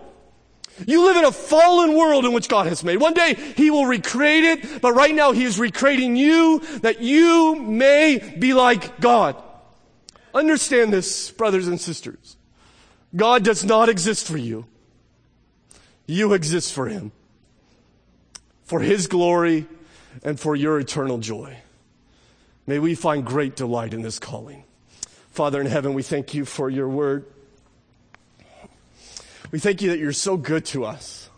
You 0.85 1.05
live 1.05 1.17
in 1.17 1.23
a 1.23 1.31
fallen 1.31 1.95
world 1.95 2.25
in 2.25 2.33
which 2.33 2.49
God 2.49 2.67
has 2.67 2.83
made. 2.83 2.97
One 2.97 3.13
day 3.13 3.35
He 3.35 3.71
will 3.71 3.85
recreate 3.85 4.43
it, 4.43 4.81
but 4.81 4.93
right 4.93 5.15
now 5.15 5.31
He 5.31 5.43
is 5.43 5.57
recreating 5.57 6.15
you 6.15 6.59
that 6.79 7.01
you 7.01 7.55
may 7.55 8.35
be 8.37 8.53
like 8.53 8.99
God. 8.99 9.41
Understand 10.33 10.91
this, 10.91 11.31
brothers 11.31 11.67
and 11.67 11.79
sisters. 11.79 12.35
God 13.15 13.43
does 13.43 13.63
not 13.63 13.87
exist 13.87 14.27
for 14.27 14.37
you. 14.37 14.65
You 16.07 16.33
exist 16.33 16.73
for 16.73 16.87
Him. 16.87 17.13
For 18.63 18.81
His 18.81 19.07
glory 19.07 19.67
and 20.23 20.37
for 20.37 20.55
your 20.55 20.79
eternal 20.79 21.19
joy. 21.19 21.57
May 22.67 22.79
we 22.79 22.95
find 22.95 23.25
great 23.25 23.55
delight 23.55 23.93
in 23.93 24.01
this 24.01 24.19
calling. 24.19 24.63
Father 25.29 25.61
in 25.61 25.67
heaven, 25.67 25.93
we 25.93 26.03
thank 26.03 26.33
you 26.33 26.45
for 26.45 26.69
your 26.69 26.89
word. 26.89 27.25
We 29.55 29.59
thank 29.59 29.81
you 29.81 29.91
that 29.91 29.99
you're 29.99 30.11
so 30.11 30.35
good 30.35 30.65
to 30.65 30.83
us. 30.83 31.29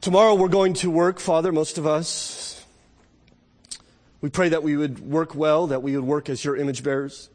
Tomorrow 0.00 0.34
we're 0.34 0.48
going 0.48 0.74
to 0.74 0.90
work, 0.90 1.20
Father, 1.20 1.52
most 1.52 1.78
of 1.78 1.86
us. 1.86 2.66
We 4.20 4.30
pray 4.30 4.48
that 4.48 4.64
we 4.64 4.76
would 4.76 4.98
work 4.98 5.36
well, 5.36 5.68
that 5.68 5.84
we 5.84 5.94
would 5.94 6.04
work 6.04 6.28
as 6.28 6.44
your 6.44 6.56
image 6.56 6.82
bearers. 6.82 7.30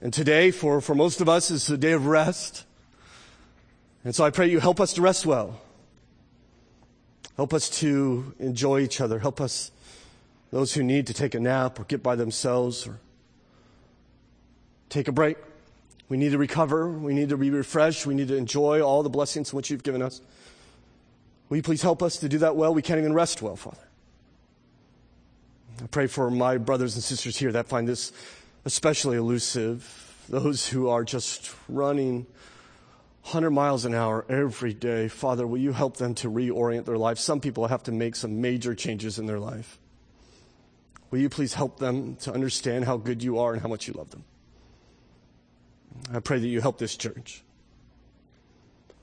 And 0.00 0.14
today, 0.14 0.50
for, 0.50 0.80
for 0.80 0.94
most 0.94 1.20
of 1.20 1.28
us, 1.28 1.50
is 1.50 1.68
a 1.68 1.76
day 1.76 1.92
of 1.92 2.06
rest. 2.06 2.64
And 4.02 4.14
so 4.14 4.24
I 4.24 4.30
pray 4.30 4.48
you 4.48 4.60
help 4.60 4.80
us 4.80 4.94
to 4.94 5.02
rest 5.02 5.26
well. 5.26 5.60
Help 7.36 7.52
us 7.52 7.68
to 7.80 8.32
enjoy 8.38 8.80
each 8.80 9.02
other. 9.02 9.18
Help 9.18 9.42
us, 9.42 9.72
those 10.50 10.72
who 10.72 10.82
need 10.82 11.06
to 11.08 11.12
take 11.12 11.34
a 11.34 11.40
nap 11.40 11.78
or 11.78 11.84
get 11.84 12.02
by 12.02 12.16
themselves 12.16 12.86
or 12.86 12.98
take 14.88 15.06
a 15.06 15.12
break. 15.12 15.36
We 16.08 16.16
need 16.16 16.32
to 16.32 16.38
recover. 16.38 16.88
We 16.88 17.14
need 17.14 17.30
to 17.30 17.36
be 17.36 17.50
refreshed. 17.50 18.06
We 18.06 18.14
need 18.14 18.28
to 18.28 18.36
enjoy 18.36 18.80
all 18.80 19.02
the 19.02 19.10
blessings 19.10 19.52
which 19.52 19.70
you've 19.70 19.82
given 19.82 20.02
us. 20.02 20.20
Will 21.48 21.58
you 21.58 21.62
please 21.62 21.82
help 21.82 22.02
us 22.02 22.16
to 22.18 22.28
do 22.28 22.38
that 22.38 22.56
well? 22.56 22.74
We 22.74 22.82
can't 22.82 22.98
even 22.98 23.12
rest 23.12 23.42
well, 23.42 23.56
Father. 23.56 23.78
I 25.82 25.86
pray 25.86 26.06
for 26.06 26.30
my 26.30 26.58
brothers 26.58 26.94
and 26.94 27.04
sisters 27.04 27.36
here 27.36 27.52
that 27.52 27.68
find 27.68 27.86
this 27.86 28.12
especially 28.64 29.16
elusive, 29.16 30.24
those 30.28 30.66
who 30.66 30.88
are 30.88 31.04
just 31.04 31.54
running 31.68 32.26
100 33.22 33.50
miles 33.50 33.84
an 33.84 33.94
hour 33.94 34.24
every 34.28 34.72
day. 34.72 35.08
Father, 35.08 35.46
will 35.46 35.58
you 35.58 35.72
help 35.72 35.96
them 35.96 36.14
to 36.14 36.30
reorient 36.30 36.84
their 36.84 36.98
life? 36.98 37.18
Some 37.18 37.40
people 37.40 37.66
have 37.66 37.82
to 37.84 37.92
make 37.92 38.16
some 38.16 38.40
major 38.40 38.74
changes 38.74 39.18
in 39.18 39.26
their 39.26 39.38
life. 39.38 39.78
Will 41.10 41.20
you 41.20 41.28
please 41.28 41.54
help 41.54 41.78
them 41.78 42.16
to 42.16 42.32
understand 42.32 42.84
how 42.84 42.96
good 42.96 43.22
you 43.22 43.38
are 43.38 43.52
and 43.52 43.62
how 43.62 43.68
much 43.68 43.86
you 43.86 43.94
love 43.94 44.10
them? 44.10 44.24
I 46.12 46.20
pray 46.20 46.38
that 46.38 46.46
you 46.46 46.60
help 46.60 46.78
this 46.78 46.96
church. 46.96 47.42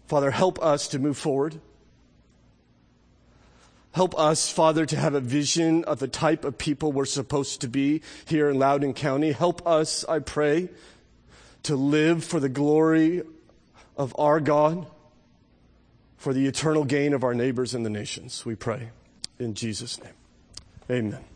Father, 0.07 0.31
help 0.31 0.61
us 0.61 0.87
to 0.89 0.99
move 0.99 1.17
forward. 1.17 1.59
Help 3.93 4.17
us, 4.17 4.49
Father, 4.49 4.85
to 4.87 4.97
have 4.97 5.13
a 5.13 5.19
vision 5.19 5.83
of 5.83 5.99
the 5.99 6.07
type 6.07 6.43
of 6.43 6.57
people 6.57 6.91
we're 6.91 7.05
supposed 7.05 7.61
to 7.61 7.67
be 7.67 8.01
here 8.25 8.49
in 8.49 8.57
Loudoun 8.57 8.93
County. 8.93 9.31
Help 9.31 9.65
us, 9.67 10.03
I 10.05 10.19
pray, 10.19 10.69
to 11.63 11.75
live 11.75 12.23
for 12.23 12.39
the 12.39 12.49
glory 12.49 13.21
of 13.95 14.15
our 14.17 14.39
God, 14.39 14.87
for 16.17 16.33
the 16.33 16.47
eternal 16.47 16.85
gain 16.85 17.13
of 17.13 17.23
our 17.23 17.35
neighbors 17.35 17.75
and 17.75 17.85
the 17.85 17.89
nations. 17.89 18.45
We 18.45 18.55
pray 18.55 18.89
in 19.37 19.53
Jesus' 19.53 20.01
name. 20.03 20.13
Amen. 20.89 21.32